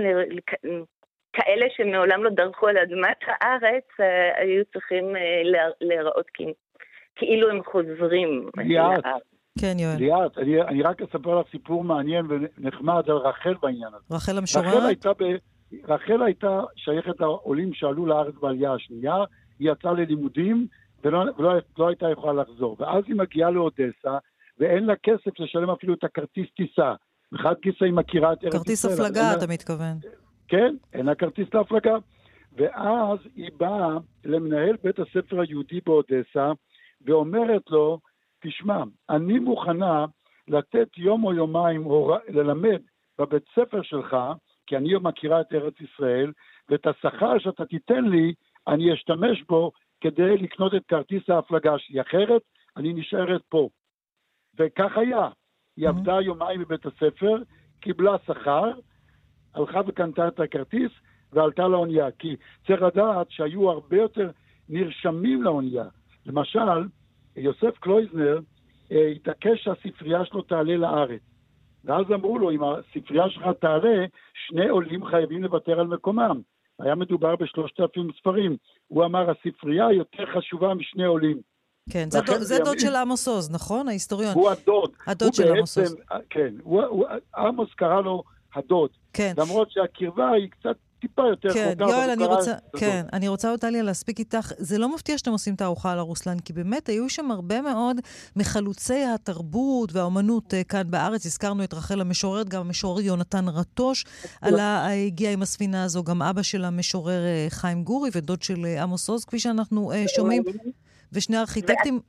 כאלה 1.34 1.66
שמעולם 1.78 2.24
לא 2.24 2.30
דרכו 2.30 2.68
על 2.68 2.78
אדמת 2.78 3.18
הארץ, 3.28 3.84
אה, 4.00 4.42
היו 4.42 4.64
צריכים 4.74 5.16
אה, 5.16 5.66
להיראות 5.82 6.26
כאילו 7.16 7.50
הם 7.50 7.64
חוזרים 7.64 8.48
ליאת, 8.58 9.04
כן, 9.60 9.76
יואל. 9.80 9.96
ליאת, 9.98 10.38
אני, 10.38 10.62
אני 10.62 10.82
רק 10.82 11.02
אספר 11.02 11.40
לך 11.40 11.48
סיפור 11.52 11.84
מעניין 11.84 12.26
ונחמד 12.30 13.10
על 13.10 13.18
רחל 13.18 13.54
בעניין 13.62 13.88
הזה. 13.88 14.16
רחל 14.16 14.38
המשוררת? 14.38 14.68
רחל 14.68 14.86
הייתה, 14.86 15.14
ב, 15.14 15.24
רחל 15.88 16.22
הייתה 16.22 16.62
שייכת 16.76 17.20
לעולים 17.20 17.74
שעלו 17.74 18.06
לארץ 18.06 18.36
בעלייה 18.42 18.74
השנייה, 18.74 19.16
היא 19.60 19.72
יצאה 19.72 19.94
ללימודים 19.94 20.68
ולא, 21.04 21.24
ולא 21.38 21.54
לא 21.78 21.88
הייתה 21.88 22.10
יכולה 22.10 22.42
לחזור. 22.42 22.78
ואז 22.80 23.04
היא 23.08 23.16
מגיעה 23.16 23.52
לאודסה, 23.52 24.18
ואין 24.60 24.86
לה 24.86 24.94
כסף 25.04 25.40
לשלם 25.40 25.70
אפילו 25.70 25.94
את 25.94 26.04
הכרטיס 26.04 26.48
טיסה. 26.56 26.94
מחד 27.32 27.54
גיסא 27.62 27.86
היא 27.86 27.94
מכירה 27.94 28.34
את 28.34 28.44
ארץ 28.44 28.54
ישראל. 28.54 28.64
כרטיס 28.64 28.86
הפלגה, 28.86 29.34
אתה 29.38 29.48
מתכוון. 29.48 29.98
כן, 30.54 30.76
אין 30.94 31.06
לה 31.06 31.16
כרטיס 31.16 31.54
להפלגה. 31.54 31.96
ואז 32.58 33.20
היא 33.36 33.50
באה 33.58 33.98
למנהל 34.26 34.76
בית 34.84 35.00
הספר 35.00 35.42
היהודי 35.42 35.80
באודסה, 35.86 36.52
ואומרת 37.02 37.62
לו, 37.70 38.00
תשמע, 38.44 38.84
אני 39.10 39.40
מוכנה 39.40 40.06
לתת 40.48 40.98
יום 40.98 41.24
או 41.24 41.34
יומיים 41.34 41.84
הור... 41.84 42.18
ללמד 42.30 42.82
בבית 43.20 43.44
ספר 43.56 43.82
שלך, 43.82 44.18
כי 44.68 44.78
אני 44.78 44.90
מכירה 45.02 45.42
את 45.42 45.54
ארץ 45.54 45.74
ישראל, 45.82 46.32
ואת 46.70 46.88
השכר 46.88 47.40
שאתה 47.40 47.66
תיתן 47.66 48.06
לי, 48.06 48.34
אני 48.68 48.94
אשתמש 48.94 49.44
בו 49.50 49.72
כדי 50.02 50.38
לקנות 50.38 50.76
את 50.76 50.86
כרטיס 50.88 51.30
ההפלגה 51.30 51.80
שלי, 51.80 52.02
אחרת 52.02 52.42
אני 52.78 52.94
נשארת 52.94 53.42
פה. 53.50 53.70
וכך 54.60 54.98
היה. 54.98 55.30
היא 55.78 55.88
mm-hmm. 55.88 55.90
עבדה 55.90 56.22
יומיים 56.22 56.62
בבית 56.62 56.86
הספר, 56.86 57.36
קיבלה 57.80 58.16
שכר, 58.26 58.72
הלכה 59.56 59.82
וקנתה 59.88 60.28
את 60.28 60.40
הכרטיס 60.40 60.92
ועלתה 61.34 61.68
לאונייה. 61.68 62.12
כי 62.20 62.36
צריך 62.68 62.82
לדעת 62.82 63.28
שהיו 63.30 63.70
הרבה 63.70 63.98
יותר 63.98 64.30
נרשמים 64.70 65.44
לאונייה. 65.44 65.86
למשל, 66.26 66.88
יוסף 67.36 67.78
קלויזנר 67.80 68.40
אה, 68.92 69.08
התעקש 69.08 69.64
שהספרייה 69.64 70.26
שלו 70.26 70.42
תעלה 70.42 70.78
לארץ. 70.78 71.22
ואז 71.86 72.06
אמרו 72.14 72.40
לו, 72.40 72.52
אם 72.52 72.60
הספרייה 72.64 73.30
שלך 73.30 73.44
תעלה, 73.60 74.06
שני 74.48 74.70
עולים 74.70 75.06
חייבים 75.06 75.44
לוותר 75.44 75.80
על 75.80 75.88
מקומם. 75.88 76.42
היה 76.80 76.96
מדובר 76.96 77.36
בשלושת 77.36 77.80
אלפים 77.80 78.10
ספרים. 78.20 78.58
הוא 78.88 79.06
אמר, 79.06 79.30
הספרייה 79.30 79.92
יותר 79.92 80.24
חשובה 80.36 80.74
משני 80.74 81.06
עולים. 81.06 81.42
כן, 81.90 82.10
זה, 82.10 82.22
דוד, 82.22 82.40
זה 82.40 82.60
דוד 82.60 82.80
של 82.80 82.96
עמוס 82.96 83.28
עוז, 83.28 83.52
נכון? 83.52 83.88
ההיסטוריון. 83.88 84.34
הוא 84.34 84.50
הדוד. 84.50 84.92
הדוד 85.08 85.28
הוא 85.28 85.36
של 85.36 85.54
עמוס 85.54 85.78
עוז. 85.78 85.96
כן, 86.30 86.54
הוא, 86.64 86.84
הוא, 86.84 87.06
עמוס 87.38 87.74
קרא 87.74 88.02
לו 88.02 88.24
הדוד. 88.56 88.90
כן. 89.14 89.34
למרות 89.38 89.72
שהקרבה 89.72 90.30
היא 90.32 90.50
קצת 90.50 90.76
טיפה 91.04 91.22
יותר 91.30 91.54
כן, 91.54 91.74
חוקה. 91.80 91.92
יואל, 91.92 92.10
אני 92.10 92.26
רוצה, 92.26 92.54
כן, 92.78 93.06
אני 93.14 93.28
רוצה 93.28 93.50
עוד 93.50 93.60
טליה 93.60 93.84
להספיק 93.84 94.20
איתך. 94.20 94.52
זה 94.58 94.78
לא 94.78 94.96
מפתיע 94.96 95.18
שאתם 95.18 95.32
עושים 95.32 95.56
תערוכה 95.56 95.92
על 95.92 96.00
הרוסלן, 96.00 96.40
כי 96.40 96.54
באמת 96.54 96.90
היו 96.90 97.10
שם 97.10 97.32
הרבה 97.32 97.62
מאוד 97.62 97.98
מחלוצי 98.36 99.04
התרבות 99.04 99.94
והאומנות 99.94 100.54
uh, 100.54 100.68
כאן 100.70 100.92
בארץ. 100.92 101.26
הזכרנו 101.26 101.64
את 101.64 101.74
רחל 101.74 102.02
המשוררת, 102.02 102.50
גם 102.50 102.62
המשורר 102.62 103.02
יונתן 103.02 103.48
רטוש 103.48 104.06
עלה, 104.42 104.92
הגיע 104.92 105.32
עם 105.32 105.42
הספינה 105.42 105.84
הזו, 105.84 106.04
גם 106.04 106.22
אבא 106.22 106.42
של 106.42 106.66
המשורר 106.66 107.22
uh, 107.22 107.54
חיים 107.54 107.84
גורי 107.84 108.10
ודוד 108.16 108.42
של 108.42 108.66
uh, 108.78 108.82
עמוס 108.82 109.10
עוז, 109.10 109.26
כפי 109.26 109.40
שאנחנו 109.40 109.92
שומעים. 110.16 110.44
ושני 111.14 111.38
ארכיטקטים... 111.38 112.00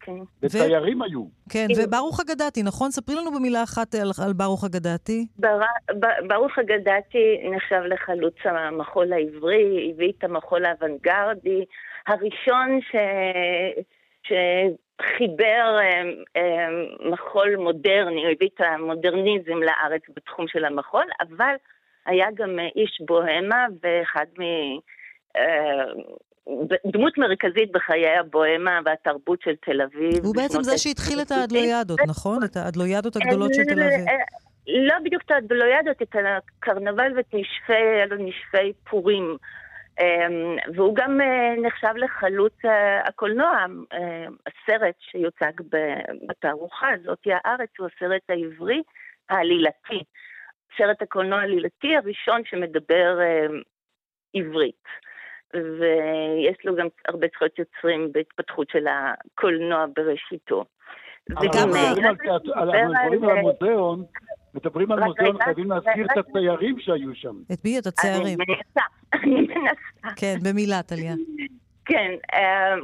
כן. 0.00 0.18
ותיירים 0.42 1.02
היו. 1.02 1.24
כן, 1.50 1.66
וברוך 1.76 2.20
אגדתי, 2.20 2.62
נכון? 2.62 2.90
ספרי 2.90 3.14
לנו 3.14 3.30
במילה 3.30 3.62
אחת 3.62 3.94
על, 3.94 4.10
על 4.26 4.32
ברוך 4.32 4.64
אגדתי. 4.64 5.26
בר, 5.38 5.60
ברוך 6.28 6.58
אגדתי 6.58 7.50
נחשב 7.50 7.82
לחלוץ 7.88 8.34
המחול 8.44 9.12
העברי, 9.12 9.90
הביא 9.94 10.12
את 10.18 10.24
המחול 10.24 10.64
האוונגרדי, 10.64 11.64
הראשון 12.06 12.80
ש... 12.80 12.96
שחיבר 14.22 15.78
אה, 15.80 16.02
אה, 16.36 16.68
מחול 17.10 17.56
מודרני, 17.56 18.24
הוא 18.24 18.32
הביא 18.32 18.48
את 18.54 18.60
המודרניזם 18.60 19.62
לארץ 19.62 20.02
בתחום 20.16 20.48
של 20.48 20.64
המחול, 20.64 21.06
אבל 21.20 21.54
היה 22.06 22.26
גם 22.34 22.58
איש 22.76 23.02
בוהמה 23.06 23.66
ואחד 23.82 24.26
מ... 24.38 24.42
דמות 26.86 27.18
מרכזית 27.18 27.72
בחיי 27.72 28.18
הבוהמה 28.18 28.78
והתרבות 28.84 29.42
של 29.42 29.54
תל 29.66 29.80
אביב. 29.82 30.24
הוא 30.24 30.34
בעצם 30.34 30.62
זה 30.62 30.78
שהתחיל 30.78 31.20
את 31.22 31.30
האדלוידות, 31.30 32.00
נכון? 32.06 32.44
את 32.44 32.56
האדלוידות 32.56 33.16
הגדולות 33.16 33.54
של 33.54 33.64
תל 33.64 33.82
אביב. 33.82 34.06
לא 34.66 34.94
בדיוק 35.04 35.22
את 35.26 35.30
האדלוידות, 35.30 36.02
את 36.02 36.16
הקרנבל 36.16 37.12
ואת 37.16 37.34
נשפי, 37.34 38.14
נשפי 38.18 38.72
פורים. 38.90 39.36
אמ, 40.00 40.56
והוא 40.74 40.96
גם 40.96 41.20
אה, 41.20 41.54
נחשב 41.62 41.96
לחלוץ 41.96 42.64
אה, 42.64 43.08
הקולנוע, 43.08 43.66
אה, 43.92 44.26
הסרט 44.46 44.94
שיוצג 45.00 45.52
בתערוכה 46.28 46.88
הזאת, 46.90 47.18
הארץ, 47.26 47.70
הוא 47.78 47.88
הסרט 47.88 48.22
העברי 48.28 48.82
העלילתי. 49.28 50.04
סרט 50.78 51.02
הקולנוע 51.02 51.38
העלילתי 51.38 51.96
הראשון 51.96 52.42
שמדבר 52.44 53.18
עברית. 54.34 54.84
ויש 55.54 56.56
לו 56.64 56.76
גם 56.76 56.86
הרבה 57.08 57.26
זכויות 57.34 57.58
יוצרים 57.58 58.12
בהתפתחות 58.12 58.70
של 58.70 58.86
הקולנוע 58.88 59.86
בראשיתו. 59.96 60.64
וגם... 61.30 61.70
אנחנו 61.74 62.92
מדברים 62.94 63.24
על 63.24 63.38
המוזיאון, 63.38 64.04
מדברים 64.54 64.92
על 64.92 65.00
מוזיאון, 65.04 65.42
חייבים 65.42 65.70
להזכיר 65.70 66.06
את 66.12 66.18
הציירים 66.18 66.80
שהיו 66.80 67.14
שם. 67.14 67.34
את 67.52 67.64
מי? 67.64 67.78
את 67.78 67.86
הציירים. 67.86 68.38
אני 68.40 68.54
מנסה, 68.54 68.86
אני 69.14 69.40
מנסה. 69.40 70.20
כן, 70.20 70.36
במילה, 70.42 70.82
טליה. 70.82 71.14
כן, 71.84 72.10
אה, 72.34 72.74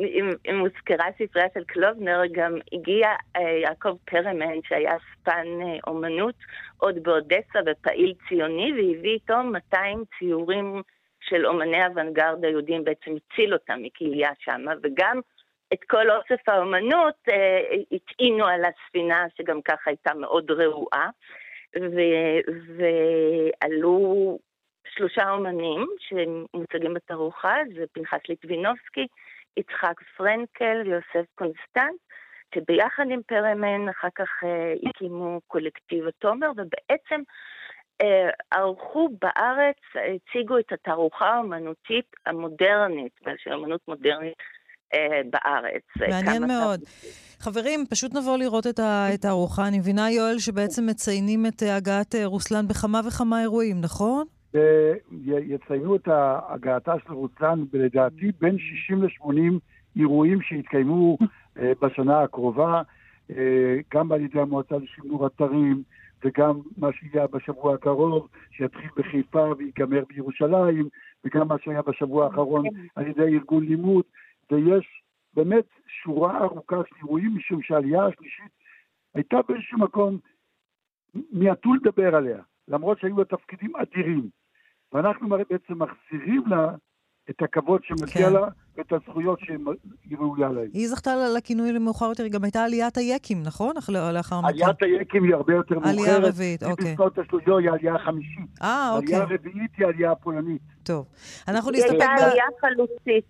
אם 0.46 0.58
הוזכרה 0.60 1.06
ספרייה 1.18 1.48
של 1.54 1.64
קלובנר, 1.64 2.20
גם 2.32 2.52
הגיע 2.72 3.08
אה, 3.36 3.40
יעקב 3.62 3.96
פרמן, 4.04 4.62
שהיה 4.68 4.96
ספן 5.12 5.46
אה, 5.62 5.78
אומנות, 5.86 6.34
עוד 6.76 7.02
באודסה 7.02 7.58
ופעיל 7.66 8.14
ציוני, 8.28 8.72
והביא 8.72 9.10
איתו 9.10 9.42
200 9.42 10.04
ציורים 10.18 10.82
של 11.28 11.46
אומני 11.46 11.86
אוונגרד 11.86 12.44
היהודים 12.44 12.84
בעצם 12.84 13.10
הציל 13.16 13.52
אותם 13.52 13.82
מכליה 13.82 14.30
שמה, 14.38 14.72
וגם 14.82 15.20
את 15.72 15.84
כל 15.84 16.10
אוסף 16.10 16.48
האומנות 16.48 17.14
אה, 17.28 17.60
הטעינו 17.92 18.46
על 18.46 18.60
הספינה, 18.64 19.26
שגם 19.36 19.62
ככה 19.62 19.90
הייתה 19.90 20.14
מאוד 20.14 20.50
רעועה, 20.50 21.10
ועלו 22.76 24.38
שלושה 24.88 25.30
אומנים 25.30 25.86
שמוצגים 25.98 26.94
בתערוכה, 26.94 27.54
זה 27.74 27.84
פנחס 27.92 28.20
ליטבינובסקי, 28.28 29.06
יצחק 29.56 30.00
פרנקל 30.16 30.82
ויוסף 30.84 31.26
קונסטנט, 31.34 32.00
שביחד 32.54 33.04
עם 33.10 33.20
פרמן 33.26 33.88
אחר 33.88 34.08
כך 34.14 34.44
אה, 34.44 34.74
הקימו 34.88 35.40
קולקטיב 35.46 36.06
התומר, 36.06 36.50
ובעצם 36.50 37.20
ערכו 38.50 39.08
בארץ, 39.22 39.76
הציגו 39.94 40.58
את 40.58 40.72
התערוכה 40.72 41.26
האומנותית 41.26 42.06
המודרנית, 42.26 43.12
של 43.36 43.52
אמנות 43.52 43.80
מודרנית 43.88 44.34
אה, 44.94 45.20
בארץ. 45.30 45.82
מעניין 46.10 46.46
מאוד. 46.46 46.80
חברים, 47.40 47.84
פשוט 47.90 48.14
נבוא 48.14 48.38
לראות 48.38 48.66
את 48.66 48.80
התערוכה. 48.82 49.68
אני 49.68 49.78
מבינה, 49.78 50.10
יואל, 50.10 50.38
שבעצם 50.38 50.86
מציינים 50.86 51.46
את 51.46 51.62
הגעת 51.62 52.14
רוסלן 52.24 52.68
בכמה 52.68 53.00
וכמה 53.08 53.40
אירועים, 53.40 53.80
נכון? 53.80 54.24
יציינו 55.26 55.96
את 55.96 56.08
הגעתה 56.48 56.94
של 57.06 57.12
רוסלן, 57.12 57.64
לדעתי, 57.72 58.32
בין 58.40 58.56
60 58.58 59.02
ל-80 59.02 59.58
אירועים 59.96 60.42
שיתקיימו 60.42 61.18
בשנה 61.56 62.22
הקרובה, 62.22 62.82
גם 63.94 64.12
על 64.12 64.20
ידי 64.20 64.40
המועצה 64.40 64.74
לשימור 64.76 65.26
אתרים, 65.26 65.82
וגם 66.26 66.60
מה 66.76 66.88
שיהיה 66.92 67.26
בשבוע 67.26 67.74
הקרוב, 67.74 68.28
שיתחיל 68.50 68.90
בחיפה 68.96 69.52
ויגמר 69.58 70.04
בירושלים, 70.08 70.88
וגם 71.24 71.48
מה 71.48 71.54
שהיה 71.64 71.82
בשבוע 71.82 72.24
האחרון 72.24 72.70
כן. 72.70 72.76
על 72.94 73.06
ידי 73.06 73.22
ארגון 73.22 73.64
לימוד, 73.64 74.04
ויש 74.50 75.02
באמת 75.34 75.64
שורה 76.02 76.38
ארוכה 76.38 76.76
של 76.88 76.94
אירועים, 76.96 77.36
משום 77.36 77.62
שהעלייה 77.62 78.06
השלישית 78.06 78.52
הייתה 79.14 79.36
באיזשהו 79.48 79.78
מקום, 79.78 80.18
מיעטו 81.32 81.74
לדבר 81.74 82.16
עליה, 82.16 82.38
למרות 82.68 82.98
שהיו 83.00 83.18
לה 83.18 83.24
תפקידים 83.24 83.76
אדירים. 83.76 84.28
ואנחנו 84.92 85.28
בעצם 85.28 85.82
מחזירים 85.82 86.42
לה 86.46 86.74
את 87.30 87.42
הכבוד 87.42 87.84
שמגיע 87.84 88.28
כן. 88.28 88.32
לה 88.32 88.48
ואת 88.76 88.92
הזכויות 88.92 89.38
שהיא 89.40 90.18
ראויה 90.18 90.48
להן. 90.48 90.68
היא 90.72 90.88
זכתה 90.88 91.10
לכינוי 91.36 91.72
למאוחר 91.72 92.06
יותר, 92.06 92.26
גם 92.26 92.44
הייתה 92.44 92.64
עליית 92.64 92.96
היקים, 92.96 93.42
נכון? 93.42 93.74
לאחר 94.12 94.40
מכן. 94.40 94.48
עליית 94.48 94.82
היקים 94.82 95.24
היא 95.24 95.34
הרבה 95.34 95.54
יותר 95.54 95.74
מאוחרת. 95.74 95.98
עלייה 95.98 96.18
רביעית, 96.18 96.62
אוקיי. 96.62 96.86
היא 96.86 96.94
בשנות 96.94 97.48
ה 97.48 97.56
היא 97.58 97.70
עלייה 97.70 97.98
חמישית. 97.98 98.60
אה, 98.62 98.92
אוקיי. 98.96 99.14
עלייה 99.14 99.38
רביעית 99.38 99.70
היא 99.78 99.86
עלייה 99.86 100.14
פולנית. 100.14 100.62
טוב. 100.82 101.06
אנחנו 101.48 101.70
נסתפק... 101.70 101.90
היא 101.90 102.00
הייתה 102.00 102.24
עלייה 102.24 102.44
חלוצית. 102.60 103.24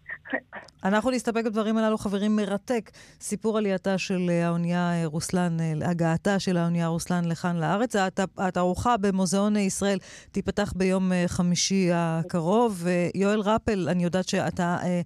אנחנו 0.84 1.10
נסתפק 1.10 1.44
בדברים 1.44 1.76
הללו, 1.76 1.98
חברים. 1.98 2.36
מרתק. 2.36 2.90
סיפור 3.20 3.58
עלייתה 3.58 3.98
של 3.98 4.30
האונייה 4.44 4.92
רוסלן, 5.04 5.56
הגעתה 5.84 6.38
של 6.38 6.56
האונייה 6.56 6.86
רוסלן 6.86 7.24
לכאן 7.24 7.56
לארץ. 7.56 7.96
התערוכה 8.38 8.96
במוזיאון 8.96 9.56
ישראל 9.56 9.98
תיפתח 10.32 10.72
ביום 10.76 11.12
חמישי 11.26 11.88
הקרוב. 11.94 12.86
יואל 13.14 13.40
רפל, 13.40 13.88
אני 13.88 14.04
יודעת 14.04 14.28
שאתה 14.28 14.76
אה, 14.82 15.00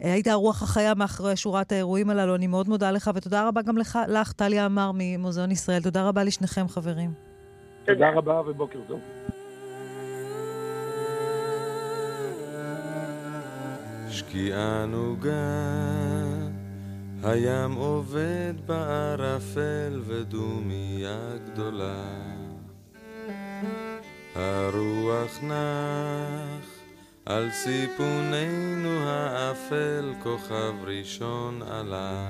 היית 0.00 0.26
הרוח 0.26 0.62
החיה 0.62 0.94
מאחורי 0.94 1.36
שורת 1.36 1.72
האירועים 1.72 2.10
הללו. 2.10 2.34
אני 2.34 2.46
מאוד 2.46 2.68
מודה 2.68 2.90
לך, 2.90 3.10
ותודה 3.14 3.48
רבה 3.48 3.62
גם 3.62 3.78
לך, 3.78 3.98
לך, 4.08 4.32
טליה 4.32 4.66
אמר 4.66 4.90
ממוזיאון 4.94 5.50
ישראל. 5.50 5.82
תודה 5.82 6.08
רבה 6.08 6.24
לשניכם, 6.24 6.68
חברים. 6.68 7.12
תודה 7.84 8.10
רבה 8.10 8.40
ובוקר 8.40 8.78
טוב. 8.88 9.00
שקיעה 14.10 14.86
נוגה, 14.86 15.30
הים 17.22 17.72
עובד 17.74 18.54
בערפל 18.66 20.00
ודומיה 20.06 21.18
גדולה. 21.46 22.04
הרוח 24.34 25.38
נח 25.42 26.69
על 27.30 27.50
סיפוננו 27.50 29.08
האפל 29.08 30.14
כוכב 30.22 30.72
ראשון 30.86 31.62
עלה. 31.70 32.26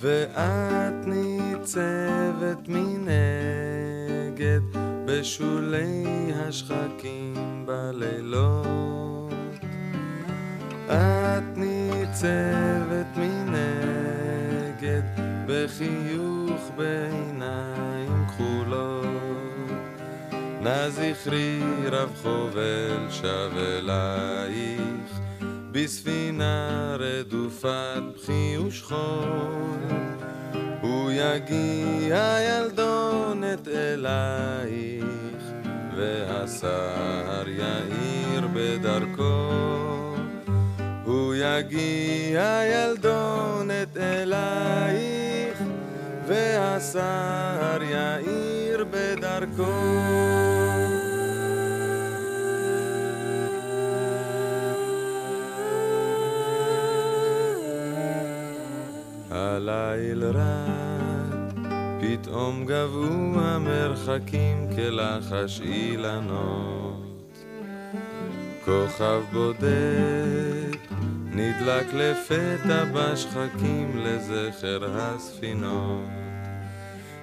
ואת 0.00 1.06
ניצבת 1.06 2.68
מנגד 2.68 4.60
בשולי 5.04 6.04
השחקים 6.34 7.66
בלילות. 7.66 9.32
את 10.86 11.56
ניצבת 11.56 13.16
מנגד 13.16 15.02
בחיוך 15.46 16.22
כחולות 16.76 17.71
נא 20.62 20.88
זכרי 20.88 21.60
רב 21.92 22.12
חובל 22.22 23.06
שב 23.10 23.50
אלייך 23.56 25.20
בספינה 25.72 26.96
רדופת 26.98 28.02
בכי 28.14 28.58
ושכול 28.58 29.78
הוא 30.80 31.10
יגיע 31.10 32.36
ילדונת 32.48 33.68
אלייך 33.68 35.04
והשר 35.96 37.44
יאיר 37.48 38.46
בדרכו 38.54 39.72
הוא 41.04 41.34
יגיע 41.34 42.60
ילדונת 42.72 43.96
אלייך, 43.96 45.58
והשר 46.26 47.82
יאיר 47.82 48.84
בדרכו. 48.90 50.51
הליל 59.68 60.24
רד, 60.24 61.52
פתאום 62.00 62.64
גבו 62.64 63.40
המרחקים 63.40 64.68
כלחש 64.76 65.60
אילנות. 65.60 67.44
כוכב 68.64 69.20
בודד 69.32 70.76
נדלק 71.24 71.86
לפתע 71.94 72.84
בשחקים 72.94 73.98
לזכר 73.98 74.80
הספינות. 74.92 76.08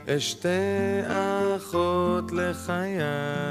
אשתי 0.07 0.49
אחות 1.55 2.31
לחייך 2.31 3.45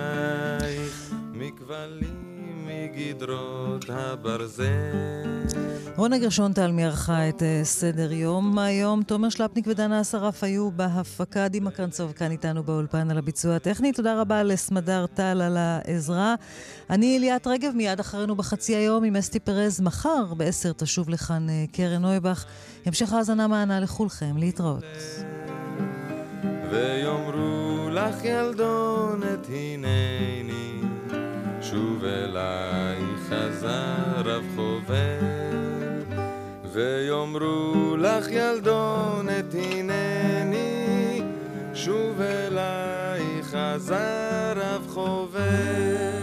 מכבלים 1.32 2.66
מגדרות 2.66 3.84
הברזל. 3.88 5.37
רונה 5.98 6.18
גרשון 6.18 6.52
מי 6.72 6.84
ערכה 6.84 7.28
את 7.28 7.42
uh, 7.42 7.64
סדר 7.64 8.12
יום 8.12 8.58
היום. 8.58 9.02
תומר 9.02 9.28
שלפניק 9.28 9.66
ודנה 9.66 10.00
אסרף 10.00 10.44
היו 10.44 10.70
בהפקה. 10.70 11.48
דימה 11.48 11.70
קרנצוב 11.70 12.12
כאן 12.12 12.30
איתנו 12.30 12.62
באולפן 12.62 13.10
על 13.10 13.18
הביצוע 13.18 13.56
הטכני. 13.56 13.92
תודה 13.92 14.20
רבה 14.20 14.42
לסמדר 14.42 15.06
טל 15.06 15.42
על 15.42 15.56
העזרה. 15.56 16.34
אני 16.90 17.18
ליאת 17.18 17.46
רגב, 17.46 17.72
מיד 17.74 18.00
אחרינו 18.00 18.36
בחצי 18.36 18.76
היום 18.76 19.04
עם 19.04 19.16
אסתי 19.16 19.40
פרז. 19.40 19.80
מחר 19.80 20.34
בעשר 20.34 20.72
תשוב 20.72 21.08
לכאן 21.08 21.46
uh, 21.48 21.76
קרן 21.76 22.02
נויבך. 22.02 22.44
המשך 22.86 23.12
האזנה 23.12 23.46
מענה 23.46 23.80
לכולכם. 23.80 24.36
להתראות. 24.36 24.84
ויאמרו 26.70 27.90
לך 27.90 28.24
ילדונת 28.24 29.46
הנני 29.48 30.80
שוב 31.62 32.04
אליי 32.04 32.98
חזר 33.28 34.22
רב 34.24 34.44
חובל 34.56 35.37
ויאמרו 36.78 37.96
לך 37.96 38.26
ילדונת 38.30 39.54
הנני 39.54 41.22
שוב 41.74 42.20
אליי 42.20 43.42
חזר 43.42 44.52
רב 44.56 44.86
חובל 44.88 46.17